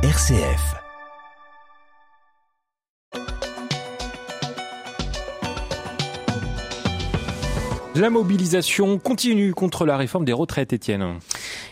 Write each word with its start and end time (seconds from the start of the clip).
RCF. 0.00 0.76
La 7.96 8.08
mobilisation 8.08 9.00
continue 9.00 9.54
contre 9.54 9.86
la 9.86 9.96
réforme 9.96 10.24
des 10.24 10.32
retraites, 10.32 10.72
Étienne. 10.72 11.18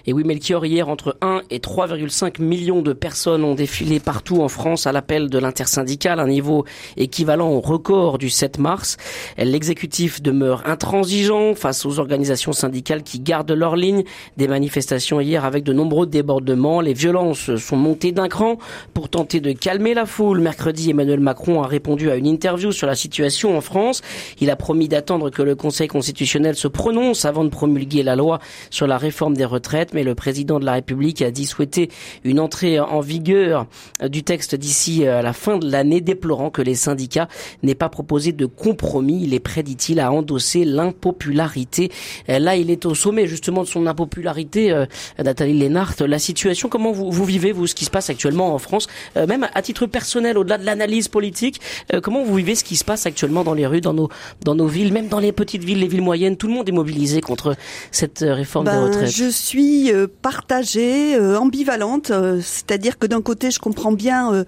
Et 0.09 0.13
oui, 0.13 0.23
Melchior, 0.23 0.65
hier, 0.65 0.89
entre 0.89 1.17
1 1.21 1.43
et 1.51 1.59
3,5 1.59 2.41
millions 2.41 2.81
de 2.81 2.93
personnes 2.93 3.43
ont 3.43 3.57
défilé 3.57 3.99
partout 3.99 4.41
en 4.41 4.49
France 4.49 4.87
à 4.87 4.93
l'appel 4.93 5.29
de 5.29 5.39
l'intersyndicale, 5.39 6.21
un 6.21 6.29
niveau 6.29 6.65
équivalent 6.97 7.51
au 7.51 7.61
record 7.61 8.19
du 8.19 8.31
7 8.31 8.61
mars. 8.61 8.99
L'exécutif 9.37 10.23
demeure 10.23 10.63
intransigeant 10.65 11.57
face 11.57 11.85
aux 11.85 11.99
organisations 11.99 12.53
syndicales 12.53 13.03
qui 13.03 13.19
gardent 13.19 13.51
leur 13.51 13.75
ligne. 13.75 14.05
Des 14.37 14.47
manifestations 14.47 15.21
hier 15.21 15.45
avec 15.45 15.65
de 15.65 15.73
nombreux 15.73 16.07
débordements. 16.07 16.81
Les 16.81 16.95
violences 16.95 17.57
sont 17.57 17.77
montées 17.77 18.13
d'un 18.13 18.29
cran 18.29 18.59
pour 18.95 19.09
tenter 19.09 19.41
de 19.41 19.51
calmer 19.51 19.93
la 19.93 20.07
foule. 20.07 20.39
Mercredi, 20.39 20.91
Emmanuel 20.91 21.19
Macron 21.19 21.65
a 21.65 21.67
répondu 21.67 22.13
à 22.13 22.17
une 22.17 22.27
interview 22.27 22.71
sur 22.71 22.87
la 22.87 22.95
situation 22.95 23.59
en 23.59 23.61
France. 23.61 24.03
Il 24.41 24.51
a 24.51 24.57
promis 24.57 24.87
d'attendre 24.87 25.31
que 25.31 25.43
le 25.43 25.57
Conseil 25.57 25.89
constitutionnel 25.89 26.55
se 26.55 26.69
prononce 26.69 27.25
avant 27.25 27.43
de 27.43 27.51
promulguer 27.51 28.05
la 28.05 28.15
loi 28.15 28.39
sur 28.71 28.87
la 28.87 28.99
réforme 28.99 29.35
des 29.35 29.45
retraites 29.45 29.96
mais 29.97 30.05
le 30.05 30.15
président 30.15 30.61
de 30.61 30.67
la 30.67 30.75
République 30.75 31.23
a 31.23 31.31
dit 31.31 31.47
souhaiter 31.47 31.89
une 32.23 32.39
entrée 32.39 32.79
en 32.79 33.01
vigueur 33.01 33.67
du 34.07 34.23
texte 34.23 34.55
d'ici 34.55 35.07
à 35.07 35.23
la 35.23 35.33
fin 35.33 35.57
de 35.57 35.71
l'année, 35.71 36.03
déplorant 36.03 36.51
que 36.51 36.61
les 36.61 36.75
syndicats 36.75 37.29
n'aient 37.63 37.75
pas 37.75 37.89
proposé 37.89 38.33
de 38.33 38.45
compromis. 38.45 39.23
Il 39.25 39.33
est 39.33 39.41
prêt, 39.41 39.63
dit-il, 39.63 40.01
à 40.01 40.13
endosser 40.13 40.67
l'impopularité. 40.67 41.91
Là, 42.29 42.57
il 42.57 42.71
est 42.71 42.85
au 42.85 42.95
sommet 42.95 43.27
justement 43.27 43.63
de 43.63 43.69
son 43.69 43.87
impopularité, 43.87 44.71
euh, 44.71 44.85
Nathalie 45.23 45.59
Lénart. 45.59 45.95
La 46.01 46.19
situation, 46.19 46.69
comment 46.69 46.93
vous, 46.93 47.11
vous 47.11 47.25
vivez, 47.25 47.53
vous, 47.53 47.67
ce 47.67 47.75
qui 47.75 47.87
se 47.87 47.91
passe 47.91 48.11
actuellement 48.11 48.55
en 48.55 48.59
France, 48.59 48.87
euh, 49.17 49.27
même 49.27 49.49
à 49.55 49.63
titre 49.63 49.87
personnel, 49.87 50.37
au-delà 50.37 50.59
de 50.59 50.67
l'analyse 50.67 51.09
politique, 51.09 51.61
euh, 51.95 52.01
comment 52.03 52.23
vous 52.23 52.35
vivez 52.35 52.55
ce 52.55 52.65
qui 52.65 52.77
se 52.77 52.85
passe 52.85 53.07
actuellement 53.07 53.45
dans 53.45 53.55
les 53.55 53.67
rues, 53.67 53.81
dans 53.81 53.95
nos, 53.95 54.11
dans 54.45 54.55
nos 54.55 54.67
villes, 54.67 54.93
même 54.93 55.09
dans 55.09 55.21
les 55.21 55.33
petites 55.33 55.65
villes, 55.65 55.81
les 55.81 55.89
villes 55.89 56.03
moyennes, 56.03 56.37
tout 56.37 56.49
le 56.49 56.53
monde 56.53 56.69
est 56.69 56.73
mobilisé 56.73 57.21
contre 57.21 57.57
cette 57.91 58.21
réforme 58.21 58.67
des 58.67 58.73
ben, 58.73 58.85
retraites. 58.85 59.11
Je 59.11 59.31
suis 59.31 59.86
euh, 59.93 60.07
partagée, 60.23 61.15
euh, 61.17 61.39
ambivalente. 61.39 62.11
Euh, 62.11 62.41
c'est-à-dire 62.43 62.99
que 62.99 63.07
d'un 63.07 63.23
côté, 63.23 63.51
je 63.51 63.59
comprends 63.59 63.93
bien 63.93 64.45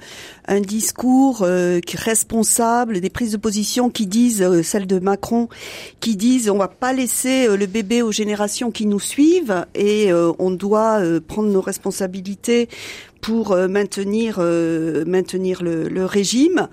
un 0.47 0.61
discours 0.61 1.47
responsable, 1.94 3.00
des 3.00 3.11
prises 3.11 3.33
de 3.33 3.36
position 3.36 3.91
qui 3.91 4.06
disent, 4.06 4.62
celle 4.62 4.86
de 4.86 4.98
Macron, 4.98 5.48
qui 6.00 6.16
disent 6.16 6.48
on 6.48 6.59
va 6.59 6.69
pas 6.69 6.92
laisser 6.92 7.55
le 7.56 7.66
bébé 7.66 8.03
aux 8.03 8.12
générations 8.12 8.70
qui 8.70 8.86
nous 8.86 9.00
suivent 9.00 9.66
et 9.75 10.11
on 10.12 10.50
doit 10.50 11.00
prendre 11.27 11.48
nos 11.48 11.61
responsabilités 11.61 12.69
pour 13.20 13.56
maintenir 13.56 14.39
maintenir 15.06 15.62
le, 15.62 16.05
régime. 16.05 16.69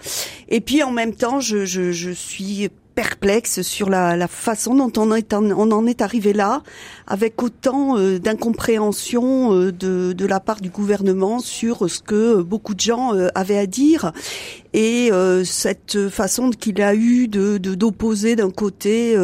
Et 0.49 0.61
puis 0.61 0.83
en 0.83 0.91
même 0.91 1.13
temps, 1.13 1.39
je 1.39 2.11
suis 2.11 2.69
perplexe 2.95 3.61
sur 3.61 3.89
la, 3.89 4.15
la, 4.15 4.27
façon 4.27 4.73
dont 4.73 4.91
on, 4.97 5.13
est 5.13 5.33
en, 5.33 5.43
on 5.51 5.71
en 5.71 5.85
est 5.85 6.01
arrivé 6.01 6.31
là, 6.33 6.63
avec 7.05 7.43
autant 7.43 7.97
euh, 7.97 8.19
d'incompréhension 8.19 9.53
euh, 9.53 9.71
de, 9.71 10.13
de, 10.13 10.25
la 10.25 10.39
part 10.39 10.61
du 10.61 10.69
gouvernement 10.69 11.39
sur 11.39 11.89
ce 11.89 11.99
que 11.99 12.41
beaucoup 12.41 12.73
de 12.73 12.79
gens 12.79 13.13
euh, 13.13 13.27
avaient 13.35 13.57
à 13.57 13.65
dire. 13.67 14.13
Et 14.73 15.09
cette 15.45 16.09
façon 16.09 16.49
qu'il 16.49 16.81
a 16.81 16.95
eu 16.95 17.29
de 17.29 17.57
d'opposer 17.57 18.35
d'un 18.35 18.51
côté 18.51 19.15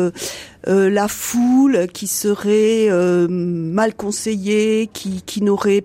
la 0.66 1.08
foule 1.10 1.88
qui 1.94 2.08
serait 2.08 2.88
mal 3.28 3.94
conseillée, 3.94 4.90
qui, 4.94 5.22
qui 5.24 5.42
n'aurait 5.44 5.84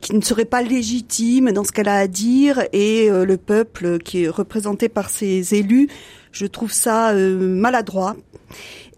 qui 0.00 0.14
ne 0.14 0.22
serait 0.22 0.46
pas 0.46 0.62
légitime 0.62 1.52
dans 1.52 1.62
ce 1.62 1.72
qu'elle 1.72 1.88
a 1.88 1.96
à 1.96 2.06
dire 2.06 2.64
et 2.72 3.10
le 3.10 3.36
peuple 3.36 3.98
qui 3.98 4.22
est 4.22 4.28
représenté 4.28 4.88
par 4.88 5.10
ses 5.10 5.54
élus 5.54 5.88
je 6.32 6.46
trouve 6.46 6.72
ça 6.72 7.10
euh, 7.10 7.38
maladroit. 7.38 8.16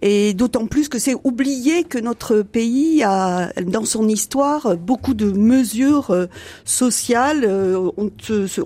Et 0.00 0.32
d'autant 0.32 0.66
plus 0.66 0.88
que 0.88 0.98
c'est 0.98 1.16
oublié 1.25 1.82
que 1.82 1.98
notre 1.98 2.42
pays 2.42 3.03
a, 3.03 3.53
dans 3.62 3.84
son 3.84 4.08
histoire, 4.08 4.76
beaucoup 4.76 5.14
de 5.14 5.32
mesures 5.32 6.12
euh, 6.12 6.26
sociales 6.64 7.44
euh, 7.44 7.91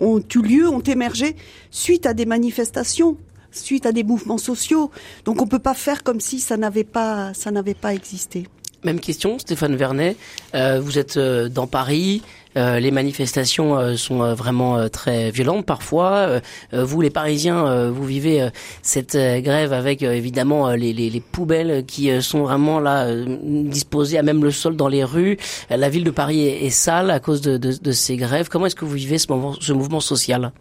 ont, 0.00 0.20
eu 0.20 0.42
lieu, 0.42 0.69
ont 0.69 0.81
émergé 0.81 1.37
suite 1.70 2.04
à 2.04 2.12
des 2.12 2.26
manifestations 2.26 3.16
suite 3.50 3.84
à 3.84 3.92
des 3.92 4.03
mouvements 4.03 4.38
sociaux. 4.38 4.91
Donc 5.26 5.42
on 5.42 5.47
peut 5.47 5.58
pas 5.58 5.75
faire 5.75 6.03
comme 6.03 6.20
si 6.20 6.41
ça 6.41 6.56
n'avait 6.56 6.84
pas 6.84 7.34
ça 7.34 7.50
n'avait 7.50 7.75
pas 7.75 7.92
existé. 7.92 8.47
Même 8.82 8.98
question, 8.98 9.38
Stéphane 9.38 9.76
Vernet. 9.76 10.16
Vous 10.54 10.98
êtes 10.98 11.19
dans 11.19 11.66
Paris. 11.66 12.22
Euh, 12.56 12.80
les 12.80 12.90
manifestations 12.90 13.78
euh, 13.78 13.96
sont 13.96 14.22
euh, 14.22 14.34
vraiment 14.34 14.88
très 14.88 15.30
violentes 15.30 15.64
parfois. 15.64 16.40
vous, 16.72 17.00
les 17.00 17.10
Parisiens, 17.10 17.90
vous 17.90 18.04
vivez 18.04 18.48
cette 18.82 19.16
grève 19.16 19.72
avec 19.72 20.02
évidemment 20.02 20.70
les, 20.70 20.92
les, 20.92 21.10
les, 21.10 21.20
poubelles 21.20 21.84
qui 21.86 22.10
sont 22.22 22.42
vraiment 22.42 22.80
là 22.80 23.08
disposées 23.24 24.18
à 24.18 24.22
même 24.22 24.42
le 24.42 24.50
sol 24.50 24.76
dans 24.76 24.88
les 24.88 25.04
rues. 25.04 25.36
La 25.70 25.88
ville 25.88 26.04
de 26.04 26.10
Paris 26.10 26.46
est, 26.46 26.70
sale 26.70 27.10
à 27.10 27.20
cause 27.20 27.40
de, 27.40 27.56
de, 27.56 27.72
de 27.80 27.92
ces 27.92 28.16
grèves. 28.16 28.48
Comment 28.48 28.66
est-ce 28.66 28.76
que 28.76 28.84
vous 28.84 28.94
vivez 28.94 29.19
ce, 29.19 29.26
ce 29.60 29.72
mouvement 29.72 30.00
social? 30.00 30.52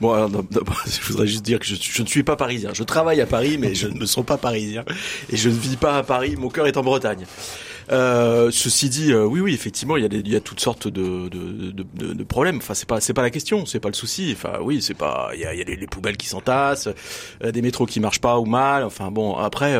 Bon, 0.00 0.12
alors, 0.12 0.30
je 0.86 1.12
voudrais 1.12 1.26
juste 1.26 1.44
dire 1.44 1.58
que 1.58 1.66
je, 1.66 1.76
je, 1.80 2.02
ne 2.02 2.06
suis 2.06 2.22
pas 2.22 2.36
parisien. 2.36 2.70
Je 2.72 2.82
travaille 2.82 3.20
à 3.20 3.26
Paris, 3.26 3.58
mais 3.58 3.74
je 3.74 3.88
ne 3.88 4.04
suis 4.06 4.22
pas 4.22 4.36
parisien 4.36 4.84
et 5.30 5.36
je 5.36 5.48
ne 5.48 5.54
vis 5.54 5.76
pas 5.76 5.98
à 5.98 6.02
Paris. 6.02 6.36
Mon 6.36 6.48
cœur 6.48 6.66
est 6.66 6.76
en 6.76 6.82
Bretagne. 6.82 7.26
Euh, 7.90 8.50
ceci 8.50 8.88
dit, 8.88 9.12
euh, 9.12 9.24
oui, 9.24 9.40
oui, 9.40 9.54
effectivement, 9.54 9.96
il 9.96 10.02
y 10.02 10.06
a, 10.06 10.08
des, 10.08 10.18
il 10.18 10.28
y 10.28 10.36
a 10.36 10.40
toutes 10.40 10.60
sortes 10.60 10.88
de, 10.88 11.28
de, 11.28 11.70
de, 11.70 12.12
de, 12.14 12.24
problèmes. 12.24 12.56
Enfin, 12.56 12.74
c'est 12.74 12.88
pas, 12.88 13.00
c'est 13.00 13.14
pas 13.14 13.22
la 13.22 13.30
question, 13.30 13.66
c'est 13.66 13.80
pas 13.80 13.88
le 13.88 13.94
souci. 13.94 14.32
Enfin, 14.36 14.58
oui, 14.60 14.82
c'est 14.82 14.94
pas, 14.94 15.30
il 15.34 15.40
y 15.40 15.44
a, 15.44 15.54
il 15.54 15.58
y 15.58 15.62
a 15.62 15.64
les, 15.64 15.86
poubelles 15.86 16.16
qui 16.16 16.26
s'entassent, 16.26 16.88
euh, 17.44 17.52
des 17.52 17.62
métros 17.62 17.86
qui 17.86 18.00
marchent 18.00 18.20
pas 18.20 18.38
ou 18.38 18.44
mal. 18.44 18.84
Enfin, 18.84 19.10
bon, 19.10 19.36
après. 19.36 19.78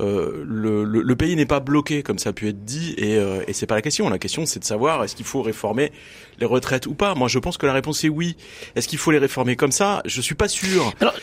Euh, 0.00 0.44
le, 0.44 0.82
le, 0.82 1.02
le, 1.02 1.16
pays 1.16 1.36
n'est 1.36 1.46
pas 1.46 1.60
bloqué 1.60 2.02
comme 2.02 2.18
ça 2.18 2.30
a 2.30 2.32
pu 2.32 2.48
être 2.48 2.64
dit 2.64 2.94
et, 2.98 3.16
euh, 3.16 3.44
et 3.46 3.52
c'est 3.52 3.66
pas 3.66 3.76
la 3.76 3.82
question. 3.82 4.08
La 4.10 4.18
question 4.18 4.44
c'est 4.44 4.58
de 4.58 4.64
savoir 4.64 5.04
est-ce 5.04 5.14
qu'il 5.14 5.24
faut 5.24 5.40
réformer 5.40 5.92
les 6.38 6.46
retraites 6.46 6.86
ou 6.86 6.94
pas. 6.94 7.14
Moi 7.14 7.28
je 7.28 7.38
pense 7.38 7.56
que 7.56 7.66
la 7.66 7.72
réponse 7.72 8.04
est 8.04 8.08
oui. 8.08 8.36
Est-ce 8.76 8.88
qu'il 8.88 8.98
faut 8.98 9.10
les 9.10 9.18
réformer 9.18 9.56
comme 9.56 9.72
ça? 9.72 10.02
Je 10.04 10.20
suis 10.20 10.34
pas 10.34 10.48
sûr. 10.48 10.92
Alors 11.00 11.14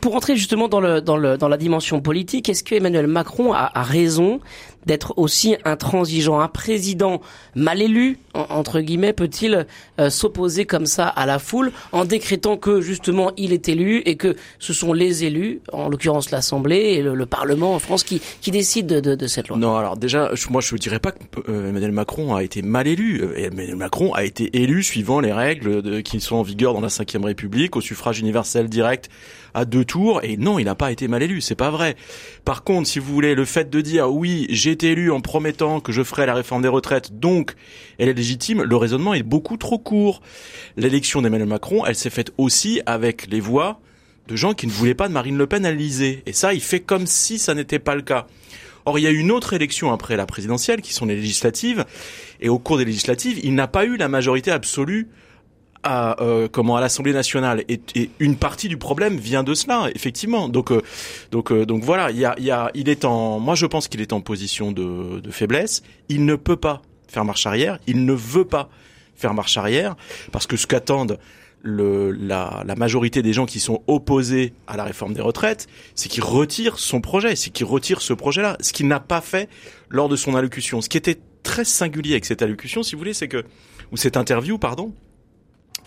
pour 0.00 0.12
rentrer 0.12 0.36
justement 0.36 0.68
dans 0.68 0.80
le 0.80 1.00
dans 1.00 1.16
le 1.16 1.36
dans 1.36 1.48
la 1.48 1.56
dimension 1.56 2.00
politique, 2.00 2.48
est-ce 2.48 2.64
que 2.64 2.74
Emmanuel 2.74 3.06
Macron 3.06 3.52
a, 3.52 3.70
a 3.74 3.82
raison 3.82 4.40
d'être 4.86 5.14
aussi 5.18 5.56
intransigeant? 5.64 6.40
Un 6.40 6.48
président 6.48 7.20
mal 7.54 7.82
élu 7.82 8.18
entre 8.34 8.80
guillemets 8.80 9.12
peut-il 9.12 9.66
euh, 9.98 10.10
s'opposer 10.10 10.64
comme 10.64 10.86
ça 10.86 11.06
à 11.08 11.26
la 11.26 11.38
foule 11.38 11.72
en 11.92 12.04
décrétant 12.04 12.56
que 12.56 12.80
justement 12.80 13.32
il 13.36 13.52
est 13.52 13.68
élu 13.68 14.02
et 14.06 14.16
que 14.16 14.36
ce 14.58 14.72
sont 14.72 14.92
les 14.92 15.24
élus, 15.24 15.60
en 15.72 15.88
l'occurrence 15.88 16.30
l'Assemblée 16.30 16.94
et 16.94 17.02
le, 17.02 17.14
le 17.14 17.26
Parlement 17.26 17.74
en 17.74 17.78
France 17.78 18.04
qui, 18.04 18.20
qui 18.40 18.50
décide 18.50 18.86
de, 18.86 19.00
de, 19.00 19.14
de, 19.14 19.26
cette 19.26 19.48
loi? 19.48 19.58
Non, 19.58 19.76
alors 19.76 19.96
déjà, 19.96 20.30
moi 20.48 20.60
je 20.60 20.74
ne 20.74 20.78
dirais 20.78 21.00
pas 21.00 21.12
que 21.12 21.18
euh, 21.48 21.68
Emmanuel 21.70 21.92
Macron 21.92 22.34
a 22.34 22.42
été 22.42 22.62
mal 22.62 22.86
élu. 22.86 23.20
Euh, 23.22 23.34
Emmanuel 23.36 23.76
Macron 23.76 24.12
a 24.14 24.24
été 24.24 24.49
élu 24.52 24.82
suivant 24.82 25.20
les 25.20 25.32
règles 25.32 26.02
qui 26.02 26.20
sont 26.20 26.36
en 26.36 26.42
vigueur 26.42 26.74
dans 26.74 26.80
la 26.80 26.88
Ve 26.88 27.24
République, 27.24 27.76
au 27.76 27.80
suffrage 27.80 28.20
universel 28.20 28.68
direct 28.68 29.08
à 29.54 29.64
deux 29.64 29.84
tours. 29.84 30.20
Et 30.22 30.36
non, 30.36 30.58
il 30.58 30.64
n'a 30.64 30.74
pas 30.74 30.92
été 30.92 31.08
mal 31.08 31.22
élu, 31.22 31.40
c'est 31.40 31.54
pas 31.54 31.70
vrai. 31.70 31.96
Par 32.44 32.64
contre, 32.64 32.88
si 32.88 32.98
vous 32.98 33.12
voulez, 33.12 33.34
le 33.34 33.44
fait 33.44 33.70
de 33.70 33.80
dire 33.80 34.12
oui, 34.12 34.46
j'ai 34.50 34.70
été 34.70 34.92
élu 34.92 35.10
en 35.10 35.20
promettant 35.20 35.80
que 35.80 35.92
je 35.92 36.02
ferai 36.02 36.26
la 36.26 36.34
réforme 36.34 36.62
des 36.62 36.68
retraites, 36.68 37.18
donc 37.18 37.54
elle 37.98 38.08
est 38.08 38.14
légitime, 38.14 38.62
le 38.62 38.76
raisonnement 38.76 39.14
est 39.14 39.22
beaucoup 39.22 39.56
trop 39.56 39.78
court. 39.78 40.22
L'élection 40.76 41.22
d'Emmanuel 41.22 41.48
Macron, 41.48 41.84
elle 41.86 41.96
s'est 41.96 42.10
faite 42.10 42.32
aussi 42.38 42.80
avec 42.86 43.26
les 43.30 43.40
voix 43.40 43.80
de 44.28 44.36
gens 44.36 44.54
qui 44.54 44.66
ne 44.66 44.72
voulaient 44.72 44.94
pas 44.94 45.08
de 45.08 45.12
Marine 45.12 45.36
Le 45.36 45.46
Pen 45.46 45.66
à 45.66 45.70
l'Élysée. 45.70 46.22
Et 46.26 46.32
ça, 46.32 46.54
il 46.54 46.60
fait 46.60 46.80
comme 46.80 47.06
si 47.06 47.38
ça 47.38 47.54
n'était 47.54 47.80
pas 47.80 47.94
le 47.94 48.02
cas. 48.02 48.26
Or, 48.86 48.98
il 48.98 49.02
y 49.02 49.06
a 49.06 49.10
une 49.10 49.30
autre 49.30 49.52
élection 49.52 49.92
après 49.92 50.16
la 50.16 50.26
présidentielle, 50.26 50.80
qui 50.80 50.92
sont 50.92 51.06
les 51.06 51.16
législatives, 51.16 51.84
et 52.40 52.48
au 52.48 52.58
cours 52.58 52.78
des 52.78 52.84
législatives, 52.84 53.38
il 53.42 53.54
n'a 53.54 53.68
pas 53.68 53.84
eu 53.84 53.96
la 53.96 54.08
majorité 54.08 54.50
absolue 54.50 55.08
à 55.82 56.22
euh, 56.22 56.48
comment 56.50 56.76
à 56.76 56.80
l'Assemblée 56.80 57.12
nationale. 57.12 57.64
Et, 57.68 58.10
une 58.18 58.36
partie 58.36 58.68
du 58.68 58.76
problème 58.76 59.16
vient 59.16 59.42
de 59.42 59.54
cela 59.54 59.88
effectivement. 59.94 60.48
Donc 60.48 60.70
euh, 60.70 60.82
donc 61.30 61.52
euh, 61.52 61.64
donc 61.64 61.82
voilà 61.82 62.10
il 62.10 62.18
y 62.18 62.24
a, 62.26 62.70
est 62.74 63.04
en 63.04 63.38
moi 63.38 63.54
je 63.54 63.66
pense 63.66 63.88
qu'il 63.88 64.00
est 64.00 64.12
en 64.12 64.20
position 64.20 64.72
de 64.72 65.30
faiblesse. 65.30 65.82
Il 66.08 66.24
ne 66.24 66.34
peut 66.34 66.56
pas 66.56 66.82
faire 67.08 67.24
marche 67.24 67.46
arrière. 67.46 67.78
Il 67.86 68.04
ne 68.04 68.12
veut 68.12 68.44
pas 68.44 68.68
faire 69.16 69.34
marche 69.34 69.56
arrière 69.56 69.96
parce 70.32 70.46
que 70.46 70.56
ce 70.56 70.66
qu'attendent 70.66 71.18
le, 71.62 72.10
la, 72.10 72.62
la, 72.66 72.74
majorité 72.74 73.22
des 73.22 73.32
gens 73.32 73.46
qui 73.46 73.60
sont 73.60 73.82
opposés 73.86 74.54
à 74.66 74.76
la 74.76 74.84
réforme 74.84 75.12
des 75.12 75.20
retraites, 75.20 75.66
c'est 75.94 76.08
qu'il 76.08 76.24
retire 76.24 76.78
son 76.78 77.00
projet, 77.00 77.36
c'est 77.36 77.50
qu'il 77.50 77.66
retire 77.66 78.00
ce 78.00 78.12
projet-là, 78.12 78.56
ce 78.60 78.72
qu'il 78.72 78.88
n'a 78.88 79.00
pas 79.00 79.20
fait 79.20 79.48
lors 79.88 80.08
de 80.08 80.16
son 80.16 80.34
allocution. 80.34 80.80
Ce 80.80 80.88
qui 80.88 80.96
était 80.96 81.18
très 81.42 81.64
singulier 81.64 82.12
avec 82.12 82.24
cette 82.24 82.42
allocution, 82.42 82.82
si 82.82 82.94
vous 82.94 82.98
voulez, 82.98 83.14
c'est 83.14 83.28
que, 83.28 83.44
ou 83.92 83.96
cette 83.96 84.16
interview, 84.16 84.58
pardon, 84.58 84.94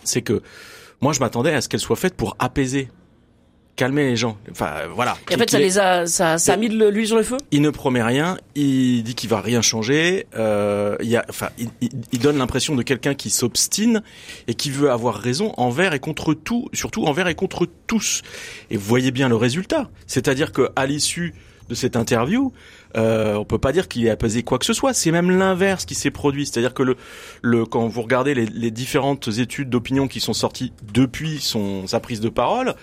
c'est 0.04 0.22
que 0.22 0.42
moi 1.00 1.12
je 1.12 1.20
m'attendais 1.20 1.52
à 1.52 1.60
ce 1.60 1.68
qu'elle 1.68 1.80
soit 1.80 1.96
faite 1.96 2.14
pour 2.14 2.36
apaiser 2.38 2.88
calmer 3.76 4.04
les 4.04 4.16
gens. 4.16 4.36
Enfin, 4.50 4.72
voilà. 4.94 5.16
Et 5.30 5.34
en 5.34 5.38
fait, 5.38 5.50
ça 5.50 5.58
les 5.58 5.78
a, 5.78 6.06
ça, 6.06 6.38
ça 6.38 6.52
a 6.52 6.56
mis 6.56 6.68
de 6.68 6.88
l'huile 6.88 7.06
sur 7.06 7.16
le 7.16 7.22
feu? 7.22 7.36
Il 7.50 7.60
ne 7.62 7.70
promet 7.70 8.02
rien. 8.02 8.38
Il 8.54 9.02
dit 9.02 9.14
qu'il 9.14 9.28
va 9.28 9.40
rien 9.40 9.62
changer. 9.62 10.26
Euh, 10.36 10.96
il 11.00 11.08
y 11.08 11.16
a, 11.16 11.24
enfin, 11.28 11.48
il, 11.58 11.70
il 12.12 12.18
donne 12.18 12.38
l'impression 12.38 12.76
de 12.76 12.82
quelqu'un 12.82 13.14
qui 13.14 13.30
s'obstine 13.30 14.02
et 14.46 14.54
qui 14.54 14.70
veut 14.70 14.90
avoir 14.90 15.16
raison 15.16 15.52
envers 15.56 15.92
et 15.92 16.00
contre 16.00 16.34
tout, 16.34 16.68
surtout 16.72 17.04
envers 17.04 17.26
et 17.26 17.34
contre 17.34 17.66
tous. 17.86 18.22
Et 18.70 18.76
vous 18.76 18.86
voyez 18.86 19.10
bien 19.10 19.28
le 19.28 19.36
résultat. 19.36 19.90
C'est-à-dire 20.06 20.52
que 20.52 20.70
à 20.76 20.86
l'issue 20.86 21.34
de 21.68 21.74
cette 21.74 21.96
interview, 21.96 22.52
euh, 22.94 23.36
on 23.36 23.44
peut 23.46 23.58
pas 23.58 23.72
dire 23.72 23.88
qu'il 23.88 24.08
a 24.10 24.16
pesé 24.16 24.42
quoi 24.42 24.58
que 24.58 24.66
ce 24.66 24.74
soit. 24.74 24.92
C'est 24.92 25.10
même 25.10 25.30
l'inverse 25.30 25.86
qui 25.86 25.94
s'est 25.94 26.10
produit. 26.10 26.46
C'est-à-dire 26.46 26.74
que 26.74 26.82
le, 26.82 26.96
le, 27.42 27.64
quand 27.64 27.88
vous 27.88 28.02
regardez 28.02 28.34
les, 28.34 28.46
les 28.46 28.70
différentes 28.70 29.28
études 29.38 29.70
d'opinion 29.70 30.06
qui 30.06 30.20
sont 30.20 30.34
sorties 30.34 30.72
depuis 30.92 31.40
son, 31.40 31.86
sa 31.86 32.00
prise 32.00 32.20
de 32.20 32.28
parole, 32.28 32.74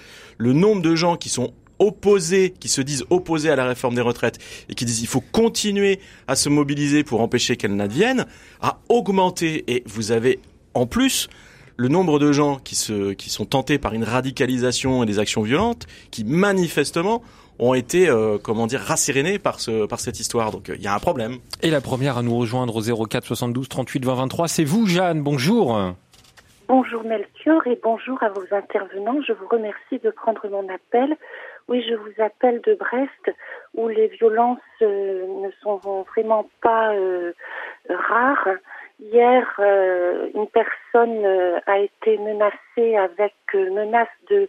le 0.42 0.54
nombre 0.54 0.82
de 0.82 0.96
gens 0.96 1.18
qui 1.18 1.30
sont 1.30 1.54
opposés, 1.78 2.52
qui 2.60 2.68
se 2.68 2.82
disent 2.82 3.06
opposés 3.12 3.52
à 3.52 3.56
la 3.56 3.66
réforme 3.66 3.94
des 3.94 4.02
retraites 4.02 4.40
et 4.70 4.74
qui 4.74 4.86
disent 4.86 5.02
il 5.02 5.08
faut 5.08 5.22
continuer 5.22 6.00
à 6.28 6.36
se 6.36 6.50
mobiliser 6.50 7.04
pour 7.04 7.22
empêcher 7.22 7.58
qu'elle 7.58 7.76
n'advienne, 7.76 8.26
a 8.60 8.80
augmenté. 8.90 9.64
Et 9.68 9.84
vous 9.86 10.12
avez 10.12 10.40
en 10.74 10.88
plus 10.88 11.30
le 11.78 11.90
nombre 11.90 12.18
de 12.18 12.32
gens 12.32 12.58
qui 12.58 12.74
se, 12.74 13.14
qui 13.14 13.30
sont 13.30 13.46
tentés 13.46 13.78
par 13.78 13.94
une 13.94 14.04
radicalisation 14.04 15.04
et 15.04 15.06
des 15.06 15.20
actions 15.20 15.44
violentes, 15.44 15.86
qui 16.10 16.24
manifestement 16.24 17.22
ont 17.60 17.76
été, 17.76 18.10
euh, 18.10 18.40
comment 18.42 18.66
dire, 18.66 18.82
rassérénés 18.82 19.38
par 19.38 19.60
ce, 19.60 19.86
par 19.86 20.00
cette 20.00 20.20
histoire. 20.20 20.50
Donc 20.50 20.72
il 20.76 20.82
y 20.82 20.88
a 20.88 20.96
un 20.96 21.00
problème. 21.00 21.38
Et 21.62 21.70
la 21.70 21.82
première 21.82 22.18
à 22.18 22.24
nous 22.24 22.36
rejoindre 22.36 22.76
au 22.76 23.08
04 23.08 23.28
72 23.28 23.70
38 23.70 24.06
20 24.06 24.16
23, 24.16 24.48
c'est 24.48 24.64
vous, 24.64 24.88
Jeanne. 24.88 25.22
Bonjour. 25.22 25.94
Bonjour 26.74 27.04
Melchior 27.04 27.68
et 27.68 27.78
bonjour 27.84 28.24
à 28.24 28.30
vos 28.30 28.46
intervenants. 28.50 29.22
Je 29.28 29.34
vous 29.34 29.46
remercie 29.46 30.00
de 30.02 30.10
prendre 30.10 30.48
mon 30.48 30.70
appel. 30.70 31.18
Oui, 31.68 31.86
je 31.86 31.96
vous 31.96 32.14
appelle 32.24 32.62
de 32.62 32.76
Brest 32.76 33.38
où 33.74 33.90
les 33.90 34.08
violences 34.08 34.60
euh, 34.82 35.28
ne 35.44 35.52
sont 35.62 35.76
vraiment 36.14 36.50
pas 36.62 36.94
euh, 36.94 37.34
rares. 37.90 38.56
Hier, 39.02 39.46
euh, 39.60 40.30
une 40.34 40.48
personne 40.48 41.26
a 41.66 41.80
été 41.80 42.18
menacée 42.18 42.96
avec 42.96 43.36
menace 43.54 44.08
de 44.30 44.48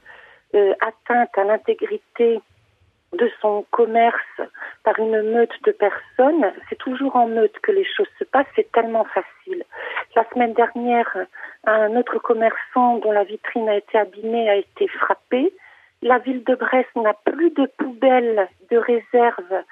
atteinte 0.81 1.37
à 1.37 1.43
l'intégrité 1.43 2.41
de 3.12 3.31
son 3.41 3.64
commerce 3.70 4.41
par 4.85 4.99
une 4.99 5.23
meute 5.32 5.55
de 5.64 5.73
personnes. 5.73 6.53
C'est 6.69 6.79
toujours 6.79 7.17
en 7.17 7.29
meute 7.29 7.59
que 7.61 7.73
les 7.73 7.85
choses 7.85 8.09
se 8.19 8.25
passent, 8.25 8.47
c'est 8.56 8.70
tellement 8.73 9.05
facile. 9.05 9.64
La 10.17 10.25
semaine 10.31 10.55
dernière, 10.55 11.17
un 11.64 11.94
autre 11.97 12.19
commerçant 12.19 12.99
dont 12.99 13.12
la 13.12 13.25
vitrine 13.25 13.69
a 13.69 13.76
été 13.76 13.99
abîmée 13.99 14.49
a 14.49 14.56
été 14.56 14.88
frappé. 14.88 15.53
La 16.03 16.19
ville 16.19 16.43
de 16.44 16.55
Brest 16.55 16.88
n'a 16.97 17.14
plus 17.14 17.50
de 17.50 17.67
poubelles 17.79 18.49
de 18.70 18.76
réserve 18.76 19.62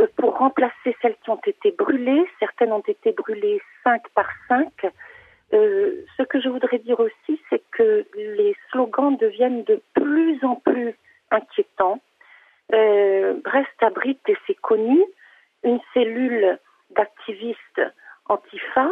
euh, 0.00 0.06
pour 0.16 0.38
remplacer 0.38 0.96
celles 1.00 1.16
qui 1.24 1.30
ont 1.30 1.40
été 1.44 1.72
brûlées. 1.72 2.24
Certaines 2.38 2.72
ont 2.72 2.84
été 2.86 3.12
brûlées 3.12 3.60
cinq 3.82 4.02
par 4.14 4.28
cinq. 4.48 4.86
Euh, 5.52 6.04
ce 6.16 6.22
que 6.22 6.40
je 6.40 6.48
voudrais 6.48 6.78
dire 6.78 7.00
aussi, 7.00 7.40
c'est 7.50 7.62
que 7.72 8.06
les 8.14 8.54
slogans 8.70 9.16
deviennent 9.16 9.64
de 9.64 9.82
plus 9.94 10.42
en 10.44 10.56
plus 10.56 10.94
inquiétants. 11.30 12.00
Euh, 12.74 13.34
Brest 13.44 13.68
abrite, 13.80 14.20
et 14.28 14.36
c'est 14.46 14.60
connu, 14.60 15.00
une 15.62 15.80
cellule 15.94 16.58
d'activistes 16.90 17.82
antifa. 18.28 18.90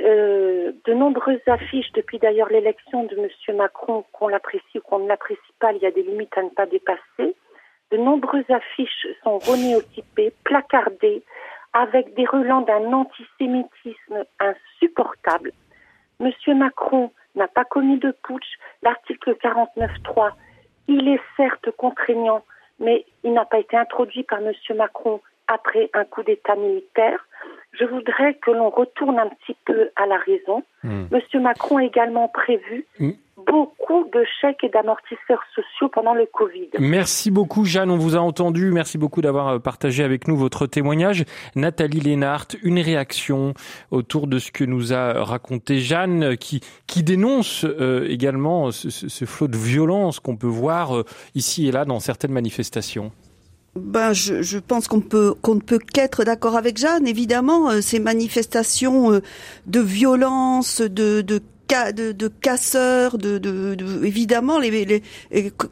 Euh, 0.00 0.72
de 0.86 0.94
nombreuses 0.94 1.46
affiches 1.46 1.92
depuis 1.92 2.18
d'ailleurs 2.18 2.48
l'élection 2.48 3.04
de 3.04 3.16
M. 3.16 3.56
Macron, 3.56 4.04
qu'on 4.12 4.28
l'apprécie 4.28 4.78
ou 4.78 4.80
qu'on 4.80 5.00
ne 5.00 5.08
l'apprécie 5.08 5.40
pas, 5.58 5.72
il 5.72 5.82
y 5.82 5.86
a 5.86 5.90
des 5.90 6.02
limites 6.02 6.36
à 6.38 6.42
ne 6.42 6.48
pas 6.48 6.66
dépasser. 6.66 7.36
De 7.90 7.96
nombreuses 7.96 8.48
affiches 8.48 9.06
sont 9.22 9.38
renéotypées, 9.38 10.32
placardées, 10.44 11.22
avec 11.72 12.14
des 12.14 12.24
relents 12.24 12.62
d'un 12.62 12.92
antisémitisme 12.92 14.24
insupportable. 14.38 15.52
M. 16.20 16.32
Macron 16.56 17.12
n'a 17.34 17.48
pas 17.48 17.64
commis 17.64 17.98
de 17.98 18.12
putsch. 18.22 18.58
L'article 18.82 19.34
49.3, 19.34 20.32
il 20.88 21.08
est 21.08 21.20
certes 21.36 21.70
contraignant, 21.76 22.42
mais 22.80 23.04
il 23.24 23.32
n'a 23.32 23.44
pas 23.44 23.58
été 23.58 23.76
introduit 23.76 24.24
par 24.24 24.40
M. 24.40 24.52
Macron 24.76 25.20
après 25.46 25.90
un 25.94 26.04
coup 26.04 26.22
d'État 26.22 26.56
militaire. 26.56 27.26
Je 27.72 27.84
voudrais 27.84 28.34
que 28.34 28.50
l'on 28.50 28.70
retourne 28.70 29.18
un 29.18 29.28
petit 29.28 29.56
peu 29.64 29.90
à 29.96 30.06
la 30.06 30.16
raison. 30.18 30.64
Hmm. 30.82 31.04
M. 31.12 31.42
Macron 31.42 31.76
a 31.78 31.84
également 31.84 32.28
prévu 32.28 32.86
Hmm. 32.98 33.12
Beaucoup 33.46 34.04
de 34.12 34.24
chèques 34.40 34.62
et 34.64 34.68
d'amortisseurs 34.68 35.42
sociaux 35.54 35.88
pendant 35.92 36.14
le 36.14 36.26
Covid. 36.32 36.68
Merci 36.78 37.30
beaucoup, 37.30 37.64
Jeanne. 37.64 37.90
On 37.90 37.96
vous 37.96 38.16
a 38.16 38.20
entendu. 38.20 38.70
Merci 38.72 38.98
beaucoup 38.98 39.20
d'avoir 39.20 39.48
euh, 39.48 39.58
partagé 39.58 40.04
avec 40.04 40.28
nous 40.28 40.36
votre 40.36 40.66
témoignage. 40.66 41.24
Nathalie 41.56 42.00
Lénart, 42.00 42.46
une 42.62 42.78
réaction 42.78 43.54
autour 43.90 44.26
de 44.26 44.38
ce 44.38 44.50
que 44.52 44.64
nous 44.64 44.92
a 44.92 45.24
raconté 45.24 45.80
Jeanne, 45.80 46.22
euh, 46.22 46.36
qui, 46.36 46.60
qui 46.86 47.02
dénonce 47.02 47.64
euh, 47.64 48.06
également 48.08 48.70
ce, 48.70 48.90
ce- 48.90 49.08
ce 49.08 49.24
flot 49.24 49.48
de 49.48 49.56
violence 49.56 50.20
qu'on 50.20 50.36
peut 50.36 50.46
voir 50.46 50.96
euh, 50.96 51.04
ici 51.34 51.68
et 51.68 51.72
là 51.72 51.84
dans 51.84 52.00
certaines 52.00 52.32
manifestations. 52.32 53.12
Ben, 53.76 54.12
je, 54.12 54.42
je 54.42 54.58
pense 54.58 54.88
qu'on 54.88 55.00
peut 55.00 55.32
qu'on 55.42 55.54
ne 55.54 55.60
peut 55.60 55.78
qu'être 55.78 56.24
d'accord 56.24 56.56
avec 56.56 56.76
Jeanne. 56.76 57.06
Évidemment, 57.06 57.70
euh, 57.70 57.80
ces 57.80 58.00
manifestations 58.00 59.12
euh, 59.12 59.20
de 59.66 59.78
violence, 59.78 60.80
de 60.80 61.20
de, 61.72 62.28
casseurs, 62.28 63.18
de, 63.18 63.38
de, 63.38 63.74
de- 63.74 64.04
évidemment 64.04 64.58
les, 64.58 64.84
les 64.84 65.02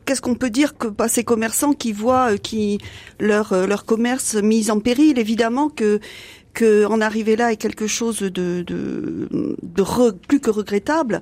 qu'est-ce 0.05 0.21
qu'on 0.21 0.35
peut 0.35 0.51
dire 0.51 0.77
que 0.77 0.87
pas 0.89 1.09
ces 1.09 1.25
commerçants 1.25 1.73
qui 1.73 1.93
voient 1.93 2.33
euh, 2.33 2.37
qui 2.37 2.79
leur 3.21 3.53
euh, 3.53 3.67
leur 3.67 3.85
commerce 3.85 4.35
mis 4.35 4.71
en 4.71 4.81
péril. 4.81 5.19
Évidemment 5.19 5.69
que 5.69 6.01
que 6.55 6.87
en 6.87 7.01
arriver 7.01 7.37
là 7.37 7.53
est 7.53 7.57
quelque 7.57 7.87
chose 7.87 8.19
de 8.21 8.63
de, 8.63 9.29
de 9.63 9.83
re- 9.83 10.17
plus 10.29 10.41
que 10.41 10.51
regrettable. 10.51 11.21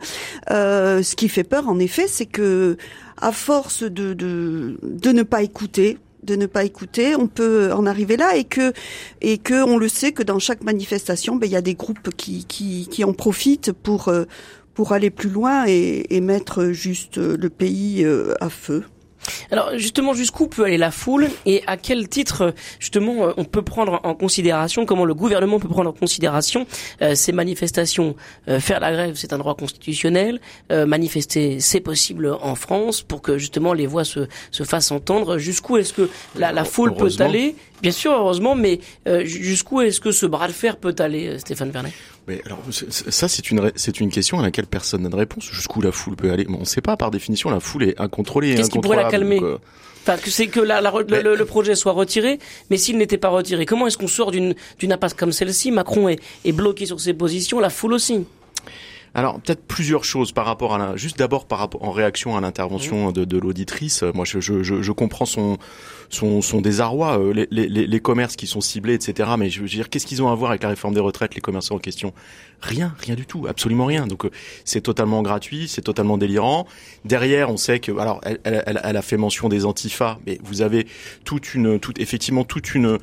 Euh, 0.51 1.03
ce 1.03 1.17
qui 1.17 1.29
fait 1.29 1.45
peur, 1.45 1.69
en 1.69 1.79
effet, 1.79 2.07
c'est 2.09 2.27
que 2.27 2.77
à 3.21 3.33
force 3.33 3.83
de 3.83 4.15
de 4.15 4.79
de 4.83 5.11
ne 5.13 5.23
pas 5.23 5.43
écouter, 5.43 5.99
de 6.23 6.37
ne 6.37 6.47
pas 6.47 6.65
écouter, 6.65 7.17
on 7.17 7.27
peut 7.29 7.73
en 7.73 7.87
arriver 7.87 8.17
là 8.17 8.37
et 8.37 8.45
que 8.45 8.73
et 9.21 9.39
que 9.39 9.63
on 9.63 9.77
le 9.79 9.89
sait 9.89 10.13
que 10.13 10.23
dans 10.23 10.39
chaque 10.39 10.63
manifestation, 10.65 11.37
ben 11.37 11.47
il 11.47 11.53
y 11.53 11.57
a 11.57 11.63
des 11.63 11.75
groupes 11.75 12.11
qui 12.17 12.45
qui 12.47 12.89
qui 12.91 13.05
en 13.05 13.13
profitent 13.13 13.73
pour 13.73 14.09
euh, 14.09 14.25
pour 14.77 14.93
aller 14.93 15.11
plus 15.11 15.31
loin 15.31 15.65
et, 15.67 16.07
et 16.15 16.21
mettre 16.21 16.67
juste 16.71 17.17
le 17.17 17.51
pays 17.51 18.05
euh, 18.05 18.35
à 18.41 18.49
feu. 18.49 18.85
Alors 19.51 19.71
justement, 19.77 20.15
jusqu'où 20.15 20.47
peut 20.47 20.65
aller 20.65 20.77
la 20.79 20.93
foule 20.93 21.29
et 21.47 21.65
à 21.67 21.77
quel 21.77 22.09
titre 22.09 22.55
justement 22.79 23.27
euh, 23.27 23.33
on 23.37 23.45
peut 23.45 23.63
prendre 23.63 24.01
en 24.05 24.15
considération, 24.15 24.87
comment 24.87 25.05
le 25.05 25.15
gouvernement 25.15 25.59
peut 25.59 25.67
prendre 25.67 25.91
en 25.91 25.93
considération 25.93 26.65
euh, 27.03 27.17
ces 27.17 27.33
manifestations? 27.33 28.15
Euh, 28.47 28.61
Faire 28.61 28.79
la 28.79 28.93
grève, 28.93 29.15
c'est 29.17 29.33
un 29.33 29.39
droit 29.39 29.57
constitutionnel. 29.57 30.41
Euh, 30.71 30.87
manifester, 30.87 31.59
c'est 31.59 31.81
possible 31.81 32.37
en 32.41 32.55
France 32.55 33.03
pour 33.03 33.21
que 33.21 33.37
justement 33.37 33.73
les 33.73 33.89
voix 33.89 34.05
se, 34.05 34.29
se 34.53 34.63
fassent 34.63 34.93
entendre. 34.93 35.39
Jusqu'où 35.39 35.77
est-ce 35.77 35.93
que 35.93 36.09
la, 36.37 36.53
la 36.53 36.65
foule 36.65 36.95
peut 36.95 37.11
aller? 37.19 37.57
Bien 37.83 37.93
sûr, 37.93 38.13
heureusement, 38.13 38.55
mais 38.55 38.79
euh, 39.09 39.25
jusqu'où 39.25 39.81
est-ce 39.81 40.01
que 40.01 40.13
ce 40.13 40.27
bras 40.27 40.47
de 40.47 40.53
fer 40.53 40.77
peut 40.77 40.95
aller, 41.01 41.27
euh, 41.27 41.39
Stéphane 41.39 41.71
Vernet? 41.71 41.93
Mais 42.29 42.43
alors 42.45 42.59
ça 42.71 43.29
c'est 43.29 43.51
une 43.51 43.71
c'est 43.77 44.01
une 44.01 44.11
question 44.11 44.39
à 44.41 44.43
laquelle 44.43 44.67
personne 44.67 45.03
n'a 45.03 45.09
de 45.09 45.17
réponse. 45.17 45.45
Jusqu'où 45.51 45.81
la 45.81 45.93
foule 45.93 46.17
peut 46.17 46.31
aller? 46.33 46.47
On 46.49 46.61
ne 46.61 46.65
sait 46.65 46.81
pas. 46.81 46.97
Par 46.97 47.11
définition, 47.11 47.51
la 47.51 47.61
foule 47.61 47.85
est 47.85 48.01
incontrôlée. 48.01 48.55
Qu'est-ce 48.57 48.71
qui 48.71 48.79
pourrait 48.81 48.97
la 48.97 49.11
calmer? 49.11 49.37
Donc, 49.41 49.45
euh, 49.45 49.59
Enfin, 50.09 50.19
que 50.19 50.31
c'est 50.31 50.47
que 50.47 50.61
la, 50.61 50.81
la 50.81 50.91
re- 50.93 51.01
le- 51.01 51.07
Mais- 51.17 51.23
le, 51.23 51.35
le 51.35 51.45
projet 51.45 51.75
soit 51.75 51.91
retiré, 51.91 52.39
mais 52.71 52.77
s'il 52.77 52.97
n'était 52.97 53.19
pas 53.19 53.29
retiré, 53.29 53.67
comment 53.67 53.89
est-ce 53.89 53.99
qu'on 53.99 54.07
sort 54.07 54.31
d'une 54.31 54.55
d'une 54.79 54.93
impasse 54.93 55.15
comme 55.15 55.33
celle-ci? 55.33 55.73
Macron 55.73 56.09
est, 56.09 56.21
est 56.45 56.53
bloqué 56.53 56.87
sur 56.87 57.01
ses 57.01 57.13
positions, 57.13 57.59
la 57.59 57.71
foule 57.71 57.93
aussi. 57.93 58.25
Alors 59.17 59.41
peut-être 59.41 59.65
plusieurs 59.67 60.05
choses 60.05 60.31
par 60.33 60.45
rapport 60.45 60.75
à 60.75 60.79
la, 60.79 60.95
juste 60.97 61.19
d'abord 61.19 61.47
par 61.47 61.59
rapport 61.59 61.83
en 61.83 61.91
réaction 61.91 62.37
à 62.37 62.41
l'intervention 62.43 63.13
de, 63.13 63.25
de 63.25 63.39
l'auditrice. 63.39 64.03
Euh, 64.03 64.13
Moi, 64.15 64.27
je, 64.27 64.41
je, 64.41 64.63
je, 64.63 64.83
je 64.83 64.93
comprends 64.93 65.25
son 65.25 65.57
son, 66.11 66.43
son 66.43 66.61
désarroi, 66.61 67.19
euh, 67.19 67.33
les, 67.33 67.49
les, 67.51 67.87
les 67.87 68.01
commerces 68.01 68.37
qui 68.37 68.47
sont 68.47 68.61
ciblés, 68.61 68.93
etc. 68.95 69.31
Mais 69.39 69.49
je 69.51 69.61
veux 69.63 69.67
dire, 69.69 69.89
qu'est-ce 69.89 70.07
qu'ils 70.07 70.23
ont 70.23 70.29
à 70.31 70.35
voir 70.35 70.51
avec 70.51 70.63
la 70.63 70.69
réforme 70.69 70.93
des 70.95 71.01
retraites, 71.01 71.35
les 71.35 71.41
commerçants 71.41 71.77
en 71.77 71.79
question? 71.79 72.13
Rien, 72.61 72.95
rien 72.99 73.15
du 73.17 73.25
tout, 73.27 73.47
absolument 73.49 73.87
rien. 73.87 74.07
Donc 74.07 74.27
euh, 74.27 74.31
c'est 74.67 74.83
totalement 74.83 75.23
gratuit, 75.23 75.67
c'est 75.67 75.83
totalement 75.83 76.19
délirant. 76.19 76.67
Derrière, 77.07 77.51
on 77.51 77.57
sait 77.57 77.81
que, 77.81 77.93
alors, 77.99 78.21
elle, 78.23 78.39
elle, 78.45 78.63
elle- 78.67 78.81
elle 78.85 78.97
a 78.99 79.03
fait 79.03 79.17
mention 79.17 79.49
des 79.49 79.65
antifas, 79.65 80.19
mais 80.27 80.39
vous 80.45 80.61
avez 80.61 80.87
toute 81.25 81.55
une, 81.55 81.81
toute 81.81 81.99
effectivement 82.01 82.45
toute 82.45 82.75
une 82.75 82.99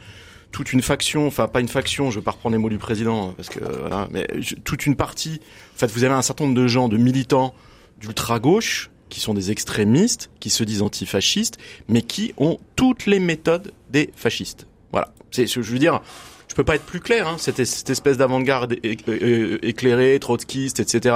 toute 0.53 0.71
une 0.71 0.81
faction, 0.81 1.27
enfin 1.27 1.49
pas 1.49 1.59
une 1.59 1.67
faction, 1.67 2.11
je 2.11 2.19
vais 2.19 2.23
pas 2.23 2.31
reprendre 2.31 2.55
les 2.55 2.61
mots 2.61 2.69
du 2.69 2.77
président 2.77 3.33
parce 3.33 3.49
que 3.49 3.59
voilà, 3.59 4.07
mais 4.11 4.25
toute 4.63 4.85
une 4.85 4.95
partie. 4.95 5.41
En 5.75 5.79
fait, 5.79 5.91
vous 5.91 6.05
avez 6.05 6.13
un 6.13 6.21
certain 6.21 6.45
nombre 6.45 6.55
de 6.55 6.67
gens, 6.67 6.87
de 6.87 6.95
militants 6.95 7.53
d'ultra 7.99 8.39
gauche 8.39 8.89
qui 9.09 9.19
sont 9.19 9.33
des 9.33 9.51
extrémistes, 9.51 10.29
qui 10.39 10.49
se 10.49 10.63
disent 10.63 10.81
antifascistes, 10.81 11.57
mais 11.87 12.01
qui 12.01 12.33
ont 12.37 12.59
toutes 12.75 13.05
les 13.07 13.19
méthodes 13.19 13.73
des 13.89 14.11
fascistes. 14.15 14.67
Voilà. 14.91 15.13
C'est, 15.31 15.47
je 15.47 15.59
veux 15.61 15.79
dire, 15.79 16.01
je 16.53 16.55
peux 16.55 16.63
pas 16.63 16.75
être 16.75 16.85
plus 16.85 16.99
clair. 16.99 17.27
Hein, 17.27 17.37
cette, 17.39 17.65
cette 17.65 17.89
espèce 17.89 18.17
d'avant-garde 18.17 18.75
éclairée, 18.83 20.19
trotskiste, 20.19 20.79
etc., 20.79 21.15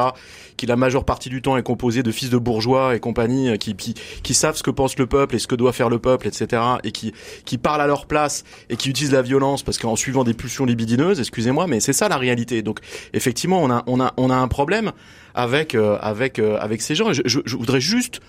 qui 0.57 0.65
la 0.65 0.75
majeure 0.75 1.05
partie 1.05 1.29
du 1.29 1.43
temps 1.43 1.57
est 1.57 1.61
composée 1.63 2.01
de 2.01 2.09
fils 2.09 2.31
de 2.31 2.39
bourgeois 2.39 2.95
et 2.95 2.99
compagnie, 2.99 3.55
qui, 3.59 3.75
qui, 3.75 3.93
qui 4.23 4.33
savent 4.33 4.55
ce 4.55 4.63
que 4.63 4.71
pense 4.71 4.97
le 4.97 5.05
peuple 5.05 5.35
et 5.35 5.39
ce 5.39 5.45
que 5.45 5.53
doit 5.53 5.73
faire 5.73 5.89
le 5.89 5.99
peuple, 5.99 6.27
etc., 6.27 6.63
et 6.83 6.91
qui, 6.91 7.13
qui 7.45 7.59
parlent 7.59 7.81
à 7.81 7.85
leur 7.85 8.07
place 8.07 8.45
et 8.71 8.77
qui 8.77 8.89
utilisent 8.89 9.11
la 9.11 9.21
violence 9.21 9.61
parce 9.61 9.77
qu'en 9.77 9.95
suivant 9.95 10.23
des 10.23 10.33
pulsions 10.33 10.65
libidineuses, 10.65 11.19
excusez-moi, 11.19 11.67
mais 11.67 11.81
c'est 11.81 11.93
ça 11.93 12.09
la 12.09 12.17
réalité. 12.17 12.63
Donc 12.63 12.79
effectivement, 13.13 13.61
on 13.61 13.69
a, 13.69 13.83
on 13.85 13.99
a, 14.01 14.15
on 14.17 14.31
a 14.31 14.35
un 14.35 14.47
problème 14.47 14.91
avec, 15.35 15.75
euh, 15.75 15.99
avec, 16.01 16.39
euh, 16.39 16.57
avec 16.59 16.81
ces 16.81 16.95
gens. 16.95 17.13
Je, 17.13 17.21
je, 17.25 17.41
je 17.45 17.55
voudrais 17.55 17.81
juste 17.81 18.21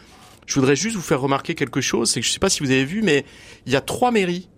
je 0.44 0.54
voudrais 0.54 0.76
juste 0.76 0.96
vous 0.96 1.02
faire 1.02 1.20
remarquer 1.20 1.54
quelque 1.54 1.80
chose, 1.80 2.10
c'est 2.10 2.20
que 2.20 2.26
je 2.26 2.32
sais 2.32 2.38
pas 2.38 2.48
si 2.48 2.62
vous 2.62 2.70
avez 2.70 2.84
vu, 2.84 3.02
mais 3.02 3.24
il 3.66 3.72
y 3.72 3.76
a 3.76 3.82
trois 3.82 4.10
mairies 4.10 4.48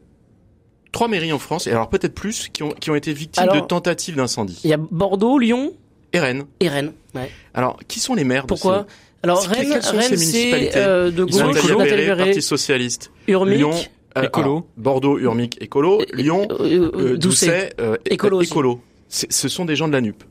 trois 0.92 1.09
mairies 1.09 1.32
en 1.32 1.38
France, 1.38 1.66
et 1.66 1.70
alors 1.70 1.88
peut-être 1.88 2.14
plus, 2.14 2.49
qui 2.52 2.62
ont, 2.62 2.70
qui 2.70 2.90
ont 2.90 2.94
été 2.94 3.12
victimes 3.12 3.49
de 3.52 3.61
tentatives 3.61 4.16
d'incendie. 4.16 4.61
Il 4.64 4.70
y 4.70 4.75
a 4.75 4.78
Bordeaux, 4.78 5.38
Lyon 5.38 5.73
et 6.12 6.18
Rennes. 6.18 6.44
Et 6.61 6.68
Rennes, 6.68 6.92
ouais. 7.14 7.30
Alors, 7.54 7.78
qui 7.88 8.00
sont 8.00 8.14
les 8.14 8.25
maires 8.25 8.47
Pourquoi 8.47 8.87
Alors, 9.23 9.42
Rennes, 9.42 9.78
Rennes 9.82 10.16
c'est 10.16 10.76
euh, 10.76 11.11
de 11.11 11.25
gauche, 11.25 11.40
Nathalie 11.76 12.06
Parti 12.06 12.42
Socialiste. 12.42 13.11
Urmic. 13.28 13.59
Lyon, 13.59 13.73
euh, 14.18 14.23
écolo. 14.23 14.66
Bordeaux, 14.76 15.18
Urmic, 15.18 15.62
écolo. 15.62 16.02
Lyon, 16.12 16.49
euh, 16.50 16.90
euh 16.94 17.16
Doucet, 17.16 17.73
euh, 17.80 17.97
écolo. 18.06 18.42
écolo. 18.42 18.80
Ce 19.09 19.49
sont 19.49 19.64
des 19.64 19.76
gens 19.76 19.88
de 19.88 19.92
la 19.92 20.00
NUP. 20.00 20.23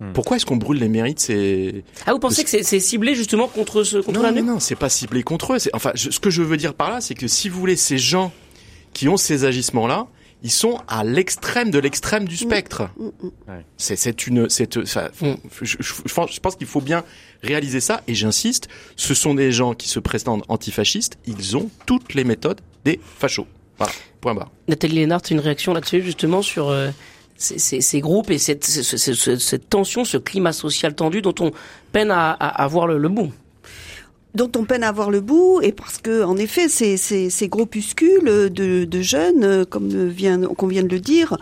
Hmm. 0.00 0.12
Pourquoi 0.12 0.36
est-ce 0.36 0.44
qu'on 0.44 0.56
brûle 0.56 0.78
les 0.78 0.88
mérites 0.88 1.20
C'est 1.20 1.84
ah 2.04 2.12
vous 2.12 2.18
pensez 2.18 2.42
que 2.42 2.50
c'est 2.50 2.80
ciblé 2.80 3.14
justement 3.14 3.46
contre 3.46 3.84
ce 3.84 3.98
contre 3.98 4.18
non, 4.18 4.22
la 4.24 4.32
NUP 4.32 4.44
Non 4.44 4.54
non 4.54 4.60
c'est 4.60 4.74
pas 4.74 4.88
ciblé 4.88 5.22
contre 5.22 5.52
eux. 5.52 5.58
Enfin 5.72 5.92
ce 5.94 6.18
que 6.18 6.30
je 6.30 6.42
veux 6.42 6.56
dire 6.56 6.74
par 6.74 6.90
là 6.90 7.00
c'est 7.00 7.14
que 7.14 7.28
si 7.28 7.48
vous 7.48 7.60
voulez 7.60 7.76
ces 7.76 7.96
gens 7.96 8.32
qui 8.94 9.08
ont 9.08 9.18
ces 9.18 9.44
agissements 9.44 9.86
là, 9.86 10.06
ils 10.42 10.50
sont 10.50 10.78
à 10.88 11.04
l'extrême 11.04 11.70
de 11.70 11.78
l'extrême 11.78 12.28
du 12.28 12.36
spectre. 12.36 12.90
Mm, 12.98 13.04
mm, 13.06 13.26
mm. 13.26 13.62
C'est 13.78 14.26
une 14.26 14.48
c'est 14.50 14.86
ça, 14.86 15.10
je, 15.62 15.76
je, 15.80 16.40
pense 16.40 16.56
qu'il 16.56 16.66
faut 16.66 16.82
bien 16.82 17.02
réaliser 17.42 17.80
ça 17.80 18.02
et 18.06 18.14
j'insiste, 18.14 18.68
ce 18.96 19.14
sont 19.14 19.34
des 19.34 19.52
gens 19.52 19.74
qui 19.74 19.88
se 19.88 19.98
présentent 19.98 20.44
antifascistes, 20.48 21.18
ils 21.26 21.56
ont 21.56 21.70
toutes 21.86 22.14
les 22.14 22.24
méthodes 22.24 22.60
des 22.84 23.00
fachos. 23.18 23.46
Voilà, 23.78 23.92
point 24.20 24.34
barre. 24.34 24.50
Nathalie 24.68 24.96
Lénard, 24.96 25.22
une 25.30 25.40
réaction 25.40 25.72
là-dessus 25.72 26.02
justement 26.02 26.42
sur 26.42 26.68
euh, 26.68 26.90
ces, 27.36 27.58
ces, 27.58 27.80
ces, 27.80 28.00
groupes 28.00 28.30
et 28.30 28.38
cette, 28.38 28.64
cette, 28.64 29.38
cette, 29.40 29.68
tension, 29.68 30.04
ce 30.04 30.18
climat 30.18 30.52
social 30.52 30.94
tendu 30.94 31.22
dont 31.22 31.34
on 31.40 31.50
peine 31.90 32.10
à, 32.10 32.30
à, 32.30 32.62
à 32.62 32.66
voir 32.68 32.86
le, 32.86 32.98
le 32.98 33.08
bout? 33.08 33.32
Dont 34.34 34.50
on 34.56 34.64
peine 34.64 34.82
à 34.82 34.90
voir 34.90 35.10
le 35.10 35.20
bout, 35.20 35.60
et 35.62 35.72
parce 35.72 35.98
que, 35.98 36.24
en 36.24 36.36
effet, 36.36 36.68
ces, 36.68 36.96
ces, 36.96 37.30
ces 37.30 37.48
groupuscules 37.48 38.50
de, 38.50 38.84
de, 38.84 39.00
jeunes, 39.00 39.64
comme 39.66 40.08
vient, 40.08 40.40
qu'on 40.40 40.66
vient 40.66 40.82
de 40.82 40.88
le 40.88 40.98
dire, 40.98 41.36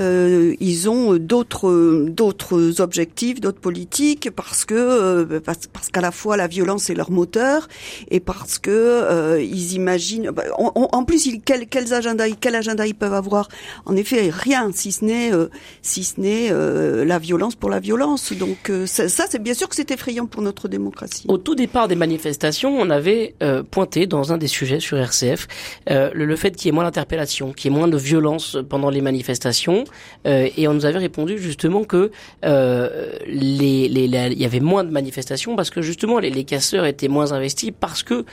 euh, 0.00 0.54
ils 0.58 0.88
ont 0.88 1.16
d'autres 1.16 2.06
d'autres 2.08 2.80
objectifs, 2.80 3.40
d'autres 3.40 3.60
politiques, 3.60 4.30
parce 4.34 4.64
que 4.64 4.74
euh, 4.74 5.40
parce, 5.40 5.68
parce 5.72 5.88
qu'à 5.90 6.00
la 6.00 6.10
fois 6.10 6.36
la 6.36 6.48
violence 6.48 6.90
est 6.90 6.94
leur 6.94 7.10
moteur, 7.10 7.68
et 8.10 8.18
parce 8.18 8.58
que 8.58 8.70
euh, 8.70 9.40
ils 9.40 9.74
imaginent. 9.74 10.30
Bah, 10.30 10.44
en 10.58 11.04
plus, 11.04 11.26
ils, 11.26 11.40
quels, 11.40 11.68
quels 11.68 11.94
agendas, 11.94 12.30
quel 12.40 12.56
agenda 12.56 12.86
ils 12.86 12.94
peuvent 12.94 13.14
avoir 13.14 13.48
En 13.86 13.94
effet, 13.94 14.30
rien, 14.32 14.70
si 14.72 14.90
ce 14.90 15.04
n'est 15.04 15.32
euh, 15.32 15.48
si 15.82 16.02
ce 16.02 16.20
n'est 16.20 16.48
euh, 16.50 17.04
la 17.04 17.18
violence 17.18 17.54
pour 17.54 17.70
la 17.70 17.78
violence. 17.78 18.32
Donc 18.32 18.72
ça, 18.86 19.08
ça 19.08 19.26
c'est 19.30 19.42
bien 19.42 19.54
sûr 19.54 19.68
que 19.68 19.76
c'est 19.76 19.92
effrayant 19.92 20.26
pour 20.26 20.42
notre 20.42 20.66
démocratie. 20.66 21.26
Au 21.28 21.38
tout 21.38 21.54
départ 21.54 21.86
des 21.86 21.94
manifestations 21.94 22.31
on 22.64 22.90
avait 22.90 23.34
euh, 23.42 23.62
pointé 23.62 24.06
dans 24.06 24.32
un 24.32 24.38
des 24.38 24.46
sujets 24.46 24.80
sur 24.80 24.98
RCF 24.98 25.46
euh, 25.90 26.10
le, 26.14 26.36
fait 26.36 26.54
qu'il 26.54 26.66
y 26.66 26.68
ait 26.68 26.72
moins 26.72 26.84
d'interpellation, 26.84 27.52
qu'il 27.52 27.70
y 27.70 27.74
ait 27.74 27.78
moins 27.78 27.88
de 27.88 27.96
violence 27.96 28.56
pendant 28.68 28.90
les 28.90 29.00
manifestations, 29.00 29.84
euh, 30.26 30.48
et 30.56 30.68
on 30.68 30.74
nous 30.74 30.86
avait 30.86 30.98
répondu 30.98 31.38
justement 31.38 31.84
que 31.84 32.10
les, 32.42 33.86
il 33.86 34.40
y 34.40 34.44
avait 34.44 34.60
moins 34.60 34.84
de 34.84 34.90
manifestations 34.90 35.56
parce 35.56 35.70
que 35.70 35.82
justement 35.82 36.18
les, 36.18 36.30
les 36.30 36.44
casseurs 36.44 36.86
étaient 36.86 37.08
moins 37.08 37.32
investis 37.32 37.70
parce 37.78 38.02
que 38.02 38.24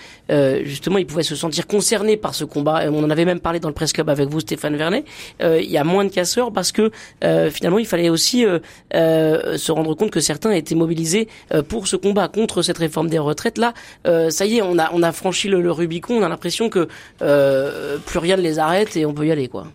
justement 0.64 0.98
ils 0.98 1.06
pouvaient 1.06 1.24
se 1.24 1.36
sentir 1.36 1.68
concernés 1.68 2.18
par 2.18 2.36
ce 2.36 2.44
combat. 2.44 2.84
on 2.92 3.04
en 3.04 3.10
avait 3.10 3.26
même 3.26 3.40
parlé 3.40 3.60
dans 3.60 3.70
le 3.70 3.74
press 3.74 3.94
club 3.94 4.10
avec 4.10 4.30
vous, 4.30 4.40
Stéphane 4.40 4.76
Vernet. 4.76 5.06
il 5.42 5.70
y 5.70 5.78
a 5.78 5.84
moins 5.84 6.06
de 6.06 6.10
casseurs 6.10 6.52
parce 6.52 6.72
que 6.72 6.92
finalement 7.22 7.80
il 7.80 7.86
fallait 7.86 8.10
aussi 8.10 8.46
se 8.94 9.72
rendre 9.72 9.94
compte 9.96 10.12
que 10.12 10.20
certains 10.20 10.52
étaient 10.52 10.76
mobilisés 10.76 11.28
pour 11.68 11.88
ce 11.88 11.96
combat 11.96 12.28
contre 12.28 12.62
cette 12.62 12.78
réforme 12.78 13.10
des 13.10 13.20
retraites. 13.20 13.58
Là, 13.58 13.74
euh, 14.08 14.30
ça 14.30 14.46
y 14.46 14.58
est, 14.58 14.62
on 14.62 14.78
a, 14.78 14.92
on 14.94 15.04
a 15.04 15.12
franchi 15.12 15.48
le, 15.48 15.72
Rubicon, 15.72 16.16
on 16.16 16.24
a 16.24 16.30
l'impression 16.30 16.70
que 16.70 16.88
euh, 17.22 17.98
plus 18.06 18.20
rien 18.20 18.38
ne 18.38 18.42
les 18.42 18.60
arrête 18.60 18.96
et 18.98 19.06
on 19.06 19.14
peut 19.14 19.28
y 19.28 19.32
aller, 19.32 19.48
quoi. 19.48 19.68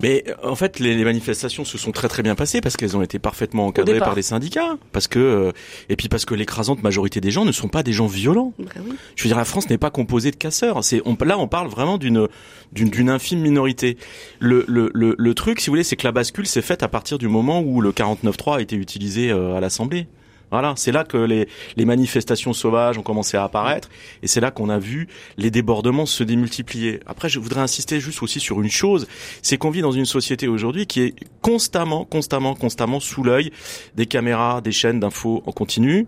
Mais 0.00 0.24
euh, 0.26 0.34
en 0.42 0.56
fait, 0.56 0.80
les, 0.80 1.04
manifestations 1.04 1.64
se 1.64 1.78
sont 1.78 1.92
très 1.92 2.08
très 2.08 2.22
bien 2.24 2.34
passées 2.34 2.60
parce 2.60 2.76
qu'elles 2.76 2.96
ont 2.96 3.02
été 3.02 3.20
parfaitement 3.20 3.66
encadrées 3.66 4.00
par 4.00 4.14
les 4.14 4.22
syndicats, 4.22 4.76
parce 4.90 5.06
que 5.06 5.52
et 5.88 5.94
puis 5.94 6.08
parce 6.08 6.24
que 6.24 6.34
l'écrasante 6.34 6.82
majorité 6.82 7.20
des 7.20 7.30
gens 7.30 7.44
ne 7.44 7.52
sont 7.52 7.68
pas 7.68 7.84
des 7.84 7.92
gens 7.92 8.06
violents. 8.06 8.52
Bah 8.58 8.70
Je 9.14 9.22
veux 9.22 9.28
dire, 9.28 9.36
la 9.36 9.44
France 9.44 9.70
n'est 9.70 9.78
pas 9.78 9.90
composée 9.90 10.32
de 10.32 10.36
casseurs. 10.36 10.82
C'est 10.82 11.00
on, 11.04 11.16
là, 11.24 11.38
on 11.38 11.46
parle 11.46 11.68
vraiment 11.68 11.96
d'une 11.96 12.28
d'une 12.72 13.08
infime 13.08 13.40
minorité. 13.40 13.96
Le, 14.40 14.64
le, 14.66 14.90
le, 14.94 15.14
le 15.16 15.34
truc, 15.34 15.60
si 15.60 15.66
vous 15.66 15.72
voulez, 15.72 15.84
c'est 15.84 15.96
que 15.96 16.06
la 16.06 16.12
bascule 16.12 16.46
s'est 16.46 16.62
faite 16.62 16.82
à 16.82 16.88
partir 16.88 17.18
du 17.18 17.28
moment 17.28 17.60
où 17.60 17.80
le 17.80 17.92
49.3 17.92 18.56
a 18.56 18.60
été 18.60 18.74
utilisé 18.74 19.30
à 19.30 19.60
l'Assemblée. 19.60 20.08
Voilà, 20.50 20.74
c'est 20.76 20.92
là 20.92 21.04
que 21.04 21.16
les, 21.16 21.48
les, 21.76 21.84
manifestations 21.84 22.52
sauvages 22.52 22.98
ont 22.98 23.02
commencé 23.02 23.36
à 23.36 23.44
apparaître 23.44 23.88
et 24.22 24.28
c'est 24.28 24.40
là 24.40 24.50
qu'on 24.50 24.68
a 24.68 24.78
vu 24.78 25.08
les 25.36 25.50
débordements 25.50 26.06
se 26.06 26.22
démultiplier. 26.22 27.00
Après, 27.06 27.28
je 27.28 27.38
voudrais 27.38 27.60
insister 27.60 28.00
juste 28.00 28.22
aussi 28.22 28.40
sur 28.40 28.60
une 28.60 28.70
chose, 28.70 29.06
c'est 29.42 29.56
qu'on 29.56 29.70
vit 29.70 29.80
dans 29.80 29.92
une 29.92 30.06
société 30.06 30.46
aujourd'hui 30.48 30.86
qui 30.86 31.00
est 31.00 31.14
constamment, 31.42 32.04
constamment, 32.04 32.54
constamment 32.54 33.00
sous 33.00 33.24
l'œil 33.24 33.50
des 33.96 34.06
caméras, 34.06 34.60
des 34.60 34.72
chaînes 34.72 35.00
d'infos 35.00 35.42
en 35.46 35.52
continu 35.52 36.06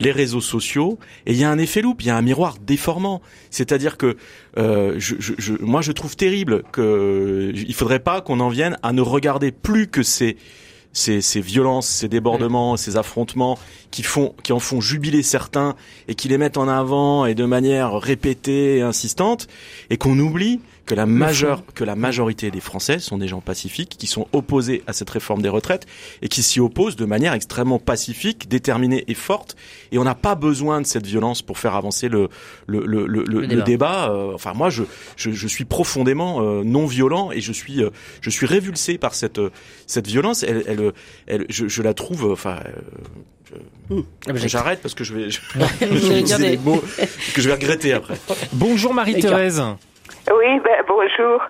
les 0.00 0.12
réseaux 0.12 0.40
sociaux 0.40 0.98
et 1.26 1.32
il 1.32 1.38
y 1.38 1.44
a 1.44 1.50
un 1.50 1.58
effet 1.58 1.82
loupe, 1.82 2.02
il 2.02 2.08
y 2.08 2.10
a 2.10 2.16
un 2.16 2.22
miroir 2.22 2.56
déformant. 2.60 3.22
C'est-à-dire 3.50 3.96
que 3.96 4.16
euh, 4.58 4.94
je, 4.98 5.14
je, 5.18 5.54
moi 5.60 5.82
je 5.82 5.92
trouve 5.92 6.16
terrible 6.16 6.62
que 6.72 7.52
il 7.54 7.74
faudrait 7.74 8.00
pas 8.00 8.20
qu'on 8.20 8.40
en 8.40 8.48
vienne 8.48 8.76
à 8.82 8.92
ne 8.92 9.00
regarder 9.00 9.52
plus 9.52 9.86
que 9.88 10.02
ces 10.02 10.36
ces, 10.94 11.20
ces 11.20 11.40
violences, 11.40 11.86
ces 11.86 12.08
débordements, 12.08 12.78
ces 12.78 12.96
affrontements 12.96 13.58
qui 13.90 14.02
font, 14.02 14.34
qui 14.42 14.52
en 14.52 14.60
font 14.60 14.80
jubiler 14.80 15.22
certains 15.22 15.74
et 16.08 16.14
qui 16.14 16.28
les 16.28 16.38
mettent 16.38 16.56
en 16.56 16.68
avant 16.68 17.26
et 17.26 17.34
de 17.34 17.44
manière 17.44 17.92
répétée 18.00 18.78
et 18.78 18.82
insistante, 18.82 19.48
et 19.90 19.98
qu'on 19.98 20.18
oublie 20.18 20.60
que 20.86 20.94
la 20.94 21.06
majeure, 21.06 21.62
que 21.74 21.84
la 21.84 21.96
majorité 21.96 22.50
des 22.50 22.60
Français 22.60 22.98
sont 22.98 23.18
des 23.18 23.28
gens 23.28 23.40
pacifiques 23.40 23.96
qui 23.98 24.06
sont 24.06 24.28
opposés 24.32 24.82
à 24.86 24.92
cette 24.92 25.10
réforme 25.10 25.42
des 25.42 25.48
retraites 25.48 25.86
et 26.22 26.28
qui 26.28 26.42
s'y 26.42 26.60
opposent 26.60 26.96
de 26.96 27.04
manière 27.04 27.32
extrêmement 27.32 27.78
pacifique, 27.78 28.48
déterminée 28.48 29.04
et 29.08 29.14
forte. 29.14 29.56
Et 29.92 29.98
on 29.98 30.04
n'a 30.04 30.14
pas 30.14 30.34
besoin 30.34 30.80
de 30.80 30.86
cette 30.86 31.06
violence 31.06 31.42
pour 31.42 31.58
faire 31.58 31.74
avancer 31.74 32.08
le 32.08 32.28
le 32.66 32.84
le, 32.84 33.06
le, 33.06 33.22
le 33.24 33.62
débat. 33.62 34.10
Euh, 34.10 34.34
enfin, 34.34 34.52
moi, 34.54 34.70
je, 34.70 34.82
je, 35.16 35.30
je 35.30 35.48
suis 35.48 35.64
profondément 35.64 36.42
euh, 36.42 36.62
non 36.64 36.86
violent 36.86 37.30
et 37.32 37.40
je 37.40 37.52
suis 37.52 37.82
euh, 37.82 37.90
je 38.20 38.30
suis 38.30 38.46
révulsé 38.46 38.98
par 38.98 39.14
cette 39.14 39.40
cette 39.86 40.06
violence. 40.06 40.42
Elle, 40.42 40.64
elle, 40.66 40.92
elle 41.26 41.46
je, 41.48 41.68
je 41.68 41.82
la 41.82 41.94
trouve 41.94 42.30
enfin 42.30 42.60
Hmm. 43.90 44.00
Ah, 44.26 44.32
j'arrête 44.34 44.80
parce 44.80 44.94
que 44.94 45.04
je 45.04 45.14
vais, 45.14 45.30
je, 45.30 45.40
vais 46.08 46.22
dire 46.22 46.38
des 46.38 46.56
mots 46.56 46.82
que 47.34 47.40
je 47.40 47.48
vais 47.48 47.54
regretter 47.54 47.92
après. 47.92 48.14
Bonjour 48.52 48.94
Marie-Thérèse. 48.94 49.62
Oui, 50.32 50.58
ben, 50.60 50.82
bonjour. 50.88 51.42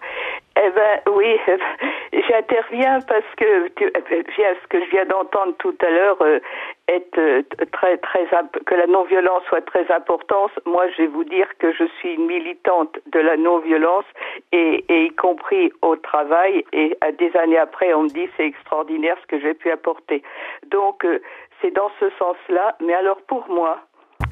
Eh 0.57 0.71
ben 0.71 1.00
oui, 1.12 1.38
j'interviens 2.28 2.99
parce 3.07 3.35
que 3.37 3.69
ce 3.69 4.66
que 4.69 4.85
je 4.85 4.90
viens 4.90 5.04
d'entendre 5.04 5.54
tout 5.59 5.76
à 5.81 5.90
l'heure 5.90 6.21
euh, 6.23 6.40
est 6.88 7.16
euh, 7.19 7.43
très 7.73 7.99
très 7.99 8.26
que 8.66 8.75
la 8.75 8.87
non-violence 8.88 9.45
soit 9.49 9.64
très 9.64 9.88
importante. 9.93 10.50
Moi, 10.64 10.88
je 10.90 11.02
vais 11.02 11.09
vous 11.09 11.23
dire 11.23 11.47
que 11.59 11.73
je 11.73 11.85
suis 11.99 12.19
militante 12.19 12.99
de 13.12 13.21
la 13.21 13.37
non-violence 13.37 14.07
et, 14.50 14.85
et, 14.88 15.04
y 15.07 15.11
compris 15.14 15.73
au 15.83 15.95
travail. 15.95 16.64
Et 16.73 16.97
à 17.00 17.12
des 17.12 17.37
années 17.37 17.59
après, 17.59 17.95
on 17.95 18.04
me 18.04 18.09
dit 18.09 18.28
c'est 18.37 18.47
extraordinaire 18.47 19.16
ce 19.23 19.26
que 19.26 19.40
j'ai 19.40 19.54
pu 19.54 19.71
apporter. 19.71 20.23
Donc 20.66 21.04
euh, 21.04 21.21
c'est 21.62 21.73
dans 21.73 21.90
ce 22.00 22.11
sens-là. 22.19 22.76
Mais 22.81 22.95
alors 22.95 23.21
pour 23.28 23.49
moi, 23.49 23.78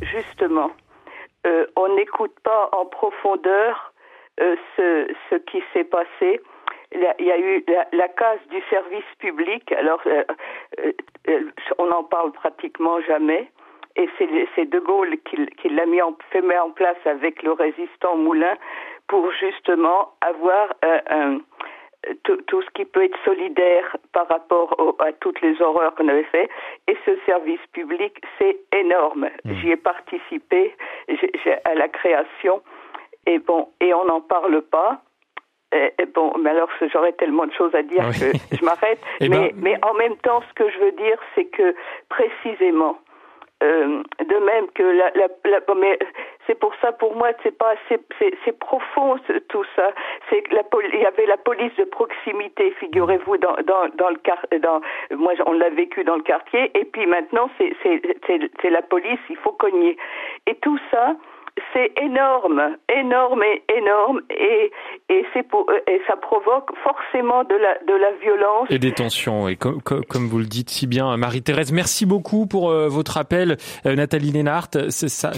justement, 0.00 0.72
euh, 1.46 1.66
on 1.76 1.94
n'écoute 1.94 2.34
pas 2.42 2.70
en 2.72 2.86
profondeur 2.86 3.91
euh, 4.40 4.56
ce, 4.76 5.14
ce 5.30 5.36
qui 5.36 5.62
s'est 5.72 5.84
passé. 5.84 6.40
Il 6.94 7.00
y 7.00 7.30
a 7.30 7.38
eu 7.38 7.64
la, 7.68 7.86
la 7.92 8.08
case 8.08 8.40
du 8.50 8.60
service 8.68 9.04
public. 9.18 9.72
Alors, 9.72 10.02
euh, 10.06 10.24
on 11.78 11.86
n'en 11.86 12.04
parle 12.04 12.32
pratiquement 12.32 13.00
jamais. 13.02 13.50
Et 13.96 14.08
c'est 14.56 14.64
De 14.64 14.78
Gaulle 14.78 15.16
qui, 15.28 15.46
qui 15.60 15.68
l'a 15.68 15.86
mis 15.86 16.00
en, 16.00 16.16
fait 16.30 16.40
mettre 16.40 16.64
en 16.64 16.70
place 16.70 16.96
avec 17.04 17.42
le 17.42 17.52
résistant 17.52 18.16
Moulin 18.16 18.56
pour 19.06 19.30
justement 19.32 20.12
avoir 20.22 20.72
un, 20.82 21.40
tout, 22.24 22.62
ce 22.62 22.70
qui 22.74 22.84
peut 22.84 23.04
être 23.04 23.18
solidaire 23.24 23.96
par 24.12 24.28
rapport 24.28 24.96
à 24.98 25.12
toutes 25.12 25.40
les 25.40 25.60
horreurs 25.60 25.94
qu'on 25.94 26.08
avait 26.08 26.24
fait. 26.24 26.48
Et 26.88 26.96
ce 27.04 27.16
service 27.26 27.60
public, 27.72 28.20
c'est 28.38 28.58
énorme. 28.74 29.28
Mmh. 29.44 29.54
J'y 29.54 29.70
ai 29.70 29.76
participé 29.76 30.74
à 31.64 31.74
la 31.74 31.88
création. 31.88 32.62
Et 33.26 33.38
bon, 33.38 33.68
et 33.80 33.94
on 33.94 34.04
n'en 34.04 34.20
parle 34.20 34.62
pas. 34.62 35.02
bon, 36.14 36.32
mais 36.38 36.50
alors 36.50 36.68
j'aurais 36.92 37.12
tellement 37.12 37.46
de 37.46 37.52
choses 37.52 37.74
à 37.74 37.82
dire 37.82 38.04
que 38.10 38.56
je 38.56 38.64
m'arrête. 38.64 39.00
Eh 39.20 39.28
ben, 39.28 39.40
mais, 39.40 39.54
mais 39.56 39.78
en 39.84 39.94
même 39.94 40.16
temps, 40.16 40.42
ce 40.48 40.54
que 40.54 40.68
je 40.70 40.78
veux 40.78 40.92
dire, 40.92 41.18
c'est 41.34 41.46
que 41.46 41.74
précisément, 42.08 42.98
euh, 43.62 44.02
de 44.18 44.36
même 44.44 44.66
que 44.74 44.82
la, 44.82 45.10
la, 45.14 45.28
la 45.44 45.74
mais 45.76 45.98
c'est 46.46 46.58
pour 46.58 46.72
ça 46.80 46.90
pour 46.90 47.14
moi 47.14 47.28
c'est 47.42 47.56
pas 47.56 47.74
c'est 47.88 48.58
profond 48.58 49.16
tout 49.48 49.64
ça. 49.76 49.92
C'est 50.28 50.42
la 50.52 50.62
il 50.92 51.00
y 51.00 51.06
avait 51.06 51.26
la 51.26 51.36
police 51.36 51.74
de 51.76 51.84
proximité 51.84 52.72
figurez-vous 52.80 53.36
dans 53.36 53.54
dans 53.64 53.88
dans 53.94 54.10
le 54.10 54.58
dans 54.58 54.80
moi 55.16 55.32
on 55.46 55.52
l'a 55.52 55.70
vécu 55.70 56.02
dans 56.02 56.16
le 56.16 56.22
quartier. 56.22 56.72
Et 56.76 56.84
puis 56.84 57.06
maintenant 57.06 57.48
c'est 57.58 58.70
la 58.70 58.82
police 58.82 59.20
il 59.30 59.36
faut 59.36 59.52
cogner. 59.52 59.96
Et 60.46 60.56
tout 60.56 60.78
ça 60.90 61.14
c'est 61.72 61.92
énorme, 62.02 62.76
énorme 62.88 63.42
et 63.42 63.62
énorme, 63.76 64.20
et 64.30 64.70
et 65.08 65.42
pour 65.50 65.66
et 65.86 66.00
ça 66.06 66.16
provoque 66.16 66.70
forcément 66.82 67.44
de 67.44 67.54
la 67.54 67.78
de 67.86 67.94
la 67.94 68.12
violence 68.22 68.68
et 68.70 68.78
des 68.78 68.92
tensions. 68.92 69.48
Et 69.48 69.56
comme 69.56 69.82
comme, 69.82 70.28
vous 70.28 70.38
le 70.38 70.46
dites 70.46 70.70
si 70.70 70.86
bien, 70.86 71.16
Marie-Thérèse, 71.16 71.72
merci 71.72 72.06
beaucoup 72.06 72.46
pour 72.46 72.70
euh, 72.70 72.88
votre 72.88 73.18
appel, 73.18 73.56
euh, 73.86 73.94
Nathalie 73.94 74.32
Lénart. 74.32 74.68
C'est 74.88 75.08
ça, 75.08 75.32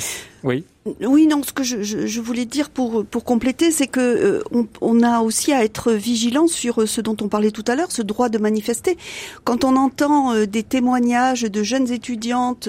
oui. 0.45 0.63
Oui, 1.01 1.27
non, 1.27 1.43
ce 1.43 1.55
que 1.55 1.63
je, 1.63 1.83
je, 1.83 2.21
voulais 2.21 2.45
dire 2.45 2.69
pour 2.69 3.07
pour 3.07 3.25
compléter, 3.25 3.71
c'est 3.71 3.87
que 3.87 4.01
euh, 4.01 4.43
on, 4.53 4.67
on, 4.83 5.03
a 5.03 5.21
aussi 5.21 5.51
à 5.55 5.65
être 5.65 5.93
vigilant 5.93 6.47
sur 6.47 6.83
euh, 6.83 6.87
ce 6.87 7.01
dont 7.01 7.17
on 7.23 7.29
parlait 7.29 7.51
tout 7.51 7.65
à 7.67 7.75
l'heure, 7.75 7.91
ce 7.91 8.03
droit 8.03 8.29
de 8.29 8.37
manifester. 8.37 8.99
Quand 9.45 9.65
on 9.65 9.77
entend 9.77 10.35
euh, 10.35 10.45
des 10.45 10.63
témoignages 10.63 11.45
de 11.45 11.63
jeunes 11.63 11.91
étudiantes 11.91 12.69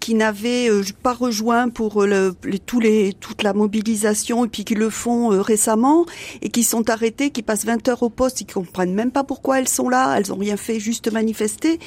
qui 0.00 0.14
n'avaient 0.14 0.70
pas 1.02 1.12
rejoint 1.12 1.68
pour 1.68 2.04
le, 2.06 2.34
tous 2.64 2.80
les 2.80 3.12
toute 3.12 3.42
la 3.42 3.52
mobilisation 3.52 4.46
et 4.46 4.48
puis 4.48 4.64
qui 4.64 4.74
le 4.74 4.88
font 4.88 5.28
récemment 5.28 6.06
et 6.40 6.48
qui 6.48 6.64
sont 6.64 6.88
arrêtées, 6.88 7.28
qui 7.28 7.42
passent 7.42 7.66
20 7.66 7.86
heures 7.88 8.02
au 8.02 8.08
poste, 8.08 8.40
ils 8.40 8.50
comprennent 8.50 8.94
même 8.94 9.10
pas 9.10 9.24
pourquoi 9.24 9.58
elles 9.58 9.68
sont 9.68 9.90
là, 9.90 10.16
elles 10.16 10.32
ont 10.32 10.38
rien 10.38 10.56
fait, 10.56 10.80
juste 10.80 11.12
manifester. 11.12 11.78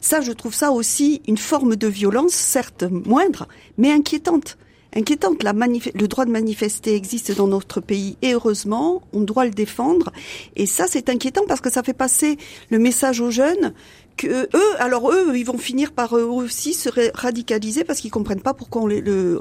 Ça, 0.00 0.20
je 0.20 0.32
trouve 0.32 0.54
ça 0.54 0.72
aussi 0.72 1.22
une 1.28 1.38
forme 1.38 1.76
de 1.76 1.86
violence, 1.86 2.32
certes 2.32 2.82
moindre, 2.82 3.46
mais 3.78 3.92
inquiétante 3.92 4.58
inquiétante. 4.94 5.42
La 5.42 5.52
le 5.52 6.06
droit 6.08 6.24
de 6.24 6.30
manifester 6.30 6.94
existe 6.94 7.36
dans 7.36 7.46
notre 7.46 7.80
pays 7.80 8.16
et 8.22 8.34
heureusement, 8.34 9.02
on 9.12 9.20
doit 9.20 9.44
le 9.44 9.50
défendre. 9.50 10.12
Et 10.56 10.66
ça, 10.66 10.86
c'est 10.88 11.08
inquiétant 11.08 11.42
parce 11.46 11.60
que 11.60 11.70
ça 11.70 11.82
fait 11.82 11.92
passer 11.92 12.36
le 12.70 12.78
message 12.78 13.20
aux 13.20 13.30
jeunes 13.30 13.72
que 14.16 14.48
eux, 14.54 14.74
alors 14.78 15.10
eux, 15.10 15.36
ils 15.36 15.44
vont 15.44 15.58
finir 15.58 15.92
par 15.92 16.16
eux 16.16 16.24
aussi 16.24 16.74
se 16.74 16.90
radicaliser 17.14 17.84
parce 17.84 18.00
qu'ils 18.00 18.10
comprennent 18.10 18.42
pas 18.42 18.54
pourquoi 18.54 18.82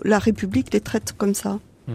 la 0.03 0.19
République 0.19 0.73
les 0.73 0.81
traite 0.81 1.13
comme 1.17 1.33
ça. 1.33 1.59
Hmm. 1.87 1.93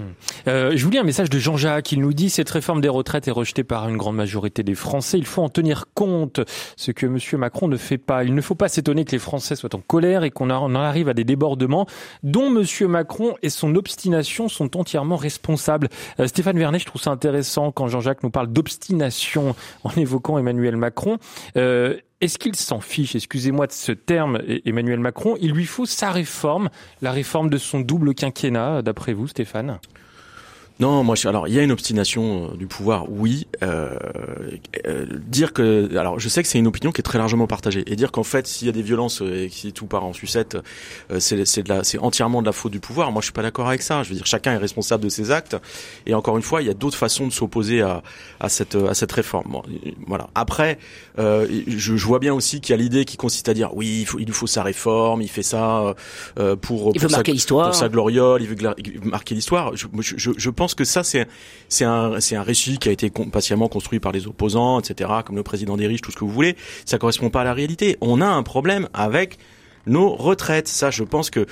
Euh, 0.49 0.73
je 0.75 0.85
vous 0.85 0.91
lis 0.91 0.99
un 0.99 1.05
message 1.05 1.31
de 1.31 1.39
Jean-Jacques. 1.39 1.93
Il 1.93 2.01
nous 2.01 2.13
dit 2.13 2.29
cette 2.29 2.51
réforme 2.51 2.81
des 2.81 2.89
retraites 2.89 3.29
est 3.29 3.33
rejetée 3.33 3.65
par 3.65 3.89
une 3.89 3.97
grande 3.97 4.17
majorité 4.17 4.63
des 4.63 4.75
Français. 4.75 5.19
Il 5.19 5.27
faut 5.27 5.43
en 5.43 5.49
tenir 5.49 5.87
compte, 5.95 6.41
ce 6.77 6.91
que 6.91 7.07
Monsieur 7.07 7.39
Macron 7.39 7.69
ne 7.69 7.77
fait 7.77 7.99
pas. 7.99 8.25
Il 8.25 8.35
ne 8.35 8.41
faut 8.41 8.55
pas 8.55 8.69
s'étonner 8.69 9.05
que 9.05 9.13
les 9.13 9.19
Français 9.19 9.57
soient 9.57 9.75
en 9.75 9.81
colère 9.81 10.25
et 10.25 10.31
qu'on 10.31 10.51
en 10.51 10.75
arrive 10.75 11.09
à 11.09 11.15
des 11.15 11.25
débordements 11.25 11.87
dont 12.23 12.51
Monsieur 12.51 12.89
Macron 12.89 13.37
et 13.43 13.49
son 13.49 13.75
obstination 13.75 14.49
sont 14.49 14.77
entièrement 14.77 15.17
responsables. 15.17 15.89
Euh, 16.21 16.27
Stéphane 16.27 16.59
Vernet, 16.59 16.81
je 16.81 16.87
trouve 16.87 17.03
ça 17.03 17.11
intéressant 17.11 17.71
quand 17.71 17.87
Jean-Jacques 17.89 18.23
nous 18.23 18.31
parle 18.31 18.49
d'obstination 18.49 19.55
en 19.85 19.91
évoquant 19.97 20.39
Emmanuel 20.39 20.77
Macron. 20.77 21.19
Euh, 21.57 21.97
est-ce 22.21 22.39
qu'il 22.39 22.57
s'en 22.57 22.81
fiche, 22.81 23.15
excusez-moi 23.15 23.67
de 23.67 23.73
ce 23.73 23.93
terme, 23.93 24.39
e-, 24.39 24.61
Emmanuel 24.65 25.01
Macron 25.01 25.37
Il 25.41 25.53
lui 25.53 25.67
faut 25.67 25.87
sa 25.87 26.11
réforme, 26.11 26.71
la 27.03 27.13
réforme 27.13 27.51
de 27.51 27.59
son 27.59 27.81
double 27.81 28.15
quinquennat, 28.15 28.83
d'après 28.83 29.13
vous, 29.13 29.29
Stéphane? 29.29 29.79
Non, 30.79 31.03
moi, 31.05 31.17
alors 31.25 31.49
il 31.49 31.55
y 31.55 31.59
a 31.59 31.63
une 31.63 31.73
obstination 31.73 32.51
euh, 32.53 32.57
du 32.57 32.67
pouvoir, 32.67 33.11
oui. 33.11 33.47
Euh, 33.63 33.97
euh, 34.87 35.07
dire 35.27 35.55
que, 35.55 35.97
alors 35.97 36.19
je 36.19 36.29
sais 36.29 36.43
que 36.43 36.49
c'est 36.49 36.59
une 36.59 36.67
opinion 36.67 36.93
qui 36.93 37.01
est 37.01 37.03
très 37.03 37.17
largement 37.17 37.47
partagée, 37.47 37.83
et 37.87 37.97
dire 37.97 38.13
qu'en 38.13 38.23
fait, 38.23 38.47
s'il 38.47 38.67
y 38.67 38.69
a 38.69 38.73
des 38.73 38.83
violences 38.83 39.23
et 39.23 39.49
si 39.51 39.73
tout 39.73 39.87
part 39.87 40.05
en 40.05 40.13
sucette, 40.13 40.59
c'est 41.19 41.47
c'est 41.47 41.63
de 41.63 41.71
la, 41.71 41.83
c'est 41.83 41.99
entièrement 41.99 42.43
de 42.43 42.47
la 42.47 42.53
faute 42.53 42.73
du 42.73 42.81
pouvoir. 42.81 43.11
Moi, 43.11 43.23
je 43.23 43.27
suis 43.27 43.33
pas 43.33 43.43
d'accord 43.43 43.69
avec 43.69 43.81
ça. 43.81 44.03
Je 44.03 44.11
veux 44.11 44.17
dire, 44.17 44.27
chacun 44.27 44.53
est 44.53 44.59
responsable 44.59 45.03
de 45.03 45.09
ses 45.09 45.31
actes, 45.31 45.57
et 46.05 46.13
encore 46.13 46.37
une 46.37 46.43
fois, 46.43 46.61
il 46.61 46.67
y 46.67 46.71
a 46.71 46.75
d'autres 46.75 46.99
façons 46.99 47.27
de 47.27 47.33
s'opposer 47.33 47.81
à, 47.81 48.03
à 48.39 48.51
cette 48.51 48.75
à 48.75 48.93
cette 48.93 49.13
réforme. 49.13 49.63
voilà. 50.07 50.29
Après, 50.35 50.79
je, 51.17 51.47
je, 51.69 52.07
vois 52.07 52.19
bien 52.19 52.35
aussi 52.35 52.61
qu'il 52.61 52.71
y 52.71 52.79
a 52.79 52.83
l'idée 52.83 53.07
qui 53.07 53.17
consiste 53.17 53.49
à 53.49 53.55
dire, 53.55 53.75
oui, 53.75 54.01
il 54.01 54.07
faut, 54.07 54.19
il 54.19 54.31
faut 54.31 54.47
sa 54.47 54.63
réforme, 54.63 55.23
il 55.23 55.31
fait 55.31 55.43
ça 55.43 55.95
pour 56.61 56.93
il 56.95 57.01
veut 57.01 57.09
marquer 57.09 57.33
l'histoire, 57.33 57.69
pour 57.71 57.77
sa 57.77 57.89
gloriole, 57.89 58.43
il 58.43 58.49
veut 58.49 58.75
marquer 59.05 59.35
l'histoire. 59.35 59.75
Je, 59.75 59.87
je, 60.01 60.31
je 60.37 60.51
pense 60.51 60.66
pense 60.67 60.75
que 60.75 60.85
ça, 60.85 61.05
c'est 61.05 61.29
c'est 61.69 61.85
un 61.85 62.19
c'est 62.19 62.35
un 62.35 62.43
récit 62.43 62.79
qui 62.79 62.89
a 62.89 62.93
été 62.93 63.09
patiemment 63.11 63.69
construit 63.69 64.01
par 64.01 64.11
les 64.11 64.27
opposants, 64.27 64.81
etc. 64.81 65.11
Comme 65.25 65.37
le 65.37 65.45
président 65.45 65.77
des 65.77 65.87
riches, 65.87 66.01
tout 66.01 66.11
ce 66.11 66.17
que 66.17 66.25
vous 66.25 66.31
voulez. 66.31 66.57
Ça 66.85 66.99
correspond 66.99 67.31
pas 67.31 67.43
à 67.43 67.45
la 67.45 67.55
réalité. 67.55 67.97
On 68.01 68.21
a 68.21 68.27
un 68.27 68.43
problème 68.43 68.89
avec 68.93 69.39
nos 69.87 70.17
retraites. 70.17 70.67
Ça, 70.67 70.91
je 70.91 71.05
pense 71.05 71.31
que 71.31 71.47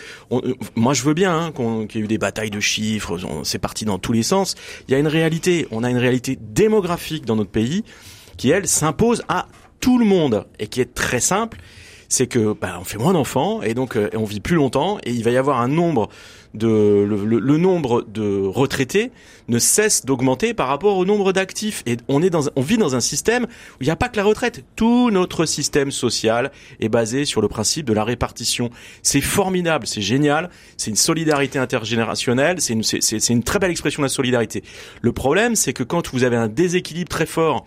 moi, 0.75 0.95
je 0.95 1.05
veux 1.05 1.15
bien 1.15 1.33
hein, 1.33 1.53
qu'il 1.53 2.01
y 2.01 2.03
ait 2.03 2.05
eu 2.05 2.09
des 2.09 2.19
batailles 2.19 2.51
de 2.51 2.59
chiffres. 2.59 3.21
C'est 3.45 3.61
parti 3.61 3.85
dans 3.85 4.01
tous 4.01 4.13
les 4.13 4.25
sens. 4.25 4.57
Il 4.89 4.93
y 4.93 4.97
a 4.97 4.99
une 4.99 5.07
réalité. 5.07 5.69
On 5.71 5.85
a 5.85 5.91
une 5.91 5.99
réalité 5.99 6.37
démographique 6.41 7.25
dans 7.25 7.37
notre 7.37 7.53
pays 7.53 7.85
qui, 8.37 8.51
elle, 8.51 8.67
s'impose 8.67 9.23
à 9.29 9.47
tout 9.79 9.97
le 9.97 10.05
monde 10.05 10.45
et 10.59 10.67
qui 10.67 10.81
est 10.81 10.93
très 10.93 11.21
simple. 11.21 11.59
C'est 12.09 12.27
que 12.27 12.53
bah, 12.53 12.79
on 12.81 12.85
fait 12.85 12.99
moins 12.99 13.13
d'enfants 13.13 13.63
et 13.63 13.75
donc 13.75 13.97
euh, 13.97 14.11
on 14.15 14.25
vit 14.25 14.41
plus 14.41 14.57
longtemps 14.57 14.99
et 15.05 15.13
il 15.13 15.23
va 15.23 15.31
y 15.31 15.37
avoir 15.37 15.61
un 15.61 15.69
nombre 15.69 16.11
de 16.55 17.05
le, 17.05 17.59
nombre 17.59 18.05
de 18.07 18.43
retraités 18.47 19.11
ne 19.49 19.59
cesse 19.59 20.05
d'augmenter 20.05 20.55
par 20.55 20.69
rapport 20.69 20.97
au 20.97 21.05
nombre 21.05 21.33
d'actifs. 21.33 21.83
Et 21.87 21.97
on 22.09 22.23
est 22.23 22.31
dans 22.31 22.45
on 22.57 22.63
vit 22.63 22.79
dans 22.79 22.95
un 22.95 23.01
système 23.01 23.45
où 23.45 23.83
il 23.83 23.85
n'y 23.85 23.91
a 23.91 23.97
pas 23.97 24.09
que 24.09 24.17
la 24.17 24.25
retraite. 24.25 24.65
Tout 24.77 25.11
notre 25.11 25.45
système 25.47 25.91
social 25.91 26.53
est 26.81 26.89
basé 26.89 27.25
sur 27.25 27.41
le 27.41 27.49
principe 27.49 27.87
de 27.87 27.93
la 27.93 28.05
répartition. 28.05 28.71
C'est 29.03 29.21
formidable 29.21 29.87
c'est 29.87 30.01
génial 30.01 30.51
c'est 30.77 30.91
une 30.91 30.97
solidarité 30.97 31.59
intergénérationnelle 31.59 32.61
c'est 32.61 32.73
une 32.73 32.83
c'est 32.83 33.31
une 33.31 33.43
très 33.43 33.59
belle 33.59 33.71
expression 33.71 34.03
de 34.03 34.07
la 34.07 34.11
solidarité. 34.11 34.63
Le 35.03 35.13
problème 35.13 35.57
c'est 35.57 35.73
que 35.73 35.83
quand 35.83 36.13
vous 36.13 36.25
avez 36.25 36.37
un 36.37 36.49
déséquilibre 36.49 37.09
très 37.09 37.27
fort 37.27 37.67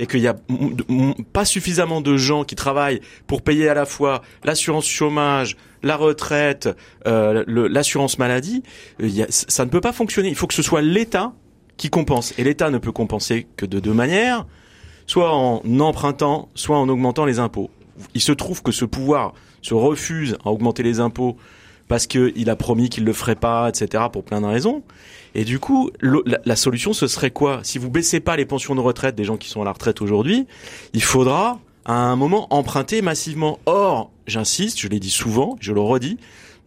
et 0.00 0.06
qu'il 0.06 0.20
y 0.20 0.26
a 0.26 0.36
pas 1.32 1.44
suffisamment 1.44 2.00
de 2.00 2.16
gens 2.16 2.42
qui 2.44 2.56
travaillent 2.56 3.00
pour 3.26 3.42
payer 3.42 3.68
à 3.68 3.74
la 3.74 3.84
fois 3.84 4.22
l'assurance 4.42 4.86
chômage, 4.86 5.56
la 5.82 5.96
retraite, 5.96 6.70
euh, 7.06 7.44
l'assurance 7.46 8.18
maladie, 8.18 8.62
euh, 9.02 9.26
ça 9.28 9.64
ne 9.66 9.70
peut 9.70 9.82
pas 9.82 9.92
fonctionner. 9.92 10.30
Il 10.30 10.34
faut 10.34 10.46
que 10.46 10.54
ce 10.54 10.62
soit 10.62 10.80
l'État 10.80 11.34
qui 11.76 11.90
compense. 11.90 12.32
Et 12.38 12.44
l'État 12.44 12.70
ne 12.70 12.78
peut 12.78 12.92
compenser 12.92 13.46
que 13.56 13.66
de 13.66 13.78
deux 13.78 13.92
manières, 13.92 14.46
soit 15.06 15.34
en 15.34 15.62
empruntant, 15.80 16.48
soit 16.54 16.78
en 16.78 16.88
augmentant 16.88 17.26
les 17.26 17.38
impôts. 17.38 17.70
Il 18.14 18.22
se 18.22 18.32
trouve 18.32 18.62
que 18.62 18.72
ce 18.72 18.86
pouvoir 18.86 19.34
se 19.60 19.74
refuse 19.74 20.38
à 20.46 20.50
augmenter 20.50 20.82
les 20.82 21.00
impôts 21.00 21.36
parce 21.90 22.06
qu'il 22.06 22.48
a 22.48 22.54
promis 22.54 22.88
qu'il 22.88 23.04
le 23.04 23.12
ferait 23.12 23.34
pas, 23.34 23.68
etc., 23.68 24.04
pour 24.12 24.22
plein 24.22 24.40
de 24.40 24.46
raisons. 24.46 24.84
Et 25.34 25.42
du 25.42 25.58
coup, 25.58 25.90
la, 26.00 26.54
solution, 26.54 26.92
ce 26.92 27.08
serait 27.08 27.32
quoi? 27.32 27.58
Si 27.64 27.78
vous 27.78 27.90
baissez 27.90 28.20
pas 28.20 28.36
les 28.36 28.46
pensions 28.46 28.76
de 28.76 28.80
retraite 28.80 29.16
des 29.16 29.24
gens 29.24 29.36
qui 29.36 29.48
sont 29.48 29.60
à 29.60 29.64
la 29.64 29.72
retraite 29.72 30.00
aujourd'hui, 30.00 30.46
il 30.94 31.02
faudra 31.02 31.58
à 31.84 31.94
un 31.94 32.14
moment 32.14 32.46
emprunter 32.54 33.02
massivement. 33.02 33.58
Or, 33.66 34.12
j'insiste, 34.28 34.78
je 34.78 34.86
l'ai 34.86 35.00
dit 35.00 35.10
souvent, 35.10 35.56
je 35.60 35.72
le 35.72 35.80
redis, 35.80 36.16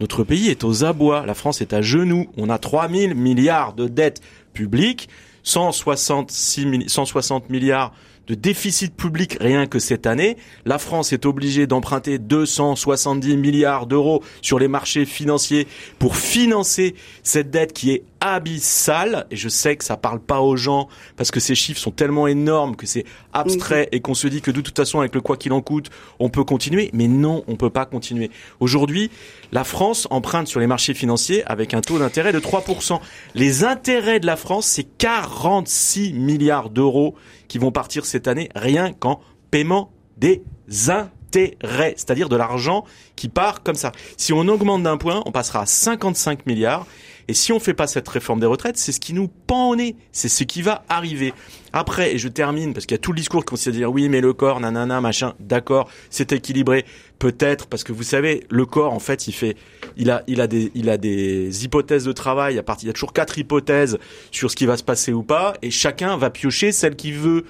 notre 0.01 0.25
pays 0.25 0.49
est 0.49 0.65
aux 0.65 0.83
abois, 0.83 1.25
la 1.25 1.35
France 1.35 1.61
est 1.61 1.71
à 1.71 1.81
genoux, 1.81 2.25
on 2.35 2.49
a 2.49 2.57
3000 2.57 3.15
milliards 3.15 3.71
de 3.75 3.87
dettes 3.87 4.19
publiques, 4.51 5.07
166 5.43 6.89
160 6.89 7.49
milliards 7.49 7.93
de 8.27 8.35
déficit 8.35 8.95
public 8.95 9.37
rien 9.39 9.65
que 9.67 9.79
cette 9.79 10.07
année. 10.07 10.37
La 10.65 10.77
France 10.77 11.13
est 11.13 11.25
obligée 11.25 11.67
d'emprunter 11.67 12.19
270 12.19 13.37
milliards 13.37 13.87
d'euros 13.87 14.23
sur 14.41 14.59
les 14.59 14.67
marchés 14.67 15.05
financiers 15.05 15.67
pour 15.99 16.15
financer 16.15 16.95
cette 17.23 17.49
dette 17.49 17.73
qui 17.73 17.91
est 17.91 18.03
abyssale. 18.23 19.27
Et 19.29 19.35
je 19.35 19.49
sais 19.49 19.75
que 19.75 19.83
ça 19.83 19.97
parle 19.97 20.21
pas 20.21 20.39
aux 20.39 20.55
gens 20.55 20.87
parce 21.17 21.29
que 21.29 21.41
ces 21.41 21.55
chiffres 21.55 21.79
sont 21.79 21.91
tellement 21.91 22.25
énormes 22.25 22.77
que 22.77 22.87
c'est 22.87 23.03
abstrait 23.33 23.89
et 23.91 23.99
qu'on 23.99 24.13
se 24.13 24.27
dit 24.27 24.41
que 24.41 24.49
de 24.49 24.61
toute 24.61 24.77
façon 24.77 24.99
avec 24.99 25.13
le 25.13 25.19
quoi 25.19 25.35
qu'il 25.35 25.51
en 25.51 25.61
coûte, 25.61 25.89
on 26.19 26.29
peut 26.29 26.45
continuer. 26.45 26.89
Mais 26.93 27.07
non, 27.07 27.43
on 27.47 27.57
peut 27.57 27.69
pas 27.69 27.85
continuer. 27.85 28.31
Aujourd'hui, 28.61 29.11
la 29.51 29.65
France 29.65 30.07
emprunte 30.09 30.47
sur 30.47 30.61
les 30.61 30.67
marchés 30.67 30.93
financiers 30.93 31.43
avec 31.45 31.73
un 31.73 31.81
taux 31.81 31.99
d'intérêt 31.99 32.31
de 32.31 32.39
3%. 32.39 32.99
Les 33.35 33.65
intérêts 33.65 34.21
de 34.21 34.25
la 34.25 34.37
France, 34.37 34.67
c'est 34.67 34.85
46 34.85 36.13
milliards 36.13 36.69
d'euros 36.69 37.15
qui 37.49 37.57
vont 37.57 37.71
partir 37.71 38.05
cette 38.05 38.29
année 38.29 38.49
rien 38.55 38.93
qu'en 38.93 39.19
paiement 39.51 39.91
des 40.15 40.43
intérêts, 40.87 41.93
c'est-à-dire 41.97 42.29
de 42.29 42.37
l'argent 42.37 42.85
qui 43.17 43.27
part 43.27 43.63
comme 43.63 43.75
ça. 43.75 43.91
Si 44.15 44.31
on 44.31 44.47
augmente 44.47 44.83
d'un 44.83 44.97
point, 44.97 45.21
on 45.25 45.31
passera 45.31 45.61
à 45.61 45.65
55 45.65 46.45
milliards 46.45 46.87
Et 47.27 47.33
si 47.33 47.51
on 47.51 47.59
fait 47.59 47.73
pas 47.73 47.87
cette 47.87 48.07
réforme 48.07 48.39
des 48.39 48.45
retraites, 48.45 48.77
c'est 48.77 48.91
ce 48.91 48.99
qui 48.99 49.13
nous 49.13 49.27
pend 49.27 49.69
au 49.69 49.75
nez. 49.75 49.95
C'est 50.11 50.29
ce 50.29 50.43
qui 50.43 50.61
va 50.61 50.83
arriver. 50.89 51.33
Après, 51.71 52.13
et 52.13 52.17
je 52.17 52.27
termine, 52.27 52.73
parce 52.73 52.85
qu'il 52.85 52.95
y 52.95 52.99
a 52.99 53.01
tout 53.01 53.11
le 53.11 53.17
discours 53.17 53.43
qui 53.43 53.51
consiste 53.51 53.69
à 53.69 53.71
dire 53.71 53.91
oui, 53.91 54.09
mais 54.09 54.21
le 54.21 54.33
corps, 54.33 54.59
nanana, 54.59 55.01
machin, 55.01 55.33
d'accord, 55.39 55.89
c'est 56.09 56.31
équilibré. 56.31 56.85
Peut-être, 57.19 57.67
parce 57.67 57.83
que 57.83 57.93
vous 57.93 58.03
savez, 58.03 58.45
le 58.49 58.65
corps, 58.65 58.93
en 58.93 58.99
fait, 58.99 59.27
il 59.27 59.33
fait, 59.33 59.55
il 59.97 60.11
a, 60.11 60.23
il 60.27 60.41
a 60.41 60.47
des, 60.47 60.71
il 60.75 60.89
a 60.89 60.97
des 60.97 61.63
hypothèses 61.63 62.05
de 62.05 62.11
travail. 62.11 62.59
À 62.59 62.63
partir, 62.63 62.85
il 62.85 62.87
y 62.87 62.89
a 62.91 62.93
toujours 62.93 63.13
quatre 63.13 63.37
hypothèses 63.37 63.97
sur 64.31 64.51
ce 64.51 64.55
qui 64.55 64.65
va 64.65 64.77
se 64.77 64.83
passer 64.83 65.13
ou 65.13 65.23
pas, 65.23 65.53
et 65.61 65.71
chacun 65.71 66.17
va 66.17 66.29
piocher 66.29 66.71
celle 66.71 66.95
qu'il 66.95 67.15
veut 67.15 67.45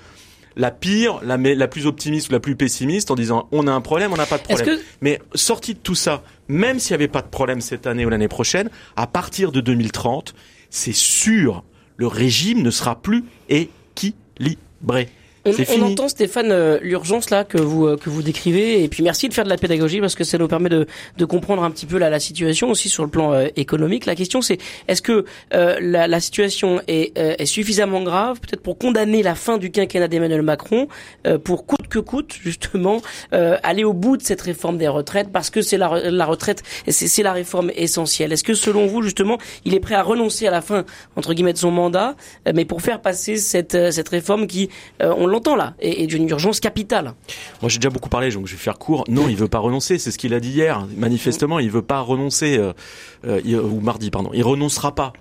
la 0.56 0.72
pire, 0.72 1.20
la, 1.24 1.38
la 1.38 1.68
plus 1.68 1.86
optimiste 1.86 2.30
ou 2.30 2.34
la 2.34 2.40
plus 2.40 2.56
pessimiste 2.56 3.12
en 3.12 3.16
disant 3.16 3.48
on 3.52 3.68
a 3.68 3.72
un 3.72 3.82
problème, 3.82 4.14
on 4.14 4.18
n'a 4.18 4.26
pas 4.26 4.38
de 4.38 4.44
problème. 4.44 4.80
Mais 5.02 5.20
sorti 5.36 5.74
de 5.74 5.80
tout 5.80 5.96
ça, 5.96 6.24
même 6.48 6.80
s'il 6.80 6.92
n'y 6.92 7.04
avait 7.04 7.08
pas 7.08 7.22
de 7.22 7.28
problème 7.28 7.62
cette 7.62 7.88
année 7.88 8.06
ou 8.06 8.10
l'année 8.10 8.28
prochaine, 8.28 8.70
à 8.96 9.08
partir 9.08 9.52
de 9.52 9.62
2030, 9.62 10.34
c'est 10.70 10.94
sûr, 10.94 11.64
le 11.98 12.08
régime 12.08 12.62
ne 12.62 12.72
sera 12.72 13.02
plus 13.02 13.26
équilibré. 13.50 15.10
On, 15.46 15.82
entend 15.82 16.08
Stéphane 16.08 16.52
euh, 16.52 16.80
l'urgence 16.82 17.30
là 17.30 17.44
que 17.44 17.58
vous 17.58 17.86
euh, 17.86 17.98
que 17.98 18.10
vous 18.10 18.22
décrivez 18.22 18.82
et 18.82 18.88
puis 18.88 19.04
merci 19.04 19.28
de 19.28 19.34
faire 19.34 19.44
de 19.44 19.50
la 19.50 19.58
pédagogie 19.58 20.00
parce 20.00 20.16
que 20.16 20.24
ça 20.24 20.38
nous 20.38 20.48
permet 20.48 20.70
de, 20.70 20.88
de 21.18 21.26
comprendre 21.26 21.64
un 21.64 21.72
petit 21.72 21.86
peu 21.86 21.98
la, 21.98 22.10
la 22.10 22.22
situation 22.22 22.70
aussi 22.70 22.88
sur 22.88 23.04
le 23.04 23.10
plan 23.10 23.34
euh, 23.34 23.48
économique. 23.58 24.06
La 24.06 24.16
question 24.16 24.42
c'est 24.42 24.58
est-ce 24.88 25.02
que 25.02 25.26
la, 25.52 26.08
la, 26.08 26.20
situation 26.20 26.82
est, 26.88 27.18
est 27.18 27.46
suffisamment 27.46 28.02
grave 28.04 28.40
peut-être 28.40 28.62
pour 28.62 28.78
condamner 28.78 29.22
la 29.22 29.36
fin 29.36 29.58
du 29.58 29.72
quinquennat 29.72 30.08
d'Emmanuel 30.08 30.42
Macron 30.42 30.88
pour 31.44 31.66
coûte 31.66 31.88
que 31.90 32.00
coûte 32.00 32.34
justement 32.42 33.02
aller 33.32 33.84
au 33.84 33.94
bout 33.94 34.18
de 34.18 34.24
cette 34.24 34.42
réforme 34.42 34.78
des 34.78 34.88
retraites 34.88 35.32
parce 35.32 35.50
que 35.50 35.62
c'est 35.62 35.78
la, 35.78 36.10
la 36.12 36.26
retraite 36.26 36.64
c'est 36.88 37.24
la 37.24 37.34
réforme 37.34 37.72
essentielle. 37.76 38.32
Est-ce 38.32 38.44
que 38.44 38.54
selon 38.54 38.88
vous 38.88 39.02
justement 39.02 39.38
il 39.66 39.74
est 39.74 39.80
prêt 39.80 39.96
à 39.96 40.04
renoncer 40.04 40.48
à 40.48 40.52
la 40.52 40.62
fin 40.62 40.86
entre 41.16 41.34
guillemets 41.34 41.54
de 41.54 41.58
son 41.58 41.72
mandat 41.72 42.16
mais 42.54 42.66
pour 42.66 42.82
faire 42.82 43.02
passer 43.02 43.38
cette 43.38 43.92
cette 43.92 44.10
réforme 44.10 44.48
qui 44.48 44.70
on 45.02 45.33
longtemps 45.34 45.56
là 45.56 45.74
et, 45.80 46.08
d'une 46.08 46.30
urgence 46.30 46.60
capitale. 46.60 47.14
Moi 47.62 47.70
j'ai 47.70 47.80
déjà 47.80 47.90
beaucoup 47.90 48.10
parlé, 48.10 48.30
donc 48.32 48.48
je 48.48 48.54
vais 48.54 48.58
faire 48.58 48.78
court. 48.78 49.04
Non, 49.08 49.28
il 49.28 49.36
veut 49.36 49.48
pas 49.48 49.60
renoncer, 49.60 49.98
c'est 49.98 50.12
ce 50.12 50.18
qu'il 50.18 50.34
a 50.34 50.40
dit 50.40 50.52
hier. 50.52 50.88
Manifestement, 50.96 51.60
il 51.60 51.70
veut 51.70 51.82
pas 51.82 52.00
renoncer 52.00 52.58
euh, 52.58 52.74
euh, 53.26 53.62
ou 53.62 53.82
mardi, 53.82 54.10
pardon. 54.12 54.30
Il 54.34 54.44
renoncera 54.44 54.96
pas 54.96 55.14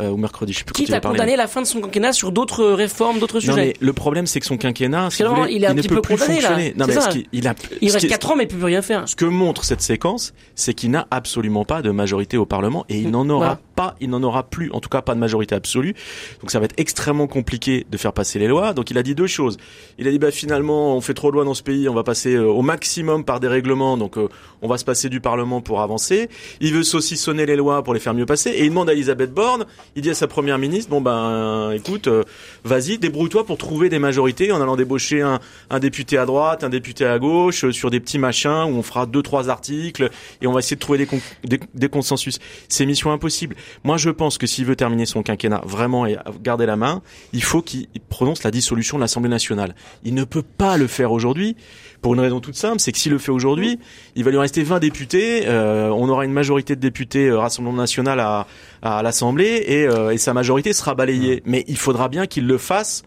euh, 0.00 0.10
ou 0.10 0.16
mercredi, 0.18 0.52
je 0.52 0.58
sais 0.58 0.64
plus 0.64 0.74
Quitte 0.74 0.92
à 0.92 1.00
condamner 1.00 1.36
la 1.36 1.46
fin 1.46 1.62
de 1.62 1.66
son 1.66 1.80
quinquennat 1.80 2.12
sur 2.12 2.30
d'autres 2.30 2.66
réformes, 2.66 3.18
d'autres 3.18 3.40
sujets. 3.40 3.52
Non, 3.52 3.56
mais 3.56 3.74
le 3.80 3.92
problème, 3.94 4.26
c'est 4.26 4.40
que 4.40 4.46
son 4.46 4.58
quinquennat, 4.58 5.10
si 5.10 5.22
voulez, 5.22 5.54
il, 5.54 5.64
est 5.64 5.66
un 5.66 5.74
il 5.74 5.76
petit 5.76 5.88
peu 5.88 6.02
plus 6.02 6.18
fonctionner. 6.18 6.74
Là. 6.76 6.86
Non, 6.86 6.86
mais 6.86 6.94
il, 7.32 7.48
a, 7.48 7.54
il 7.80 7.90
reste 7.90 8.06
4 8.06 8.30
ans, 8.30 8.36
mais 8.36 8.44
il 8.44 8.48
peut 8.48 8.56
plus 8.56 8.64
rien 8.66 8.82
faire. 8.82 9.08
Ce 9.08 9.16
que 9.16 9.24
montre 9.24 9.64
cette 9.64 9.80
séquence, 9.80 10.34
c'est 10.54 10.74
qu'il 10.74 10.90
n'a 10.90 11.06
absolument 11.10 11.64
pas 11.64 11.80
de 11.80 11.90
majorité 11.90 12.36
au 12.36 12.44
Parlement 12.44 12.84
et 12.90 12.98
il 12.98 13.10
n'en 13.10 13.28
aura 13.30 13.58
pas, 13.76 13.94
il 14.00 14.10
n'en 14.10 14.22
aura 14.22 14.42
plus, 14.42 14.70
en 14.72 14.80
tout 14.80 14.88
cas 14.88 15.02
pas 15.02 15.14
de 15.14 15.20
majorité 15.20 15.54
absolue. 15.54 15.94
Donc 16.40 16.50
ça 16.50 16.58
va 16.58 16.64
être 16.64 16.74
extrêmement 16.78 17.28
compliqué 17.28 17.86
de 17.88 17.96
faire 17.96 18.12
passer 18.12 18.38
les 18.40 18.48
lois. 18.48 18.72
Donc 18.72 18.90
il 18.90 18.98
a 18.98 19.02
dit 19.02 19.14
deux 19.14 19.26
choses. 19.28 19.58
Il 19.98 20.08
a 20.08 20.10
dit 20.10 20.18
bah 20.18 20.32
finalement 20.32 20.96
on 20.96 21.00
fait 21.00 21.14
trop 21.14 21.30
de 21.30 21.36
lois 21.36 21.44
dans 21.44 21.54
ce 21.54 21.62
pays, 21.62 21.88
on 21.88 21.94
va 21.94 22.02
passer 22.02 22.34
euh, 22.34 22.46
au 22.46 22.62
maximum 22.62 23.24
par 23.24 23.38
des 23.38 23.48
règlements, 23.48 23.96
donc 23.96 24.16
euh, 24.16 24.28
on 24.62 24.68
va 24.68 24.78
se 24.78 24.84
passer 24.84 25.08
du 25.08 25.20
Parlement 25.20 25.60
pour 25.60 25.80
avancer. 25.82 26.28
Il 26.60 26.72
veut 26.72 26.82
saucissonner 26.82 27.46
les 27.46 27.56
lois 27.56 27.84
pour 27.84 27.94
les 27.94 28.00
faire 28.00 28.14
mieux 28.14 28.26
passer 28.26 28.50
et 28.50 28.64
il 28.64 28.70
demande 28.70 28.88
à 28.88 28.94
Elisabeth 28.94 29.32
Borne, 29.32 29.66
il 29.94 30.02
dit 30.02 30.10
à 30.10 30.14
sa 30.14 30.26
première 30.26 30.58
ministre 30.58 30.90
bon 30.90 31.00
ben 31.00 31.70
écoute, 31.72 32.08
euh, 32.08 32.24
vas-y 32.64 32.98
débrouille-toi 32.98 33.44
pour 33.44 33.58
trouver 33.58 33.90
des 33.90 33.98
majorités 33.98 34.50
en 34.52 34.60
allant 34.60 34.76
débaucher 34.76 35.20
un, 35.20 35.78
député 35.78 36.16
à 36.16 36.24
droite, 36.24 36.64
un 36.64 36.70
député 36.70 37.04
à 37.04 37.18
gauche 37.18 37.70
sur 37.70 37.90
des 37.90 38.00
petits 38.00 38.18
machins 38.18 38.64
où 38.66 38.78
on 38.78 38.82
fera 38.82 39.04
deux 39.04 39.22
trois 39.22 39.50
articles 39.50 40.10
et 40.40 40.46
on 40.46 40.52
va 40.52 40.60
essayer 40.60 40.76
de 40.76 40.80
trouver 40.80 40.98
des, 40.98 41.08
des, 41.44 41.60
des 41.74 41.88
consensus. 41.88 42.38
C'est 42.68 42.86
mission 42.86 43.12
impossible. 43.12 43.54
Moi, 43.84 43.96
je 43.96 44.10
pense 44.10 44.38
que 44.38 44.46
s'il 44.46 44.64
veut 44.64 44.76
terminer 44.76 45.06
son 45.06 45.22
quinquennat 45.22 45.62
vraiment 45.64 46.06
et 46.06 46.16
garder 46.42 46.66
la 46.66 46.76
main, 46.76 47.02
il 47.32 47.42
faut 47.42 47.62
qu'il 47.62 47.88
prononce 48.08 48.42
la 48.42 48.50
dissolution 48.50 48.96
de 48.98 49.02
l'Assemblée 49.02 49.30
nationale. 49.30 49.74
Il 50.04 50.14
ne 50.14 50.24
peut 50.24 50.42
pas 50.42 50.76
le 50.76 50.86
faire 50.86 51.12
aujourd'hui 51.12 51.56
pour 52.02 52.14
une 52.14 52.20
raison 52.20 52.40
toute 52.40 52.54
simple, 52.54 52.78
c'est 52.78 52.92
que 52.92 52.98
s'il 52.98 53.12
le 53.12 53.18
fait 53.18 53.32
aujourd'hui, 53.32 53.78
il 54.14 54.24
va 54.24 54.30
lui 54.30 54.38
rester 54.38 54.62
20 54.62 54.78
députés, 54.78 55.46
euh, 55.46 55.88
on 55.90 56.08
aura 56.08 56.24
une 56.24 56.32
majorité 56.32 56.76
de 56.76 56.80
députés 56.80 57.28
euh, 57.28 57.38
Rassemblement 57.38 57.76
national 57.76 58.20
à, 58.20 58.46
à 58.82 59.02
l'Assemblée 59.02 59.64
et, 59.66 59.86
euh, 59.86 60.10
et, 60.10 60.18
sa 60.18 60.34
majorité 60.34 60.72
sera 60.72 60.94
balayée. 60.94 61.42
Mais 61.46 61.64
il 61.68 61.76
faudra 61.76 62.08
bien 62.08 62.26
qu'il 62.26 62.46
le 62.46 62.58
fasse, 62.58 63.02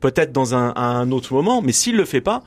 peut-être 0.00 0.32
dans 0.32 0.54
un, 0.54 0.74
un 0.76 1.10
autre 1.12 1.32
moment, 1.32 1.62
mais 1.62 1.72
s'il 1.72 1.96
le 1.96 2.04
fait 2.04 2.20
pas, 2.20 2.42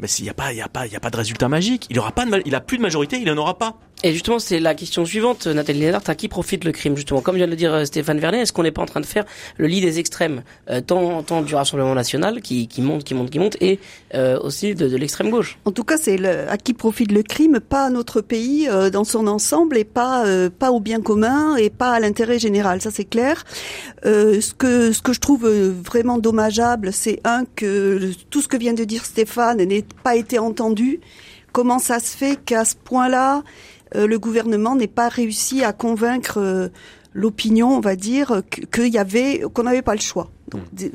mais 0.00 0.06
s'il 0.06 0.24
n'y 0.24 0.30
a 0.30 0.34
pas, 0.34 0.52
il 0.52 0.58
y 0.58 0.62
a 0.62 0.68
pas, 0.68 0.86
il 0.86 0.92
y 0.92 0.96
a 0.96 1.00
pas 1.00 1.10
de 1.10 1.16
résultat 1.16 1.48
magique. 1.48 1.86
Il 1.90 1.98
aura 1.98 2.12
pas 2.12 2.24
de, 2.24 2.42
il 2.44 2.54
a 2.54 2.60
plus 2.60 2.76
de 2.76 2.82
majorité, 2.82 3.18
il 3.20 3.30
en 3.30 3.36
aura 3.36 3.58
pas. 3.58 3.78
Et 4.04 4.12
justement, 4.12 4.38
c'est 4.38 4.60
la 4.60 4.76
question 4.76 5.04
suivante, 5.04 5.48
Nathalie 5.48 5.80
Lénard, 5.80 6.02
à 6.06 6.14
qui 6.14 6.28
profite 6.28 6.64
le 6.64 6.70
crime 6.70 6.96
justement? 6.96 7.20
Comme 7.20 7.34
vient 7.34 7.46
de 7.46 7.50
le 7.50 7.56
dire 7.56 7.74
euh, 7.74 7.84
Stéphane 7.84 8.20
Vernet, 8.20 8.42
est-ce 8.42 8.52
qu'on 8.52 8.62
n'est 8.62 8.70
pas 8.70 8.82
en 8.82 8.86
train 8.86 9.00
de 9.00 9.06
faire 9.06 9.24
le 9.56 9.66
lit 9.66 9.80
des 9.80 9.98
extrêmes, 9.98 10.42
euh, 10.70 10.80
tant, 10.80 11.24
tant 11.24 11.42
du 11.42 11.52
Rassemblement 11.56 11.96
National 11.96 12.40
qui, 12.40 12.68
qui 12.68 12.80
monte, 12.80 13.02
qui 13.02 13.14
monte, 13.14 13.30
qui 13.30 13.40
monte, 13.40 13.56
et 13.60 13.80
euh, 14.14 14.38
aussi 14.38 14.76
de, 14.76 14.88
de 14.88 14.96
l'extrême 14.96 15.30
gauche? 15.30 15.58
En 15.64 15.72
tout 15.72 15.82
cas, 15.82 15.96
c'est 15.96 16.24
à 16.24 16.56
qui 16.58 16.74
profite 16.74 17.10
le 17.10 17.24
crime, 17.24 17.58
pas 17.58 17.86
à 17.86 17.90
notre 17.90 18.20
pays 18.20 18.68
euh, 18.68 18.88
dans 18.88 19.02
son 19.02 19.26
ensemble, 19.26 19.76
et 19.76 19.84
pas 19.84 20.24
euh, 20.26 20.48
pas 20.48 20.70
au 20.70 20.78
bien 20.78 21.00
commun, 21.00 21.56
et 21.56 21.68
pas 21.68 21.90
à 21.90 21.98
l'intérêt 21.98 22.38
général. 22.38 22.80
Ça, 22.80 22.92
c'est 22.92 23.04
clair. 23.04 23.44
ce 24.04 24.54
que 24.54 24.92
ce 24.92 25.02
que 25.02 25.12
je 25.12 25.18
trouve 25.18 25.48
vraiment 25.48 26.18
dommageable, 26.18 26.92
c'est 26.92 27.20
un 27.24 27.44
que 27.56 28.12
tout 28.30 28.42
ce 28.42 28.48
que 28.48 28.56
vient 28.56 28.74
de 28.74 28.84
dire 28.84 29.04
Stéphane 29.04 29.58
n'ait 29.64 29.84
pas 30.04 30.14
été 30.14 30.38
entendu. 30.38 31.00
Comment 31.52 31.78
ça 31.78 31.98
se 31.98 32.16
fait 32.16 32.36
qu'à 32.36 32.64
ce 32.64 32.74
point-là 32.76 33.38
euh, 33.38 33.40
le 33.94 34.18
gouvernement 34.18 34.76
n'ait 34.76 34.86
pas 34.86 35.08
réussi 35.08 35.64
à 35.64 35.72
convaincre 35.72 36.38
euh, 36.38 36.68
l'opinion, 37.14 37.76
on 37.76 37.80
va 37.80 37.96
dire, 37.96 38.42
qu'il 38.72 38.88
y 38.88 38.98
avait, 38.98 39.42
qu'on 39.52 39.64
n'avait 39.64 39.82
pas 39.82 39.94
le 39.94 40.00
choix. 40.00 40.30
Hmm. 40.52 40.88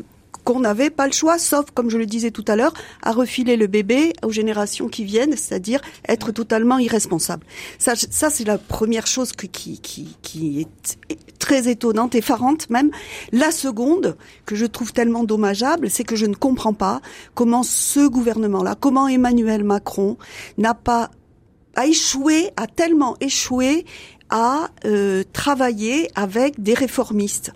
qu'on 0.44 0.60
n'avait 0.60 0.90
pas 0.90 1.06
le 1.06 1.14
choix, 1.14 1.38
sauf, 1.38 1.72
comme 1.74 1.90
je 1.90 1.98
le 1.98 2.06
disais 2.06 2.32
tout 2.32 2.44
à 2.48 2.56
l'heure, 2.56 2.74
à 3.02 3.12
refiler 3.12 3.56
le 3.56 3.68
bébé 3.68 4.14
aux 4.24 4.32
générations 4.32 4.90
qui 4.90 5.06
viennent, 5.06 5.38
c'est-à-dire 5.38 5.80
être 6.08 6.32
totalement 6.32 6.80
irresponsable. 6.80 7.46
Ça, 7.80 7.94
ça 7.96 8.30
c'est 8.30 8.44
la 8.44 8.58
première 8.58 9.08
chose 9.08 9.32
qui, 9.32 9.80
qui, 9.80 10.18
qui 10.22 10.62
est 10.62 10.98
très 11.40 11.70
étonnante, 11.70 12.16
effarante 12.16 12.70
même. 12.70 12.90
La 13.32 13.52
seconde, 13.52 14.18
que 14.46 14.56
je 14.56 14.66
trouve 14.66 14.94
tellement 14.94 15.24
dommageable, 15.24 15.90
c'est 15.90 16.04
que 16.04 16.16
je 16.16 16.26
ne 16.26 16.36
comprends 16.36 16.74
pas 16.74 17.02
comment 17.36 17.64
ce 17.64 18.08
gouvernement-là, 18.08 18.76
comment 18.80 19.08
Emmanuel 19.08 19.64
Macron 19.64 20.18
n'a 20.58 20.74
pas 20.74 21.12
a 21.76 21.86
échoué, 21.86 22.52
a 22.56 22.68
tellement 22.68 23.16
échoué 23.20 23.86
à 24.30 24.70
euh, 24.86 25.24
travailler 25.34 26.10
avec 26.16 26.62
des 26.62 26.74
réformistes 26.74 27.52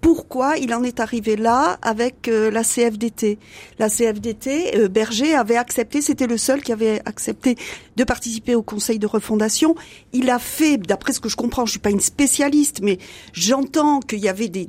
pourquoi 0.00 0.56
il 0.56 0.72
en 0.74 0.82
est 0.82 1.00
arrivé 1.00 1.36
là 1.36 1.78
avec 1.82 2.28
euh, 2.28 2.50
la 2.50 2.62
CFDT. 2.62 3.38
La 3.78 3.88
CFDT, 3.88 4.76
euh, 4.76 4.88
Berger 4.88 5.34
avait 5.34 5.56
accepté, 5.56 6.00
c'était 6.00 6.26
le 6.26 6.38
seul 6.38 6.62
qui 6.62 6.72
avait 6.72 7.02
accepté 7.04 7.56
de 7.96 8.04
participer 8.04 8.54
au 8.54 8.62
Conseil 8.62 8.98
de 8.98 9.06
refondation. 9.06 9.74
Il 10.12 10.30
a 10.30 10.38
fait, 10.38 10.78
d'après 10.78 11.12
ce 11.12 11.20
que 11.20 11.28
je 11.28 11.36
comprends, 11.36 11.66
je 11.66 11.72
suis 11.72 11.80
pas 11.80 11.90
une 11.90 12.00
spécialiste, 12.00 12.80
mais 12.82 12.98
j'entends 13.32 14.00
qu'il 14.00 14.20
y 14.20 14.28
avait 14.28 14.48
des, 14.48 14.66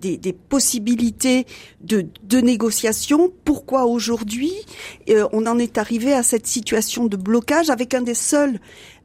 possibilités 0.49 1.45
de, 1.81 2.05
de, 2.23 2.41
négociation. 2.41 3.31
Pourquoi 3.45 3.85
aujourd'hui 3.85 4.53
euh, 5.09 5.27
on 5.31 5.45
en 5.47 5.57
est 5.59 5.77
arrivé 5.77 6.13
à 6.13 6.23
cette 6.23 6.47
situation 6.47 7.05
de 7.05 7.17
blocage 7.17 7.69
avec 7.69 7.93
un 7.93 8.01
des 8.01 8.15
seuls, 8.15 8.59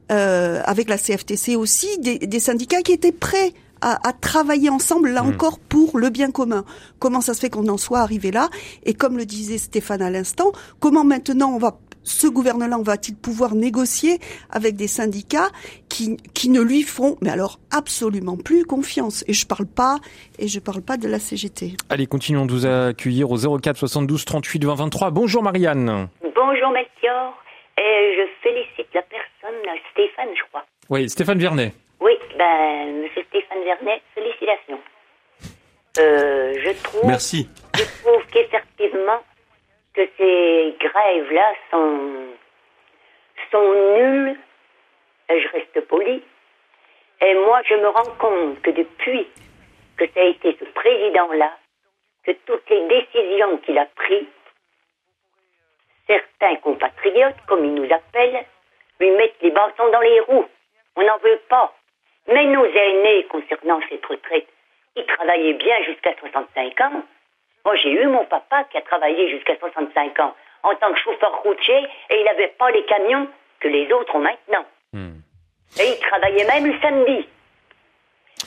avec 0.09 0.87
la 0.87 0.97
CFTC 0.97 1.57
aussi, 1.57 1.87
des 1.99 2.39
syndicats 2.39 2.81
qui 2.81 2.93
étaient 2.93 3.11
prêts 3.11 3.53
à, 3.81 4.13
travailler 4.13 4.69
ensemble, 4.69 5.09
là 5.09 5.23
hmm. 5.23 5.29
encore, 5.29 5.59
pour 5.59 5.97
le 5.97 6.09
bien 6.09 6.31
commun. 6.31 6.63
Comment 6.99 7.21
ça 7.21 7.33
se 7.33 7.39
fait 7.39 7.49
qu'on 7.49 7.67
en 7.67 7.77
soit 7.77 7.99
arrivé 7.99 8.31
là 8.31 8.49
Et 8.83 8.93
comme 8.93 9.17
le 9.17 9.25
disait 9.25 9.57
Stéphane 9.57 10.01
à 10.01 10.09
l'instant, 10.09 10.51
comment 10.79 11.03
maintenant 11.03 11.51
on 11.53 11.57
va 11.57 11.77
ce 12.07 12.27
gouvernement 12.27 12.81
va-t-il 12.81 13.17
pouvoir 13.17 13.53
négocier 13.53 14.19
avec 14.49 14.75
des 14.75 14.87
syndicats 14.87 15.49
qui, 15.89 16.17
qui 16.33 16.49
ne 16.49 16.61
lui 16.61 16.83
font, 16.83 17.17
mais 17.21 17.29
alors 17.29 17.59
absolument 17.75 18.37
plus 18.37 18.63
confiance? 18.63 19.23
Et 19.27 19.33
je 19.33 19.45
parle 19.45 19.65
pas, 19.65 19.97
et 20.39 20.47
je 20.47 20.59
parle 20.59 20.81
pas 20.81 20.97
de 20.97 21.07
la 21.07 21.19
CGT. 21.19 21.73
Allez, 21.89 22.07
continuons 22.07 22.45
de 22.45 22.53
vous 22.53 22.65
accueillir 22.65 23.29
au 23.29 23.59
04 23.59 23.77
72 23.77 24.25
38 24.25 24.65
20 24.65 24.75
23. 24.75 25.11
Bonjour 25.11 25.43
Marianne. 25.43 26.07
Bonjour 26.21 26.71
Melchior. 26.71 27.33
Et 27.77 28.15
je 28.17 28.23
félicite 28.41 28.91
la 28.95 29.03
personne, 29.03 29.61
Stéphane, 29.91 30.29
je 30.35 30.43
crois. 30.49 30.65
Oui, 30.89 31.09
Stéphane 31.09 31.37
Vernet. 31.37 31.73
Oui, 31.99 32.13
ben, 32.37 33.01
Monsieur 33.01 33.23
Stéphane 33.29 33.56
Vernet, 33.67 34.01
félicitations. 34.15 34.79
Euh, 35.99 36.53
je 36.63 36.83
trouve. 36.83 37.05
Merci. 37.05 37.49
Je 37.75 37.83
trouve 38.01 38.25
qu'effectivement, 38.27 39.21
que 39.93 40.07
ces 40.17 40.75
grèves-là 40.79 41.53
sont, 41.69 42.27
sont 43.51 43.73
nulles. 43.97 44.37
Et 45.29 45.41
je 45.41 45.47
reste 45.49 45.81
poli. 45.87 46.23
Et 47.19 47.33
moi, 47.33 47.61
je 47.67 47.75
me 47.75 47.89
rends 47.89 48.15
compte 48.17 48.61
que 48.61 48.71
depuis 48.71 49.27
que 49.97 50.05
ça 50.13 50.21
a 50.21 50.25
été 50.25 50.57
ce 50.57 50.65
président-là, 50.65 51.51
que 52.23 52.31
toutes 52.45 52.69
les 52.69 52.87
décisions 52.87 53.57
qu'il 53.57 53.77
a 53.77 53.85
prises, 53.97 54.27
certains 56.07 56.55
compatriotes, 56.57 57.41
comme 57.47 57.65
ils 57.65 57.73
nous 57.73 57.93
appellent, 57.93 58.45
lui 59.01 59.11
mettent 59.11 59.41
les 59.41 59.51
bâtons 59.51 59.91
dans 59.91 59.99
les 59.99 60.21
roues. 60.21 60.47
On 60.95 61.03
n'en 61.03 61.17
veut 61.17 61.41
pas. 61.49 61.76
Mais 62.27 62.45
nos 62.45 62.65
aînés, 62.65 63.23
concernant 63.29 63.79
cette 63.89 64.05
retraite, 64.05 64.47
il 64.95 65.05
travaillait 65.05 65.53
bien 65.53 65.81
jusqu'à 65.83 66.13
65 66.19 66.81
ans. 66.81 67.03
Moi, 67.65 67.75
j'ai 67.75 67.91
eu 67.91 68.07
mon 68.07 68.25
papa 68.25 68.63
qui 68.65 68.77
a 68.77 68.81
travaillé 68.81 69.29
jusqu'à 69.29 69.55
65 69.57 70.19
ans 70.19 70.35
en 70.63 70.75
tant 70.75 70.91
que 70.91 70.99
chauffeur 70.99 71.41
routier 71.43 71.87
et 72.09 72.19
il 72.19 72.23
n'avait 72.25 72.53
pas 72.59 72.71
les 72.71 72.83
camions 72.85 73.27
que 73.59 73.67
les 73.67 73.91
autres 73.93 74.15
ont 74.15 74.19
maintenant. 74.19 74.65
Hmm. 74.93 75.19
Et 75.79 75.89
il 75.89 75.99
travaillait 75.99 76.45
même 76.45 76.65
le 76.65 76.79
samedi. 76.79 77.27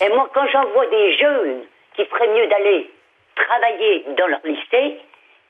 Et 0.02 0.08
moi, 0.08 0.28
quand 0.34 0.46
j'en 0.48 0.64
vois 0.66 0.86
des 0.86 1.16
jeunes 1.18 1.62
qui 1.94 2.04
feraient 2.06 2.28
mieux 2.28 2.46
d'aller 2.48 2.90
travailler 3.36 4.04
dans 4.16 4.26
leur 4.26 4.40
lycée, 4.44 4.98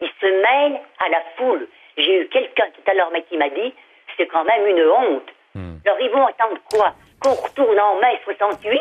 ils 0.01 0.11
se 0.21 0.27
mêlent 0.27 0.81
à 0.99 1.09
la 1.09 1.23
foule. 1.37 1.67
J'ai 1.97 2.23
eu 2.23 2.29
quelqu'un 2.29 2.67
tout 2.75 2.91
à 2.91 2.95
l'heure 2.95 3.13
qui 3.29 3.37
m'a 3.37 3.49
dit, 3.49 3.75
c'est 4.17 4.27
quand 4.27 4.45
même 4.45 4.67
une 4.67 4.83
honte. 4.83 5.29
Hmm. 5.55 5.77
Alors 5.85 6.01
ils 6.01 6.11
vont 6.11 6.27
attendre 6.27 6.59
quoi? 6.71 6.95
Qu'on 7.21 7.35
retourne 7.35 7.79
en 7.79 8.01
mai 8.01 8.19
68 8.25 8.81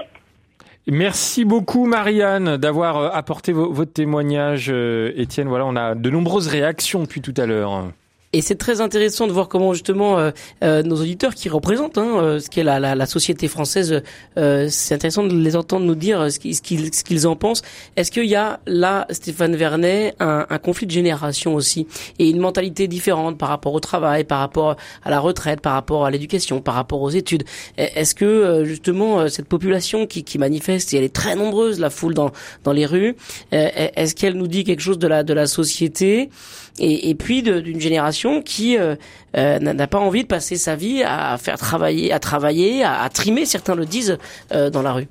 Merci 0.88 1.46
beaucoup 1.46 1.86
Marianne 1.86 2.58
d'avoir 2.58 2.98
euh, 2.98 3.10
apporté 3.14 3.52
vo- 3.52 3.72
votre 3.72 3.94
témoignage, 3.94 4.70
euh, 4.70 5.12
Étienne. 5.16 5.48
Voilà, 5.48 5.66
on 5.66 5.76
a 5.76 5.94
de 5.94 6.10
nombreuses 6.10 6.48
réactions 6.48 7.02
depuis 7.02 7.22
tout 7.22 7.34
à 7.38 7.46
l'heure. 7.46 7.84
Et 8.32 8.42
c'est 8.42 8.56
très 8.60 8.80
intéressant 8.80 9.26
de 9.26 9.32
voir 9.32 9.48
comment 9.48 9.74
justement 9.74 10.20
euh, 10.20 10.30
euh, 10.64 10.84
nos 10.84 10.98
auditeurs 11.02 11.34
qui 11.34 11.50
représentent 11.50 11.98
hein, 11.98 12.20
euh, 12.22 12.40
ce 12.40 12.48
qu'est 12.48 12.62
la, 12.64 12.80
la, 12.80 12.94
la 12.94 13.06
société 13.08 13.48
française, 13.48 14.04
euh, 14.38 14.68
c'est 14.70 14.94
intéressant 14.94 15.24
de 15.24 15.34
les 15.36 15.56
entendre 15.56 15.84
nous 15.88 15.96
dire 15.96 16.22
euh, 16.22 16.30
ce 16.30 16.38
qu'ils 16.40 16.56
ce 16.94 17.04
qu'ils 17.04 17.26
en 17.26 17.36
pensent. 17.36 17.64
Est-ce 17.96 18.12
qu'il 18.12 18.26
y 18.26 18.36
a 18.36 18.60
là, 18.68 19.08
Stéphane 19.10 19.56
Vernet, 19.56 20.14
un, 20.20 20.46
un 20.48 20.58
conflit 20.60 20.86
de 20.86 20.92
génération 20.92 21.56
aussi 21.56 21.88
et 22.20 22.30
une 22.30 22.38
mentalité 22.40 22.88
différente 22.88 23.40
par 23.40 23.50
rapport 23.50 23.74
au 23.74 23.80
travail, 23.80 24.26
par 24.26 24.42
rapport 24.42 24.76
à 25.04 25.10
la 25.10 25.20
retraite, 25.20 25.62
par 25.62 25.74
rapport 25.74 26.06
à 26.06 26.12
l'éducation, 26.12 26.62
par 26.62 26.76
rapport 26.76 27.02
aux 27.02 27.10
études? 27.10 27.46
E- 27.80 27.88
Est-ce 27.96 28.14
que 28.14 28.26
euh, 28.26 28.64
justement 28.64 29.28
cette 29.28 29.48
population 29.48 30.06
qui, 30.06 30.24
qui 30.24 30.38
manifeste, 30.38 30.94
et 30.94 30.98
elle 30.98 31.04
est 31.04 31.16
très 31.16 31.36
nombreuse, 31.36 31.80
la 31.80 31.90
foule 31.90 32.14
dans 32.14 32.32
dans 32.64 32.74
les 32.74 32.86
rues, 32.86 33.16
euh, 33.54 33.70
est-ce 33.96 34.14
qu'elle 34.14 34.36
nous 34.36 34.48
dit 34.48 34.64
quelque 34.66 34.82
chose 34.82 35.00
de 35.00 35.08
la 35.08 35.24
de 35.24 35.34
la 35.34 35.48
société? 35.48 36.30
Et, 36.78 37.16
puis 37.16 37.42
d'une 37.44 37.80
génération 37.80 38.42
qui 38.42 38.78
euh, 38.78 38.96
euh, 39.36 39.60
n'a 39.60 39.88
pas 39.88 40.00
envie 40.00 40.24
de 40.24 40.28
passer 40.28 40.56
sa 40.56 40.76
vie 40.76 41.04
à 41.04 41.38
faire 41.38 41.58
travailler, 41.58 42.12
à 42.12 42.20
travailler, 42.20 42.84
à, 42.84 43.10
trimer, 43.10 43.46
certains 43.46 43.76
le 43.76 43.86
disent, 43.86 44.18
euh, 44.52 44.70
dans 44.70 44.82
la 44.82 44.94
rue. 44.94 45.08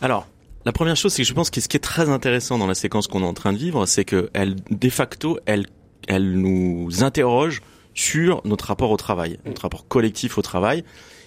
Alors, 0.00 0.26
la 0.64 0.72
première 0.72 0.96
chose, 0.96 1.12
c'est 1.12 1.22
que 1.22 1.28
je 1.28 1.34
pense 1.34 1.50
que 1.50 1.60
ce 1.60 1.68
qui 1.68 1.76
est 1.76 1.80
très 1.80 2.08
intéressant 2.08 2.58
dans 2.58 2.66
la 2.66 2.74
séquence 2.74 3.06
qu'on 3.06 3.22
est 3.22 3.26
en 3.26 3.34
train 3.34 3.52
de 3.52 3.58
vivre, 3.58 3.86
c'est 3.86 4.04
que 4.04 4.30
elle, 4.32 4.56
de 4.70 4.88
facto, 4.88 5.38
elle, 5.46 5.66
elle 6.08 6.32
nous 6.32 7.02
interroge 7.02 7.60
sur 7.94 8.40
notre 8.44 8.66
rapport 8.66 8.90
au 8.90 8.96
travail, 8.96 9.38
notre 9.44 9.62
rapport 9.62 9.86
collectif 9.86 10.38
au 10.38 10.42
travail, 10.42 10.84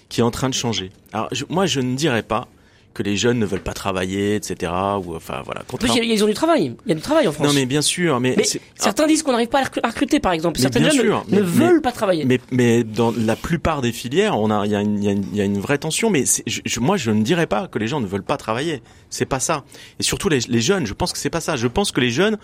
qui 0.08 0.20
est 0.20 0.24
en 0.24 0.30
train 0.30 0.48
de 0.48 0.54
changer. 0.54 0.90
Alors, 1.12 1.28
moi, 1.48 1.66
je 1.66 1.80
ne 1.80 1.94
dirais 1.94 2.22
pas 2.22 2.48
que 2.96 3.02
les 3.02 3.16
jeunes 3.16 3.38
ne 3.38 3.44
veulent 3.44 3.60
pas 3.60 3.74
travailler, 3.74 4.36
etc. 4.36 4.72
Ou 5.04 5.14
enfin 5.14 5.42
voilà. 5.44 5.62
Plus, 5.78 5.90
ils 6.02 6.24
ont 6.24 6.26
du 6.26 6.32
travail. 6.34 6.74
Il 6.86 6.88
y 6.88 6.92
a 6.92 6.94
du 6.94 7.02
travail 7.02 7.28
en 7.28 7.32
France. 7.32 7.46
Non, 7.46 7.52
mais 7.52 7.66
bien 7.66 7.82
sûr, 7.82 8.20
mais, 8.20 8.34
certains 8.74 9.06
disent 9.06 9.22
qu'on 9.22 9.32
n'arrive 9.32 9.48
pas 9.48 9.60
à 9.60 9.64
recru- 9.64 9.80
à 9.82 9.88
recruter, 9.88 10.18
par 10.18 10.32
exemple. 10.32 10.58
Bien 10.58 10.70
jeunes 10.70 10.90
sûr, 10.92 11.24
ne, 11.28 11.36
ne 11.36 11.40
mais- 11.42 11.46
veulent 11.46 11.82
pas 11.82 11.92
travailler. 11.92 12.24
Mais, 12.24 12.40
mais 12.50 12.84
dans 12.84 13.12
la 13.16 13.36
plupart 13.36 13.82
des 13.82 13.92
filières, 13.92 14.38
on 14.38 14.50
a, 14.50 14.64
il 14.64 14.72
y 14.72 14.74
a 14.74 14.80
une, 14.80 14.96
il 14.98 15.04
y 15.04 15.08
a 15.08 15.12
une, 15.12 15.24
il 15.32 15.36
y 15.36 15.40
a 15.42 15.44
une 15.44 15.60
vraie 15.60 15.76
tension. 15.78 16.08
Mais 16.08 16.24
c'est- 16.24 16.42
je, 16.46 16.60
je- 16.64 16.80
moi, 16.80 16.96
je 16.96 17.10
ne 17.10 17.22
dirais 17.22 17.46
pas 17.46 17.68
que 17.68 17.78
les 17.78 17.86
gens 17.86 18.00
ne 18.00 18.06
veulent 18.06 18.22
pas 18.24 18.38
travailler. 18.38 18.82
C'est 19.10 19.26
pas 19.26 19.40
ça. 19.40 19.64
Et 20.00 20.02
surtout 20.02 20.30
les, 20.30 20.38
les 20.48 20.60
jeunes, 20.62 20.86
je 20.86 20.94
pense 20.94 21.12
que 21.12 21.18
c'est 21.18 21.30
pas 21.30 21.40
ça. 21.42 21.56
Je 21.56 21.66
pense 21.68 21.92
que 21.92 22.00
les 22.00 22.10
jeunes 22.10 22.38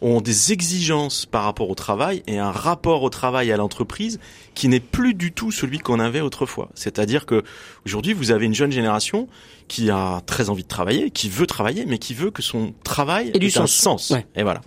ont 0.00 0.20
des 0.20 0.52
exigences 0.52 1.26
par 1.26 1.44
rapport 1.44 1.70
au 1.70 1.74
travail 1.74 2.22
et 2.26 2.38
un 2.38 2.50
rapport 2.50 3.02
au 3.02 3.10
travail 3.10 3.48
et 3.48 3.52
à 3.52 3.56
l'entreprise 3.56 4.18
qui 4.54 4.68
n'est 4.68 4.80
plus 4.80 5.14
du 5.14 5.32
tout 5.32 5.50
celui 5.50 5.78
qu'on 5.78 6.00
avait 6.00 6.20
autrefois. 6.20 6.68
C'est-à-dire 6.74 7.26
que 7.26 7.42
aujourd'hui, 7.86 8.12
vous 8.12 8.30
avez 8.30 8.46
une 8.46 8.54
jeune 8.54 8.72
génération 8.72 9.28
qui 9.68 9.90
a 9.90 10.20
très 10.26 10.50
envie 10.50 10.62
de 10.62 10.68
travailler, 10.68 11.10
qui 11.10 11.28
veut 11.28 11.46
travailler, 11.46 11.86
mais 11.86 11.98
qui 11.98 12.14
veut 12.14 12.30
que 12.30 12.42
son 12.42 12.74
travail 12.84 13.30
Et 13.34 13.38
du 13.38 13.46
ait 13.46 13.58
un 13.58 13.66
sens. 13.66 14.04
sens. 14.06 14.10
Ouais. 14.10 14.26
Et 14.36 14.42
voilà. 14.42 14.60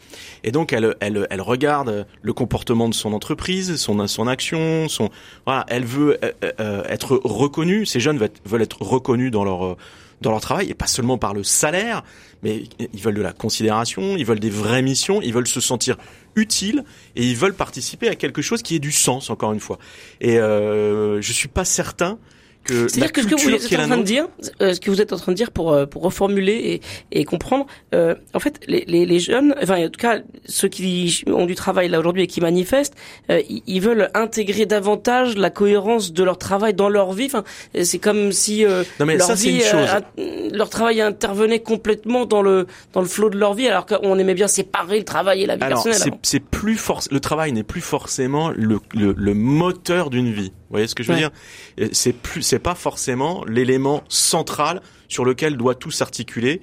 Et 0.43 0.51
donc 0.51 0.73
elle, 0.73 0.95
elle, 0.99 1.27
elle 1.29 1.41
regarde 1.41 2.07
le 2.21 2.33
comportement 2.33 2.89
de 2.89 2.93
son 2.93 3.13
entreprise, 3.13 3.75
son, 3.75 4.07
son 4.07 4.27
action, 4.27 4.87
son 4.89 5.09
voilà. 5.45 5.65
Elle 5.67 5.85
veut 5.85 6.17
euh, 6.23 6.31
euh, 6.59 6.83
être 6.87 7.19
reconnue. 7.23 7.85
Ces 7.85 7.99
jeunes 7.99 8.17
veulent 8.17 8.27
être, 8.27 8.41
veulent 8.45 8.61
être 8.63 8.81
reconnus 8.81 9.31
dans 9.31 9.43
leur 9.43 9.65
euh, 9.65 9.77
dans 10.21 10.31
leur 10.31 10.41
travail 10.41 10.69
et 10.69 10.73
pas 10.73 10.87
seulement 10.87 11.17
par 11.17 11.33
le 11.33 11.43
salaire, 11.43 12.03
mais 12.43 12.63
ils 12.93 13.01
veulent 13.01 13.15
de 13.15 13.21
la 13.21 13.33
considération, 13.33 14.17
ils 14.17 14.25
veulent 14.25 14.39
des 14.39 14.49
vraies 14.49 14.81
missions, 14.81 15.21
ils 15.21 15.33
veulent 15.33 15.47
se 15.47 15.61
sentir 15.61 15.97
utiles 16.35 16.83
et 17.15 17.23
ils 17.23 17.35
veulent 17.35 17.53
participer 17.53 18.07
à 18.07 18.15
quelque 18.15 18.41
chose 18.41 18.61
qui 18.61 18.75
ait 18.75 18.79
du 18.79 18.91
sens 18.91 19.29
encore 19.29 19.53
une 19.53 19.59
fois. 19.59 19.79
Et 20.21 20.39
euh, 20.39 21.21
je 21.21 21.33
suis 21.33 21.47
pas 21.47 21.65
certain 21.65 22.19
que 22.67 22.87
C'est-à-dire 22.87 23.11
que 23.11 23.21
ce 23.23 23.27
que 23.27 23.35
vous 23.35 23.49
êtes 23.49 23.79
en 23.79 23.87
train 23.87 23.97
de 23.97 24.03
dire, 24.03 24.27
euh, 24.61 24.73
ce 24.73 24.79
que 24.79 24.89
vous 24.91 25.01
êtes 25.01 25.13
en 25.13 25.17
train 25.17 25.31
de 25.31 25.37
dire 25.37 25.51
pour 25.51 25.73
euh, 25.73 25.85
pour 25.85 26.01
reformuler 26.03 26.81
et, 27.11 27.19
et 27.19 27.25
comprendre, 27.25 27.65
euh, 27.95 28.15
en 28.33 28.39
fait, 28.39 28.59
les, 28.67 28.83
les, 28.87 29.05
les 29.05 29.19
jeunes, 29.19 29.55
enfin 29.61 29.85
en 29.85 29.89
tout 29.89 29.99
cas 29.99 30.19
ceux 30.45 30.67
qui 30.67 31.23
ont 31.27 31.45
du 31.45 31.55
travail 31.55 31.89
là 31.89 31.99
aujourd'hui 31.99 32.23
et 32.23 32.27
qui 32.27 32.41
manifestent, 32.41 32.95
euh, 33.31 33.41
ils, 33.65 33.79
veulent 33.81 34.09
intégrer 34.13 34.65
davantage 34.65 35.35
la 35.37 35.49
cohérence 35.49 36.13
de 36.13 36.23
leur 36.23 36.37
travail 36.37 36.73
dans 36.73 36.89
leur 36.89 37.13
vie. 37.13 37.25
Enfin, 37.25 37.43
c'est 37.83 37.99
comme 37.99 38.31
si 38.31 38.65
euh, 38.65 38.83
Non, 38.99 39.05
mais 39.05 39.17
leur 39.17 39.27
ça, 39.27 39.33
vie, 39.35 39.55
une 39.55 39.61
chose. 39.61 39.87
int- 39.89 40.55
leur 40.55 40.69
travail 40.69 41.01
intervenait 41.01 41.59
complètement 41.61 42.25
dans 42.25 42.41
le 42.41 42.67
dans 42.93 43.01
le 43.01 43.07
flot 43.07 43.29
de 43.29 43.37
leur 43.37 43.53
vie, 43.53 43.67
alors 43.67 43.85
qu'on 43.85 44.17
aimait 44.19 44.33
bien 44.33 44.47
séparer 44.47 44.97
le 44.99 45.05
travail 45.05 45.43
et 45.43 45.45
la 45.45 45.55
vie 45.55 45.63
Alors, 45.63 45.83
personnelle. 45.83 46.17
c'est, 46.23 46.39
plus 46.39 46.75
forc- 46.75 47.07
le 47.11 47.19
travail 47.19 47.51
n'est 47.51 47.63
plus 47.63 47.81
forcément 47.81 48.49
le, 48.49 48.79
le, 48.95 49.13
le 49.17 49.33
moteur 49.33 50.09
d'une 50.09 50.31
vie. 50.33 50.51
Vous 50.69 50.73
voyez 50.73 50.87
ce 50.87 50.95
que 50.95 51.03
je 51.03 51.09
veux 51.13 51.15
Ouais. 51.17 51.29
dire? 51.77 51.89
C'est 51.93 52.13
plus, 52.13 52.41
c'est 52.41 52.56
pas 52.59 52.75
forcément 52.75 53.43
l'élément 53.45 54.03
central 54.09 54.81
sur 55.07 55.25
lequel 55.25 55.57
doit 55.57 55.75
tout 55.75 55.91
s'articuler, 55.91 56.61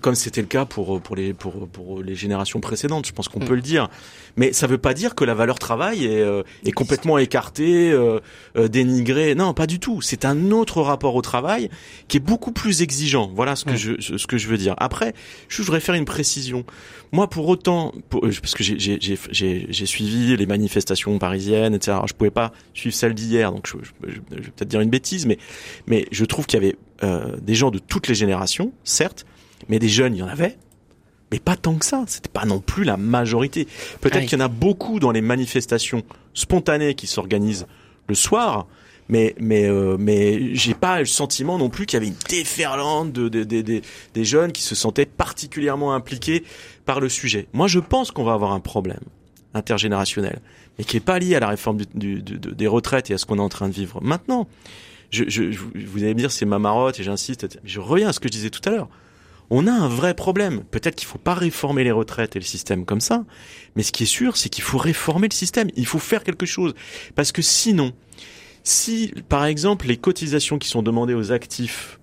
comme 0.00 0.14
c'était 0.14 0.40
le 0.40 0.46
cas 0.46 0.64
pour 0.64 1.00
pour 1.00 1.16
les 1.16 1.32
pour 1.34 1.68
pour 1.68 2.02
les 2.02 2.14
générations 2.14 2.60
précédentes. 2.60 3.06
Je 3.06 3.12
pense 3.12 3.28
qu'on 3.28 3.40
Mm. 3.40 3.44
peut 3.46 3.54
le 3.54 3.60
dire. 3.62 3.88
Mais 4.36 4.52
ça 4.52 4.66
veut 4.66 4.78
pas 4.78 4.94
dire 4.94 5.14
que 5.14 5.24
la 5.24 5.34
valeur 5.34 5.58
travail 5.58 6.06
est 6.06 6.20
euh, 6.22 6.42
est 6.64 6.72
complètement 6.72 7.18
écartée, 7.18 7.90
euh, 7.92 8.20
euh, 8.56 8.68
dénigrée. 8.68 9.34
Non, 9.34 9.52
pas 9.54 9.66
du 9.66 9.78
tout. 9.78 10.00
C'est 10.00 10.24
un 10.24 10.50
autre 10.50 10.80
rapport 10.80 11.14
au 11.14 11.22
travail 11.22 11.68
qui 12.08 12.16
est 12.16 12.20
beaucoup 12.20 12.52
plus 12.52 12.80
exigeant. 12.82 13.30
Voilà 13.34 13.56
ce 13.56 13.64
que 13.64 13.72
Mm. 13.72 13.98
je 14.00 14.16
ce 14.18 14.26
que 14.26 14.38
je 14.38 14.48
veux 14.48 14.56
dire. 14.58 14.74
Après, 14.78 15.14
je 15.48 15.60
voudrais 15.62 15.80
faire 15.80 15.94
une 15.94 16.04
précision. 16.06 16.64
Moi, 17.14 17.28
pour 17.28 17.46
autant, 17.48 17.92
pour- 18.08 18.24
euh, 18.24 18.30
parce 18.40 18.54
que 18.54 18.62
j'ai- 18.64 18.78
j'ai 18.78 18.98
j'ai- 19.00 19.18
j'ai 19.30 19.66
j'ai 19.68 19.86
suivi 19.86 20.34
les 20.36 20.46
manifestations 20.46 21.18
parisiennes, 21.18 21.74
etc. 21.74 21.92
Alors, 21.92 22.08
je 22.08 22.14
pouvais 22.14 22.30
pas 22.30 22.52
suivre 22.72 22.94
celle 22.94 23.12
d'hier, 23.14 23.52
donc 23.52 23.66
je, 23.66 23.76
je- 23.82 24.08
je- 24.10 24.14
je 24.30 24.36
vais 24.36 24.50
peut-être 24.50 24.68
dire 24.68 24.80
une 24.80 24.88
bêtise, 24.90 25.26
mais 25.26 25.36
mais 25.86 26.06
je 26.10 26.24
trouve 26.24 26.46
qu'il 26.46 26.62
y 26.62 26.64
avait 26.64 26.76
euh, 27.02 27.36
des 27.42 27.54
gens 27.56 27.70
de 27.72 27.78
toutes 27.80 28.06
les 28.06 28.14
générations, 28.14 28.72
certes, 28.84 29.26
mais 29.68 29.78
des 29.78 29.88
jeunes, 29.88 30.14
il 30.14 30.18
y 30.18 30.22
en 30.22 30.28
avait, 30.28 30.56
mais 31.30 31.38
pas 31.38 31.56
tant 31.56 31.74
que 31.74 31.84
ça. 31.86 32.04
C'était 32.06 32.28
pas 32.28 32.44
non 32.44 32.60
plus 32.60 32.84
la 32.84 32.96
majorité. 32.96 33.66
Peut-être 34.00 34.16
Ah 34.16 34.18
oui. 34.20 34.26
qu'il 34.26 34.38
y 34.38 34.42
en 34.42 34.44
a 34.44 34.48
beaucoup 34.48 35.00
dans 35.00 35.10
les 35.12 35.20
manifestations 35.22 36.02
spontanées 36.34 36.94
qui 36.94 37.06
s'organisent 37.06 37.66
le 38.08 38.14
soir. 38.14 38.66
Mais 39.08 39.34
mais 39.40 39.64
euh, 39.68 39.96
mais 39.98 40.54
j'ai 40.54 40.74
pas 40.74 41.00
le 41.00 41.06
sentiment 41.06 41.58
non 41.58 41.68
plus 41.68 41.86
qu'il 41.86 41.96
y 41.96 42.00
avait 42.02 42.06
une 42.06 42.16
déferlante 42.28 43.12
de, 43.12 43.28
de- 43.28 43.42
de- 43.44 43.60
de- 43.60 43.82
des 44.14 44.24
jeunes 44.24 44.52
qui 44.52 44.62
se 44.62 44.74
sentaient 44.76 45.06
particulièrement 45.06 45.92
impliqués 45.92 46.44
par 46.86 47.00
le 47.00 47.08
sujet. 47.08 47.48
Moi, 47.52 47.66
je 47.66 47.80
pense 47.80 48.10
qu'on 48.12 48.22
va 48.24 48.32
avoir 48.32 48.52
un 48.52 48.60
problème 48.60 49.00
intergénérationnel, 49.54 50.40
mais 50.78 50.84
qui 50.84 50.96
est 50.96 51.00
pas 51.00 51.18
lié 51.18 51.34
à 51.34 51.40
la 51.40 51.48
réforme 51.48 51.78
du- 51.94 52.22
du- 52.22 52.38
des 52.38 52.66
retraites 52.66 53.10
et 53.10 53.14
à 53.14 53.18
ce 53.18 53.26
qu'on 53.26 53.36
est 53.38 53.42
en 53.42 53.48
train 53.48 53.68
de 53.68 53.74
vivre 53.74 54.00
maintenant. 54.02 54.48
Je, 55.10 55.24
vous 55.86 56.02
allez 56.02 56.14
me 56.14 56.18
dire 56.18 56.30
c'est 56.30 56.46
ma 56.46 56.58
marotte 56.58 56.98
et 56.98 57.02
j'insiste. 57.02 57.58
Je 57.64 57.80
reviens 57.80 58.08
à 58.08 58.12
ce 58.14 58.20
que 58.20 58.28
je 58.28 58.32
disais 58.32 58.48
tout 58.50 58.66
à 58.66 58.70
l'heure. 58.72 58.88
On 59.54 59.66
a 59.66 59.70
un 59.70 59.86
vrai 59.86 60.14
problème. 60.14 60.62
Peut-être 60.70 60.94
qu'il 60.94 61.06
faut 61.06 61.18
pas 61.18 61.34
réformer 61.34 61.84
les 61.84 61.90
retraites 61.90 62.36
et 62.36 62.38
le 62.38 62.44
système 62.44 62.86
comme 62.86 63.02
ça, 63.02 63.26
mais 63.76 63.82
ce 63.82 63.92
qui 63.92 64.04
est 64.04 64.06
sûr, 64.06 64.38
c'est 64.38 64.48
qu'il 64.48 64.64
faut 64.64 64.78
réformer 64.78 65.28
le 65.28 65.34
système. 65.34 65.68
Il 65.76 65.84
faut 65.84 65.98
faire 65.98 66.24
quelque 66.24 66.46
chose 66.46 66.72
parce 67.16 67.32
que 67.32 67.42
sinon, 67.42 67.92
si 68.64 69.12
par 69.28 69.44
exemple 69.44 69.88
les 69.88 69.98
cotisations 69.98 70.58
qui 70.58 70.70
sont 70.70 70.82
demandées 70.82 71.12
aux 71.12 71.32
actifs 71.32 72.00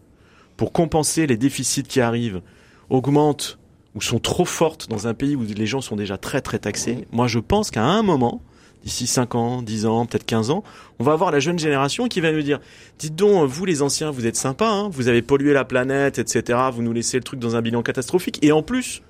pour 0.58 0.72
compenser 0.72 1.26
les 1.26 1.38
déficits 1.38 1.82
qui 1.82 2.02
arrivent 2.02 2.44
augmentent 2.92 3.58
ou 3.96 4.02
sont 4.02 4.20
trop 4.20 4.46
fortes 4.46 4.88
dans 4.88 5.08
un 5.08 5.16
pays 5.16 5.36
où 5.36 5.42
les 5.42 5.66
gens 5.66 5.82
sont 5.82 5.96
déjà 5.96 6.20
très 6.20 6.42
très 6.42 6.60
taxés, 6.60 7.08
moi 7.12 7.26
je 7.26 7.40
pense 7.40 7.72
qu'à 7.72 7.84
un 7.84 8.04
moment, 8.04 8.44
d'ici 8.84 9.08
5 9.08 9.36
ans, 9.36 9.62
10 9.62 9.86
ans, 9.86 10.06
peut-être 10.06 10.26
15 10.26 10.50
ans, 10.52 10.64
on 11.00 11.04
va 11.04 11.14
avoir 11.14 11.32
la 11.32 11.40
jeune 11.40 11.60
génération 11.60 12.08
qui 12.08 12.22
va 12.22 12.32
nous 12.32 12.42
dire 12.42 12.60
Dites 12.98 13.16
donc, 13.16 13.48
vous 13.50 13.66
les 13.66 13.82
anciens, 13.82 14.12
vous 14.12 14.26
êtes 14.26 14.36
sympas, 14.36 14.70
hein, 14.72 14.90
vous 14.92 15.08
avez 15.08 15.22
pollué 15.22 15.54
la 15.54 15.66
planète, 15.66 16.20
etc. 16.20 16.58
Vous 16.74 16.82
nous 16.82 16.94
laissez 16.94 17.18
le 17.18 17.24
truc 17.24 17.40
dans 17.40 17.56
un 17.56 17.62
bilan 17.62 17.82
catastrophique. 17.84 18.40
Et 18.42 18.52
en 18.52 18.62
plus, 18.64 19.02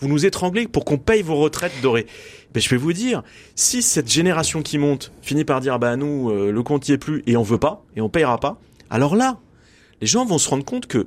vous 0.00 0.08
nous 0.08 0.26
étranglez 0.26 0.66
pour 0.66 0.84
qu'on 0.84 0.98
paye 0.98 1.22
vos 1.22 1.36
retraites 1.36 1.72
dorées. 1.82 2.06
Ben, 2.52 2.60
je 2.60 2.68
vais 2.68 2.76
vous 2.76 2.92
dire, 2.92 3.22
si 3.54 3.82
cette 3.82 4.10
génération 4.10 4.62
qui 4.62 4.76
monte 4.78 5.12
finit 5.22 5.44
par 5.44 5.60
dire, 5.60 5.78
bah 5.78 5.96
nous, 5.96 6.30
euh, 6.30 6.50
le 6.50 6.62
compte 6.62 6.88
y 6.88 6.92
est 6.92 6.98
plus 6.98 7.22
et 7.26 7.36
on 7.36 7.42
veut 7.42 7.58
pas, 7.58 7.84
et 7.96 8.00
on 8.00 8.08
payera 8.08 8.38
pas, 8.38 8.58
alors 8.90 9.14
là, 9.16 9.38
les 10.00 10.06
gens 10.08 10.24
vont 10.24 10.38
se 10.38 10.48
rendre 10.48 10.64
compte 10.64 10.86
que 10.86 11.06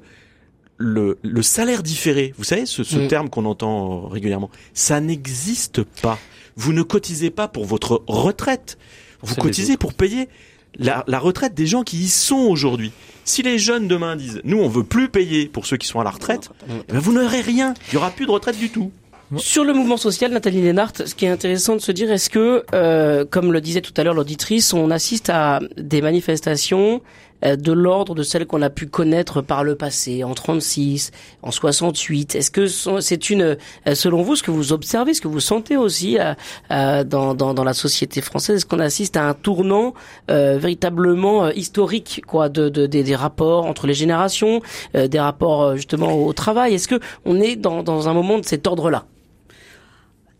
le, 0.77 1.17
le 1.23 1.41
salaire 1.41 1.83
différé, 1.83 2.33
vous 2.37 2.43
savez, 2.43 2.65
ce, 2.65 2.83
ce 2.83 2.97
Mm. 2.97 3.07
terme 3.07 3.29
qu'on 3.29 3.45
entend 3.45 4.05
euh, 4.05 4.07
régulièrement, 4.07 4.49
ça 4.73 4.99
n'existe 5.01 5.83
pas. 6.01 6.17
Vous 6.55 6.73
ne 6.73 6.83
cotisez 6.83 7.29
pas 7.29 7.47
pour 7.47 7.65
votre 7.65 8.03
retraite, 8.07 8.77
vous 9.21 9.35
cotisez 9.35 9.77
pour 9.77 9.93
payer 9.93 10.29
la, 10.77 11.03
la 11.07 11.19
retraite 11.19 11.53
des 11.53 11.67
gens 11.67 11.83
qui 11.83 11.97
y 11.97 12.07
sont 12.07 12.35
aujourd'hui. 12.35 12.91
Si 13.23 13.41
les 13.41 13.57
jeunes 13.57 13.87
demain 13.87 14.15
disent, 14.15 14.41
nous 14.43 14.57
on 14.57 14.67
veut 14.67 14.83
plus 14.83 15.09
payer 15.09 15.47
pour 15.47 15.65
ceux 15.65 15.77
qui 15.77 15.87
sont 15.87 15.99
à 15.99 16.03
la 16.03 16.11
retraite, 16.11 16.49
eh 16.67 16.93
ben, 16.93 16.99
vous 16.99 17.13
n'aurez 17.13 17.41
rien. 17.41 17.73
Il 17.89 17.95
y 17.95 17.97
aura 17.97 18.11
plus 18.11 18.25
de 18.25 18.31
retraite 18.31 18.57
du 18.57 18.69
tout. 18.69 18.91
Sur 19.37 19.63
le 19.63 19.73
mouvement 19.73 19.97
social, 19.97 20.31
Nathalie 20.31 20.61
Lénart, 20.61 20.91
ce 21.03 21.15
qui 21.15 21.25
est 21.25 21.29
intéressant 21.29 21.75
de 21.75 21.81
se 21.81 21.91
dire, 21.91 22.11
est-ce 22.11 22.29
que, 22.29 22.63
euh, 22.73 23.25
comme 23.25 23.51
le 23.51 23.59
disait 23.59 23.81
tout 23.81 23.93
à 23.97 24.03
l'heure 24.03 24.13
l'auditrice, 24.13 24.71
on 24.71 24.91
assiste 24.91 25.31
à 25.31 25.61
des 25.77 26.01
manifestations 26.01 27.01
de 27.45 27.71
l'ordre 27.71 28.15
de 28.15 28.23
celles 28.23 28.45
qu'on 28.45 28.61
a 28.61 28.69
pu 28.69 28.87
connaître 28.87 29.41
par 29.41 29.63
le 29.63 29.75
passé, 29.75 30.23
en 30.23 30.33
36, 30.33 31.11
en 31.41 31.51
68 31.51 32.35
Est-ce 32.35 32.51
que 32.51 32.67
c'est 32.67 33.29
une, 33.29 33.57
euh, 33.87 33.95
selon 33.95 34.21
vous, 34.21 34.35
ce 34.35 34.43
que 34.43 34.51
vous 34.51 34.73
observez, 34.73 35.13
ce 35.13 35.21
que 35.21 35.27
vous 35.27 35.39
sentez 35.39 35.77
aussi 35.77 36.17
euh, 36.19 37.03
dans, 37.03 37.33
dans, 37.33 37.53
dans, 37.53 37.63
la 37.63 37.73
société 37.73 38.21
française, 38.21 38.57
est-ce 38.57 38.65
qu'on 38.65 38.79
assiste 38.79 39.17
à 39.17 39.27
un 39.27 39.33
tournant 39.33 39.93
véritablement 40.27 41.49
historique, 41.49 42.21
quoi, 42.27 42.49
de, 42.49 42.69
de, 42.69 42.85
des, 42.85 43.03
des, 43.03 43.15
rapports 43.15 43.65
entre 43.65 43.87
les 43.87 43.93
générations, 43.93 44.61
des 44.93 45.19
rapports 45.19 45.75
justement 45.75 46.13
au 46.13 46.33
travail? 46.33 46.75
Est-ce 46.75 46.87
que 46.87 46.99
on 47.25 47.39
est 47.39 47.55
dans, 47.55 47.83
dans 47.83 48.07
un 48.09 48.13
moment 48.13 48.37
de 48.37 48.45
cet 48.45 48.67
ordre-là? 48.67 49.05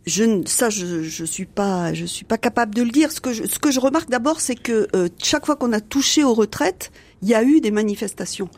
Je, 0.05 0.43
ça, 0.45 0.69
je, 0.69 1.03
je 1.03 1.25
suis 1.25 1.45
pas, 1.45 1.93
je 1.93 2.05
suis 2.05 2.25
pas 2.25 2.37
capable 2.37 2.75
de 2.75 2.83
le 2.83 2.89
dire. 2.91 3.11
Ce 3.11 3.19
que 3.19 3.33
je, 3.33 3.45
ce 3.45 3.59
que 3.59 3.71
je 3.71 3.79
remarque 3.79 4.09
d'abord, 4.09 4.39
c'est 4.39 4.55
que 4.55 4.87
euh, 4.95 5.09
chaque 5.21 5.45
fois 5.45 5.55
qu'on 5.55 5.73
a 5.73 5.81
touché 5.81 6.23
aux 6.23 6.33
retraites, 6.33 6.91
il 7.25 7.29
y 7.29 7.33
a 7.33 7.41
eu 7.41 7.59
des 7.59 7.71
manifestations. 7.71 8.49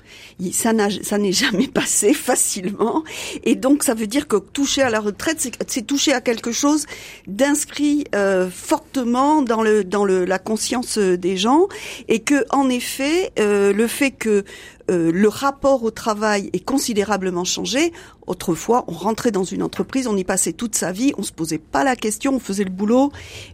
Ça 0.52 0.74
n'est 0.74 1.32
jamais 1.32 1.68
passé 1.74 2.14
facilement, 2.14 3.06
et 3.46 3.56
donc 3.56 3.82
ça 3.82 3.94
veut 3.94 4.08
dire 4.08 4.28
que 4.28 4.36
toucher 4.36 4.82
à 4.82 4.90
la 4.90 5.00
retraite, 5.00 5.50
c'est 5.68 5.88
toucher 5.88 6.12
à 6.12 6.20
quelque 6.20 6.52
chose 6.52 6.86
d'inscrit 7.28 8.04
euh, 8.14 8.50
fortement 8.50 9.42
dans 9.42 9.64
le 9.64 9.86
dans 9.86 10.04
le 10.04 10.26
la 10.26 10.38
conscience 10.38 10.98
des 10.98 11.38
gens, 11.38 11.68
et 12.10 12.20
que 12.20 12.44
en 12.50 12.70
effet, 12.70 13.32
euh, 13.40 13.72
le 13.72 13.88
fait 13.88 14.12
que 14.12 14.44
euh, 14.90 15.12
le 15.12 15.28
rapport 15.28 15.84
au 15.84 15.92
travail 15.92 16.50
est 16.54 16.64
considérablement 16.64 17.44
changé. 17.44 17.92
Autrefois, 18.26 18.86
on 18.88 18.94
rentrait 18.94 19.32
dans 19.32 19.44
une 19.44 19.62
entreprise, 19.62 20.08
on 20.08 20.16
y 20.16 20.24
passait 20.24 20.54
toute 20.54 20.76
sa 20.76 20.94
vie, 20.94 21.14
on 21.18 21.24
se 21.24 21.34
posait 21.34 21.58
pas 21.58 21.84
la 21.84 21.98
question, 21.98 22.36
on 22.36 22.40
faisait 22.40 22.64
le 22.64 22.70
boulot, 22.70 23.12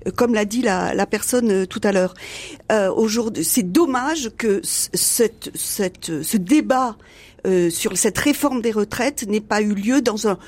euh, 0.07 0.11
comme 0.11 0.35
l'a 0.35 0.45
dit 0.45 0.61
la, 0.61 0.93
la, 0.93 1.07
personne 1.07 1.51
euh, 1.51 1.65
tout 1.65 1.81
à 1.83 1.91
l'heure. 1.91 2.13
Aujourd'hui, 2.95 3.43
c'est 3.43 3.71
dommage 3.71 4.31
que 4.35 4.59
cette, 5.03 5.51
cette, 5.55 6.23
ce 6.23 6.37
débat 6.37 6.97
sur 7.69 7.97
cette 7.97 8.17
réforme 8.17 8.61
des 8.61 8.71
retraites 8.71 9.27
n'ait 9.27 9.41
pas 9.41 9.61
eu 9.61 9.73
lieu 9.73 10.01
dans 10.01 10.29
un 10.29 10.39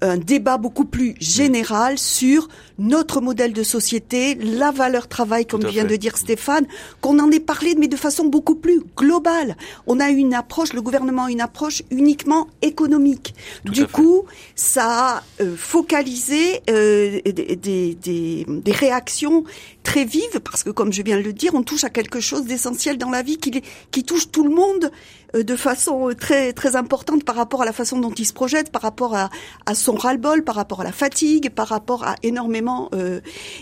un 0.00 0.16
débat 0.16 0.58
beaucoup 0.58 0.84
plus 0.84 1.14
général 1.20 1.98
sur 1.98 2.48
notre 2.78 3.20
modèle 3.20 3.52
de 3.52 3.64
société, 3.64 4.36
la 4.36 4.70
valeur 4.70 5.08
travail, 5.08 5.44
comme 5.44 5.66
vient 5.66 5.84
de 5.84 5.96
dire 5.96 6.16
Stéphane, 6.16 6.66
qu'on 7.00 7.18
en 7.18 7.30
ait 7.32 7.40
parlé, 7.40 7.74
mais 7.76 7.88
de 7.88 7.96
façon 7.96 8.26
beaucoup 8.26 8.54
plus 8.54 8.82
globale. 8.96 9.56
On 9.88 9.98
a 9.98 10.10
une 10.10 10.34
approche, 10.34 10.72
le 10.72 10.82
gouvernement 10.82 11.24
a 11.24 11.30
une 11.30 11.40
approche 11.40 11.82
uniquement 11.90 12.46
économique. 12.62 13.34
du 13.64 13.86
coup, 13.86 14.24
ça 14.54 15.16
a 15.16 15.22
euh, 15.40 15.56
focalisé 15.56 16.60
euh, 16.70 17.20
des, 17.24 17.56
des, 17.94 18.46
des, 18.46 18.72
réactions 18.72 19.42
très 19.82 20.04
vives, 20.04 20.40
parce 20.44 20.62
que 20.62 20.70
comme 20.70 20.92
je 20.92 21.02
viens 21.02 21.16
de 21.16 21.22
le 21.22 21.32
dire, 21.32 21.54
on 21.54 21.62
touche 21.62 21.82
à 21.82 21.90
quelque 21.90 22.20
chose 22.20 22.44
d'essentiel 22.44 22.98
dans 22.98 23.10
la 23.10 23.22
vie 23.22 23.38
qui, 23.38 23.62
qui 23.90 24.04
touche 24.04 24.30
tout 24.30 24.44
le 24.44 24.54
monde 24.54 24.92
de 25.34 25.56
façon 25.56 26.10
très 26.18 26.52
très 26.52 26.76
importante 26.76 27.24
par 27.24 27.34
rapport 27.34 27.62
à 27.62 27.64
la 27.64 27.72
façon 27.72 27.98
dont 27.98 28.12
il 28.12 28.24
se 28.24 28.32
projette, 28.32 28.70
par 28.70 28.82
rapport 28.82 29.14
à, 29.14 29.28
son 29.74 29.94
ras-le-bol, 29.94 30.42
par 30.42 30.54
rapport 30.54 30.80
à 30.80 30.84
la 30.84 30.92
fatigue, 30.92 31.50
par 31.50 31.68
rapport 31.68 32.04
à 32.04 32.16
énormément 32.22 32.88
euh, 32.94 33.20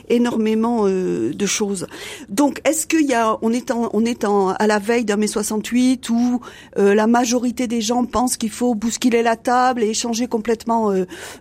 énormément 0.09 0.87
euh, 0.87 1.33
de 1.33 1.47
choses. 1.47 1.87
Donc, 2.29 2.61
est-ce 2.65 2.87
qu'il 2.87 3.07
y 3.07 3.15
a, 3.15 3.37
on 3.43 3.53
est 3.53 3.73
on 3.73 4.05
est 4.05 4.25
à 4.25 4.67
la 4.67 4.79
veille 4.79 5.05
d'un 5.05 5.17
mai 5.17 5.27
68 5.27 6.09
où 6.11 6.41
euh, 6.79 6.95
la 6.95 7.07
majorité 7.07 7.67
des 7.67 7.81
gens 7.81 8.05
pensent 8.05 8.37
qu'il 8.37 8.51
faut 8.51 8.75
bousculer 8.75 9.23
la 9.23 9.37
table 9.37 9.83
et 9.83 9.95
changer 9.95 10.29
complètement 10.29 10.93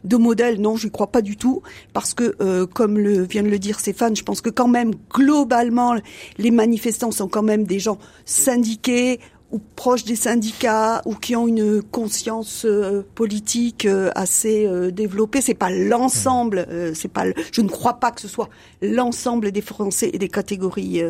de 0.03 0.17
modèle? 0.17 0.59
Non, 0.59 0.75
je 0.75 0.87
crois 0.87 1.07
pas 1.07 1.21
du 1.21 1.37
tout, 1.37 1.61
parce 1.93 2.13
que 2.13 2.65
comme 2.65 2.97
le 2.97 3.23
vient 3.23 3.43
de 3.43 3.49
le 3.49 3.59
dire 3.59 3.79
Stéphane, 3.79 4.15
je 4.15 4.23
pense 4.23 4.41
que 4.41 4.49
quand 4.49 4.67
même 4.67 4.91
globalement 5.13 5.95
les 6.37 6.51
manifestants 6.51 7.11
sont 7.11 7.27
quand 7.27 7.43
même 7.43 7.65
des 7.65 7.79
gens 7.79 7.97
syndiqués, 8.25 9.19
ou 9.55 9.61
proches 9.77 10.03
des 10.03 10.17
syndicats 10.17 11.01
ou 11.05 11.15
qui 11.15 11.33
ont 11.33 11.47
une 11.47 11.81
conscience 11.81 12.65
euh, 12.65 13.03
politique 13.15 13.85
euh, 13.85 14.11
assez 14.13 14.67
euh, 14.67 14.91
développée. 14.91 15.39
C'est 15.39 15.53
pas 15.53 15.69
l'ensemble. 15.69 16.67
c'est 16.93 17.07
pas. 17.07 17.23
je 17.53 17.61
ne 17.61 17.69
crois 17.69 17.93
pas 18.01 18.11
que 18.11 18.19
ce 18.19 18.27
soit 18.27 18.49
l'ensemble 18.81 19.53
des 19.53 19.61
Français 19.61 20.09
et 20.11 20.17
des 20.17 20.27
catégories 20.27 21.01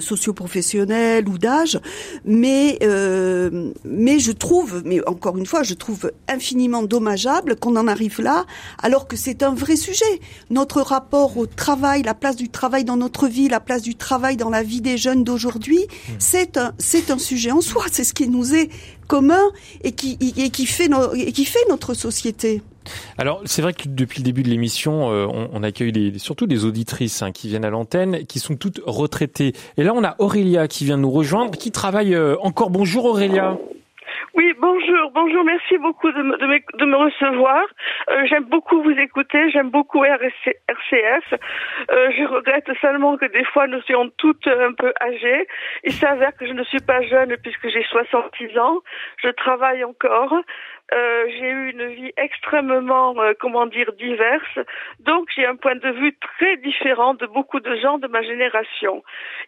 socio-professionnelles 0.00 1.26
ou 1.28 1.38
d'âge, 1.38 1.80
mais 2.24 2.78
mais 3.84 4.18
je 4.18 4.32
trouve, 4.32 4.82
mais 4.84 5.06
encore 5.08 5.38
une 5.38 5.46
fois, 5.46 5.62
je 5.62 5.74
trouve 5.74 6.12
infiniment 6.28 6.82
dommageable 6.82 7.56
qu'on 7.56 7.76
en 7.76 7.88
arrive 7.88 8.20
là, 8.20 8.44
alors 8.82 9.08
que 9.08 9.16
c'est 9.16 9.42
un 9.42 9.54
vrai 9.54 9.76
sujet. 9.76 10.20
Notre 10.50 10.82
rapport 10.82 11.36
au 11.36 11.46
travail, 11.46 12.02
la 12.02 12.14
place 12.14 12.36
du 12.36 12.48
travail 12.48 12.84
dans 12.84 12.96
notre 12.96 13.26
vie, 13.26 13.48
la 13.48 13.60
place 13.60 13.82
du 13.82 13.94
travail 13.94 14.36
dans 14.36 14.50
la 14.50 14.62
vie 14.62 14.80
des 14.80 14.98
jeunes 14.98 15.24
d'aujourd'hui, 15.24 15.80
mmh. 15.80 16.12
c'est 16.18 16.56
un 16.58 16.72
c'est 16.78 17.10
un 17.10 17.18
sujet 17.18 17.37
en 17.50 17.60
soi, 17.60 17.84
c'est 17.90 18.04
ce 18.04 18.14
qui 18.14 18.28
nous 18.28 18.54
est 18.54 18.68
commun 19.06 19.42
et 19.82 19.92
qui, 19.92 20.18
et 20.36 20.50
qui, 20.50 20.66
fait, 20.66 20.90
et 21.14 21.32
qui 21.32 21.44
fait 21.44 21.58
notre 21.68 21.94
société. 21.94 22.62
Alors 23.16 23.42
c'est 23.44 23.62
vrai 23.62 23.74
que 23.74 23.86
depuis 23.86 24.20
le 24.20 24.24
début 24.24 24.42
de 24.42 24.48
l'émission, 24.48 25.10
euh, 25.10 25.26
on, 25.26 25.62
accueille 25.62 26.18
surtout 26.18 26.46
des 26.46 26.64
auditrices 26.64 27.22
hein, 27.22 27.32
qui 27.32 27.48
viennent 27.48 27.64
à 27.64 27.70
l'antenne, 27.70 28.26
qui 28.26 28.38
sont 28.38 28.56
toutes 28.56 28.80
retraitées. 28.84 29.52
Et 29.76 29.82
là, 29.82 29.92
on 29.94 30.04
a 30.04 30.16
Aurélia 30.18 30.68
qui 30.68 30.84
vient 30.84 30.96
nous 30.96 31.10
rejoindre, 31.10 31.52
qui 31.52 31.70
travaille 31.70 32.14
euh, 32.14 32.36
encore. 32.40 32.70
Bonjour 32.70 33.04
Aurélia. 33.04 33.58
Oui, 34.38 34.54
bonjour, 34.60 35.10
bonjour, 35.16 35.42
merci 35.42 35.78
beaucoup 35.78 36.12
de 36.12 36.22
me, 36.22 36.96
recevoir. 36.96 37.60
Euh, 38.08 38.24
j'aime 38.26 38.44
beaucoup 38.44 38.80
vous 38.84 38.92
écouter, 38.92 39.50
j'aime 39.50 39.70
beaucoup 39.70 40.04
RCF. 40.04 41.34
Euh, 41.90 42.10
je 42.16 42.22
regrette 42.22 42.70
seulement 42.80 43.16
que 43.16 43.24
des 43.24 43.42
fois 43.46 43.66
nous 43.66 43.80
soyons 43.80 44.08
toutes 44.16 44.46
un 44.46 44.74
peu 44.74 44.92
âgées. 45.00 45.48
Il 45.82 45.92
s'avère 45.92 46.36
que 46.36 46.46
je 46.46 46.52
ne 46.52 46.62
suis 46.62 46.78
pas 46.78 47.02
jeune 47.02 47.36
puisque 47.42 47.68
j'ai 47.68 47.82
66 47.82 48.56
ans. 48.60 48.78
Je 49.24 49.30
travaille 49.30 49.82
encore. 49.82 50.32
Euh, 50.94 51.26
j'ai 51.28 51.50
eu 51.50 51.70
une 51.70 51.86
vie 51.88 52.12
extrêmement, 52.16 53.14
euh, 53.20 53.34
comment 53.38 53.66
dire, 53.66 53.92
diverse. 53.92 54.58
Donc 55.00 55.28
j'ai 55.34 55.44
un 55.44 55.56
point 55.56 55.76
de 55.76 55.90
vue 55.90 56.16
très 56.16 56.56
différent 56.58 57.14
de 57.14 57.26
beaucoup 57.26 57.60
de 57.60 57.76
gens 57.76 57.98
de 57.98 58.08
ma 58.08 58.22
génération. 58.22 59.02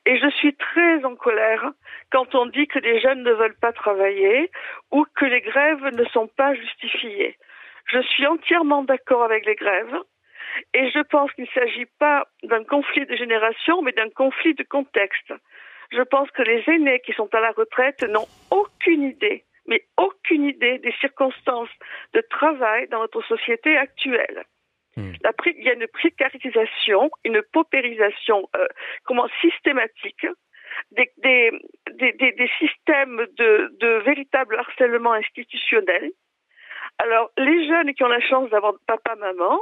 Et 0.04 0.18
je 0.18 0.28
suis 0.30 0.54
très 0.54 1.04
en 1.04 1.16
colère 1.16 1.70
quand 2.12 2.34
on 2.34 2.46
dit 2.46 2.66
que 2.66 2.78
les 2.78 3.00
jeunes 3.00 3.22
ne 3.22 3.32
veulent 3.32 3.58
pas 3.58 3.72
travailler 3.72 4.50
ou 4.90 5.06
que 5.16 5.24
les 5.24 5.40
grèves 5.40 5.84
ne 5.94 6.04
sont 6.06 6.26
pas 6.26 6.54
justifiées. 6.54 7.38
Je 7.86 8.00
suis 8.02 8.26
entièrement 8.26 8.82
d'accord 8.82 9.22
avec 9.22 9.46
les 9.46 9.56
grèves. 9.56 9.96
Et 10.74 10.90
je 10.90 11.00
pense 11.00 11.32
qu'il 11.32 11.44
ne 11.44 11.60
s'agit 11.60 11.86
pas 11.98 12.26
d'un 12.42 12.64
conflit 12.64 13.06
de 13.06 13.16
génération, 13.16 13.82
mais 13.82 13.92
d'un 13.92 14.10
conflit 14.10 14.54
de 14.54 14.64
contexte. 14.64 15.32
Je 15.92 16.02
pense 16.02 16.30
que 16.32 16.42
les 16.42 16.62
aînés 16.66 17.00
qui 17.00 17.12
sont 17.12 17.32
à 17.34 17.40
la 17.40 17.52
retraite 17.52 18.02
n'ont 18.02 18.26
aucune 18.50 19.04
idée 19.04 19.44
mais 19.66 19.84
aucune 19.96 20.44
idée 20.44 20.78
des 20.78 20.92
circonstances 21.00 21.70
de 22.14 22.20
travail 22.30 22.88
dans 22.88 23.00
notre 23.00 23.22
société 23.22 23.76
actuelle. 23.76 24.44
Hmm. 24.96 25.12
il 25.46 25.64
y 25.64 25.70
a 25.70 25.74
une 25.74 25.86
précarisation, 25.86 27.10
une 27.24 27.42
paupérisation 27.52 28.48
euh, 28.56 28.66
comment 29.04 29.28
systématique 29.40 30.26
des, 30.92 31.10
des, 31.18 31.50
des, 31.94 32.12
des 32.32 32.50
systèmes 32.58 33.24
de, 33.38 33.72
de, 33.80 34.02
véritable 34.04 34.56
harcèlement 34.56 35.12
institutionnel. 35.12 36.10
Alors, 36.98 37.30
les 37.38 37.68
jeunes 37.68 37.94
qui 37.94 38.02
ont 38.02 38.08
la 38.08 38.20
chance 38.20 38.50
d'avoir 38.50 38.74
papa, 38.86 39.14
maman, 39.16 39.60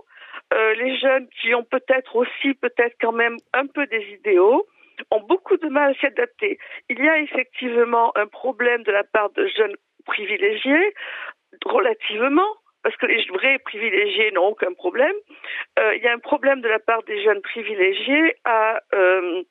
euh, 0.55 0.75
les 0.75 0.97
jeunes 0.99 1.29
qui 1.41 1.55
ont 1.55 1.65
peut-être 1.65 2.17
aussi, 2.17 2.55
peut-être 2.55 2.97
quand 3.01 3.13
même 3.13 3.37
un 3.53 3.67
peu 3.67 3.87
des 3.87 4.05
idéaux, 4.13 4.67
ont 5.11 5.21
beaucoup 5.21 5.57
de 5.57 5.69
mal 5.69 5.91
à 5.91 5.95
s'y 5.95 6.07
adapter. 6.07 6.59
Il 6.89 6.99
y 7.03 7.09
a 7.09 7.19
effectivement 7.19 8.13
un 8.17 8.27
problème 8.27 8.83
de 8.83 8.93
la 8.93 9.05
part 9.05 9.31
de 9.31 9.47
jeunes 9.47 9.77
privilégiés, 10.09 10.95
relativement, 11.65 12.49
parce 12.83 12.97
que 12.97 13.07
les 13.07 13.25
vrais 13.33 13.59
privilégiés 13.59 14.31
n'ont 14.33 14.49
aucun 14.49 14.73
problème. 14.73 15.15
Euh, 15.79 15.95
il 15.97 16.03
y 16.03 16.09
a 16.09 16.13
un 16.13 16.19
problème 16.19 16.61
de 16.61 16.69
la 16.69 16.79
part 16.79 17.03
des 17.05 17.23
jeunes 17.23 17.43
privilégiés 17.43 18.35
à, 18.45 18.81
euh, 18.95 19.43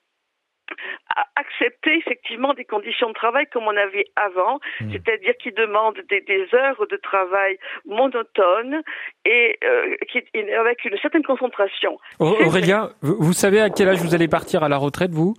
accepter 1.38 1.98
effectivement 1.98 2.54
des 2.54 2.66
conditions 2.66 3.08
de 3.08 3.14
travail 3.14 3.46
comme 3.54 3.64
on 3.64 3.78
avait 3.78 4.06
avant, 4.18 4.60
hmm. 4.82 4.92
c'est-à-dire 4.92 5.34
qui 5.42 5.52
demandent 5.52 6.02
des, 6.10 6.48
heures 6.54 6.86
de 6.90 6.98
travail 6.98 7.58
monotones 7.86 8.82
et 9.24 9.58
euh, 9.64 9.96
qui, 10.12 10.20
avec 10.60 10.84
une 10.84 10.98
certaine 10.98 11.24
concentration. 11.24 11.98
Aurélia, 12.20 12.90
vous 13.02 13.34
savez 13.34 13.62
à 13.62 13.70
quel 13.70 13.88
âge 13.88 14.00
vous 14.00 14.14
allez 14.14 14.28
partir 14.28 14.64
à 14.64 14.70
la 14.70 14.78
retraite, 14.78 15.12
vous? 15.12 15.36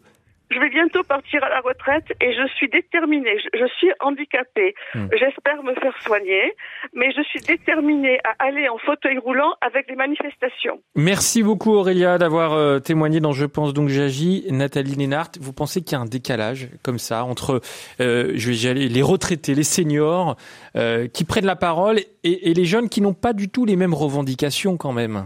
Je 0.51 0.59
vais 0.59 0.71
bientôt 0.71 1.03
partir 1.03 1.43
à 1.45 1.49
la 1.49 1.61
retraite 1.61 2.05
et 2.21 2.33
je 2.33 2.47
suis 2.55 2.69
déterminée. 2.69 3.37
Je, 3.55 3.67
suis 3.79 3.91
handicapée. 4.01 4.75
Hmm. 4.95 5.07
J'espère 5.13 5.63
me 5.63 5.75
faire 5.75 5.95
soigner, 6.03 6.55
mais 6.95 7.13
je 7.13 7.23
suis 7.23 7.41
déterminée 7.41 8.19
à 8.25 8.47
aller 8.47 8.69
en 8.69 8.79
fauteuil 8.79 9.19
roulant 9.19 9.53
avec 9.61 9.89
les 9.89 9.97
manifestations. 9.97 10.81
Merci 10.95 11.43
beaucoup 11.43 11.75
Aurélia 11.75 12.19
d'avoir 12.19 12.55
euh, 12.55 12.79
témoigné 12.79 13.21
dans 13.21 13.33
Je 13.33 13.47
pense 13.47 13.75
donc 13.75 13.89
j'agis. 13.89 14.47
Nathalie 14.51 14.95
Lénart, 14.95 15.31
vous 15.41 15.53
pensez 15.53 15.83
qu'il 15.83 15.93
y 15.93 15.97
a 15.97 16.01
un 16.01 16.07
décalage 16.07 16.69
comme 16.83 16.99
ça 16.99 17.25
entre 17.25 17.61
euh, 18.01 18.33
je 18.35 18.51
vais 18.51 18.71
aller, 18.71 18.89
les 18.89 19.03
retraités, 19.03 19.55
les 19.55 19.65
seniors 19.65 20.37
euh, 20.77 21.09
qui 21.09 21.25
prennent 21.25 21.47
la 21.47 21.57
parole 21.57 21.99
et, 22.25 22.51
et 22.51 22.55
les 22.55 22.65
jeunes 22.65 22.89
qui 22.89 23.01
n'ont 23.01 23.15
pas 23.15 23.33
du 23.33 23.49
tout 23.49 23.65
les 23.65 23.77
mêmes 23.77 23.95
revendications 23.95 24.77
quand 24.77 24.93
même? 24.93 25.25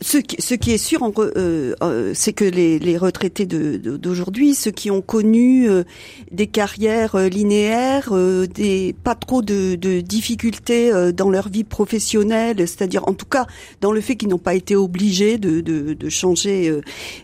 Ce 0.00 0.18
qui, 0.18 0.40
ce 0.40 0.54
qui 0.54 0.72
est 0.72 0.78
sûr, 0.78 1.02
euh, 1.18 1.74
euh, 1.82 2.12
c'est 2.14 2.32
que 2.32 2.44
les, 2.44 2.78
les 2.78 2.98
retraités 2.98 3.46
d'aujourd'hui, 3.46 4.50
de, 4.50 4.56
ceux 4.56 4.70
qui 4.70 4.90
ont 4.90 5.00
connu 5.00 5.68
euh, 5.68 5.84
des 6.30 6.46
carrières 6.46 7.16
linéaires, 7.16 8.12
des 8.12 8.94
pas 9.04 9.14
trop 9.14 9.42
de, 9.42 9.76
de 9.76 10.00
difficultés 10.00 10.92
dans 11.12 11.30
leur 11.30 11.48
vie 11.48 11.64
professionnelle, 11.64 12.56
c'est-à-dire 12.58 13.08
en 13.08 13.14
tout 13.14 13.26
cas 13.26 13.46
dans 13.80 13.92
le 13.92 14.00
fait 14.00 14.16
qu'ils 14.16 14.28
n'ont 14.28 14.38
pas 14.38 14.54
été 14.54 14.76
obligés 14.76 15.38
de, 15.38 15.60
de, 15.60 15.94
de 15.94 16.08
changer 16.08 16.80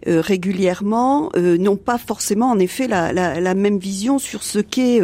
régulièrement, 0.06 1.30
n'ont 1.36 1.76
pas 1.76 1.98
forcément 1.98 2.50
en 2.50 2.58
effet 2.58 2.88
la, 2.88 3.12
la, 3.12 3.40
la 3.40 3.54
même 3.54 3.78
vision 3.78 4.18
sur 4.18 4.42
ce 4.42 4.58
qu'est 4.58 5.00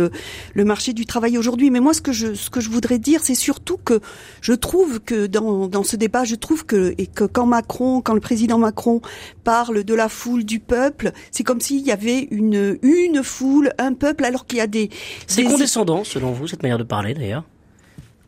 le 0.54 0.64
marché 0.64 0.92
du 0.92 1.06
travail 1.06 1.38
aujourd'hui. 1.38 1.70
Mais 1.70 1.80
moi, 1.80 1.94
ce 1.94 2.00
que 2.00 2.12
je 2.12 2.34
ce 2.34 2.50
que 2.50 2.60
je 2.60 2.70
voudrais 2.70 2.98
dire, 2.98 3.20
c'est 3.22 3.34
surtout 3.34 3.78
que 3.84 4.00
je 4.40 4.52
trouve 4.52 5.00
que 5.00 5.26
dans, 5.26 5.68
dans 5.68 5.84
ce 5.84 5.96
débat, 5.96 6.24
je 6.24 6.36
trouve 6.36 6.64
que 6.64 6.94
et 6.98 7.06
que 7.06 7.24
quand 7.24 7.46
ma 7.56 8.00
quand 8.02 8.14
le 8.14 8.20
président 8.20 8.58
Macron 8.58 9.00
parle 9.44 9.84
de 9.84 9.94
la 9.94 10.08
foule, 10.08 10.44
du 10.44 10.60
peuple, 10.60 11.12
c'est 11.30 11.42
comme 11.42 11.60
s'il 11.60 11.86
y 11.86 11.92
avait 11.92 12.28
une 12.30 12.78
une 12.82 13.22
foule, 13.22 13.72
un 13.78 13.94
peuple, 13.94 14.24
alors 14.24 14.46
qu'il 14.46 14.58
y 14.58 14.60
a 14.60 14.66
des. 14.66 14.90
C'est 15.26 15.44
condescendant, 15.44 16.04
selon 16.04 16.32
vous, 16.32 16.46
cette 16.46 16.62
manière 16.62 16.78
de 16.78 16.84
parler, 16.84 17.14
d'ailleurs? 17.14 17.44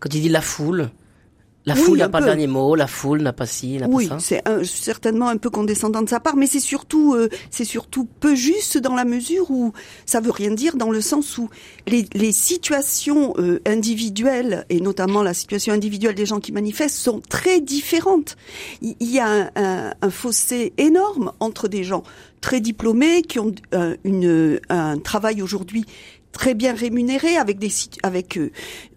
Quand 0.00 0.14
il 0.14 0.22
dit 0.22 0.28
la 0.28 0.40
foule. 0.40 0.90
La 1.66 1.74
foule 1.74 1.98
n'a 1.98 2.08
pas 2.08 2.22
dernier 2.22 2.46
mot, 2.46 2.74
la 2.74 2.86
foule 2.86 3.20
n'a 3.20 3.34
pas 3.34 3.44
ci, 3.44 3.76
n'a 3.76 3.86
oui, 3.88 4.08
pas 4.08 4.18
ça. 4.18 4.36
Oui, 4.36 4.64
c'est 4.64 4.84
certainement 4.84 5.28
un 5.28 5.36
peu 5.36 5.50
condescendant 5.50 6.00
de 6.00 6.08
sa 6.08 6.18
part, 6.18 6.34
mais 6.34 6.46
c'est 6.46 6.60
surtout, 6.60 7.14
euh, 7.14 7.28
c'est 7.50 7.66
surtout 7.66 8.08
peu 8.20 8.34
juste 8.34 8.78
dans 8.78 8.94
la 8.94 9.04
mesure 9.04 9.50
où 9.50 9.72
ça 10.06 10.20
veut 10.20 10.30
rien 10.30 10.50
dire 10.50 10.76
dans 10.76 10.90
le 10.90 11.02
sens 11.02 11.36
où 11.36 11.50
les, 11.86 12.06
les 12.14 12.32
situations 12.32 13.34
euh, 13.38 13.60
individuelles 13.66 14.64
et 14.70 14.80
notamment 14.80 15.22
la 15.22 15.34
situation 15.34 15.74
individuelle 15.74 16.14
des 16.14 16.26
gens 16.26 16.40
qui 16.40 16.52
manifestent 16.52 16.96
sont 16.96 17.20
très 17.28 17.60
différentes. 17.60 18.36
Il 18.80 18.94
y 19.00 19.18
a 19.18 19.28
un, 19.28 19.50
un, 19.56 19.94
un 20.00 20.10
fossé 20.10 20.72
énorme 20.78 21.32
entre 21.38 21.68
des 21.68 21.84
gens 21.84 22.02
très 22.40 22.60
diplômés 22.60 23.22
qui 23.22 23.40
ont 23.40 23.52
euh, 23.74 23.96
une, 24.04 24.60
un 24.68 24.98
travail 24.98 25.42
aujourd'hui 25.42 25.84
très 26.38 26.54
bien 26.54 26.72
rémunérés 26.72 27.36
avec 27.36 27.58
des 27.58 27.68
avec 28.02 28.38
euh, 28.38 28.50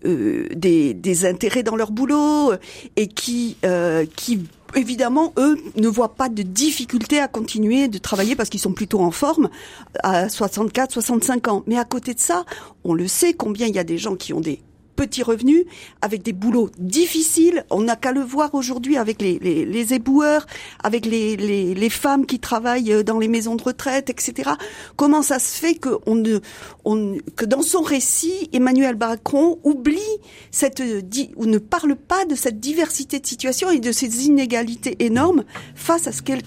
euh, 0.06 0.48
des, 0.54 1.26
intérêts 1.26 1.64
dans 1.64 1.76
leur 1.76 1.92
boulot 1.92 2.54
et 2.96 3.08
qui 3.08 3.58
euh, 3.66 4.06
qui 4.16 4.46
évidemment 4.76 5.34
eux 5.38 5.58
ne 5.76 5.88
voient 5.88 6.16
pas 6.16 6.30
de 6.30 6.44
difficulté 6.44 7.20
à 7.20 7.28
continuer 7.28 7.88
de 7.88 7.98
travailler 7.98 8.36
parce 8.36 8.50
qu'ils 8.50 8.62
sont 8.62 8.74
plutôt 8.74 9.02
en 9.02 9.12
forme 9.12 9.50
à 10.04 10.30
64 10.30 10.92
65 10.94 11.48
ans. 11.48 11.64
Mais 11.68 11.78
à 11.78 11.84
côté 11.84 12.14
de 12.14 12.20
ça 12.20 12.46
on 12.84 12.94
le 12.94 13.08
sait 13.08 13.34
combien 13.34 13.68
il 13.68 13.76
y 13.76 13.80
a 13.80 13.84
des 13.84 13.98
gens 13.98 14.16
qui 14.16 14.34
ont 14.34 14.40
des 14.40 14.62
petits 15.02 15.24
revenus, 15.24 15.66
avec 16.04 16.22
des 16.22 16.32
boulots 16.32 16.70
difficiles. 16.78 17.66
On 17.72 17.82
n'a 17.82 17.96
qu'à 17.96 18.12
le 18.12 18.22
voir 18.22 18.54
aujourd'hui 18.54 18.98
avec 18.98 19.20
les, 19.20 19.94
éboueurs, 19.96 20.46
avec 20.84 21.08
les, 21.08 21.90
femmes 21.90 22.28
qui 22.28 22.40
travaillent 22.40 23.04
dans 23.04 23.18
les 23.18 23.28
maisons 23.28 23.56
de 23.56 23.64
retraite, 23.64 24.12
etc. 24.12 24.52
Comment 24.98 25.24
ça 25.24 25.40
se 25.40 25.58
fait 25.58 25.74
que, 25.74 25.90
ne, 26.08 26.38
que 27.36 27.46
dans 27.46 27.64
son 27.64 27.82
récit, 27.82 28.48
Emmanuel 28.54 28.96
Macron 28.96 29.58
oublie 29.64 30.00
cette, 30.52 30.84
ou 31.36 31.46
ne 31.48 31.58
parle 31.58 31.96
pas 31.96 32.26
de 32.26 32.36
cette 32.36 32.60
diversité 32.60 33.20
de 33.20 33.26
situations 33.26 33.72
et 33.72 33.80
de 33.80 33.92
ces 33.92 34.28
inégalités 34.28 35.04
énormes 35.04 35.46
face 35.74 36.06
à 36.06 36.12
ce 36.12 36.22
qu'est 36.22 36.36
le 36.36 36.44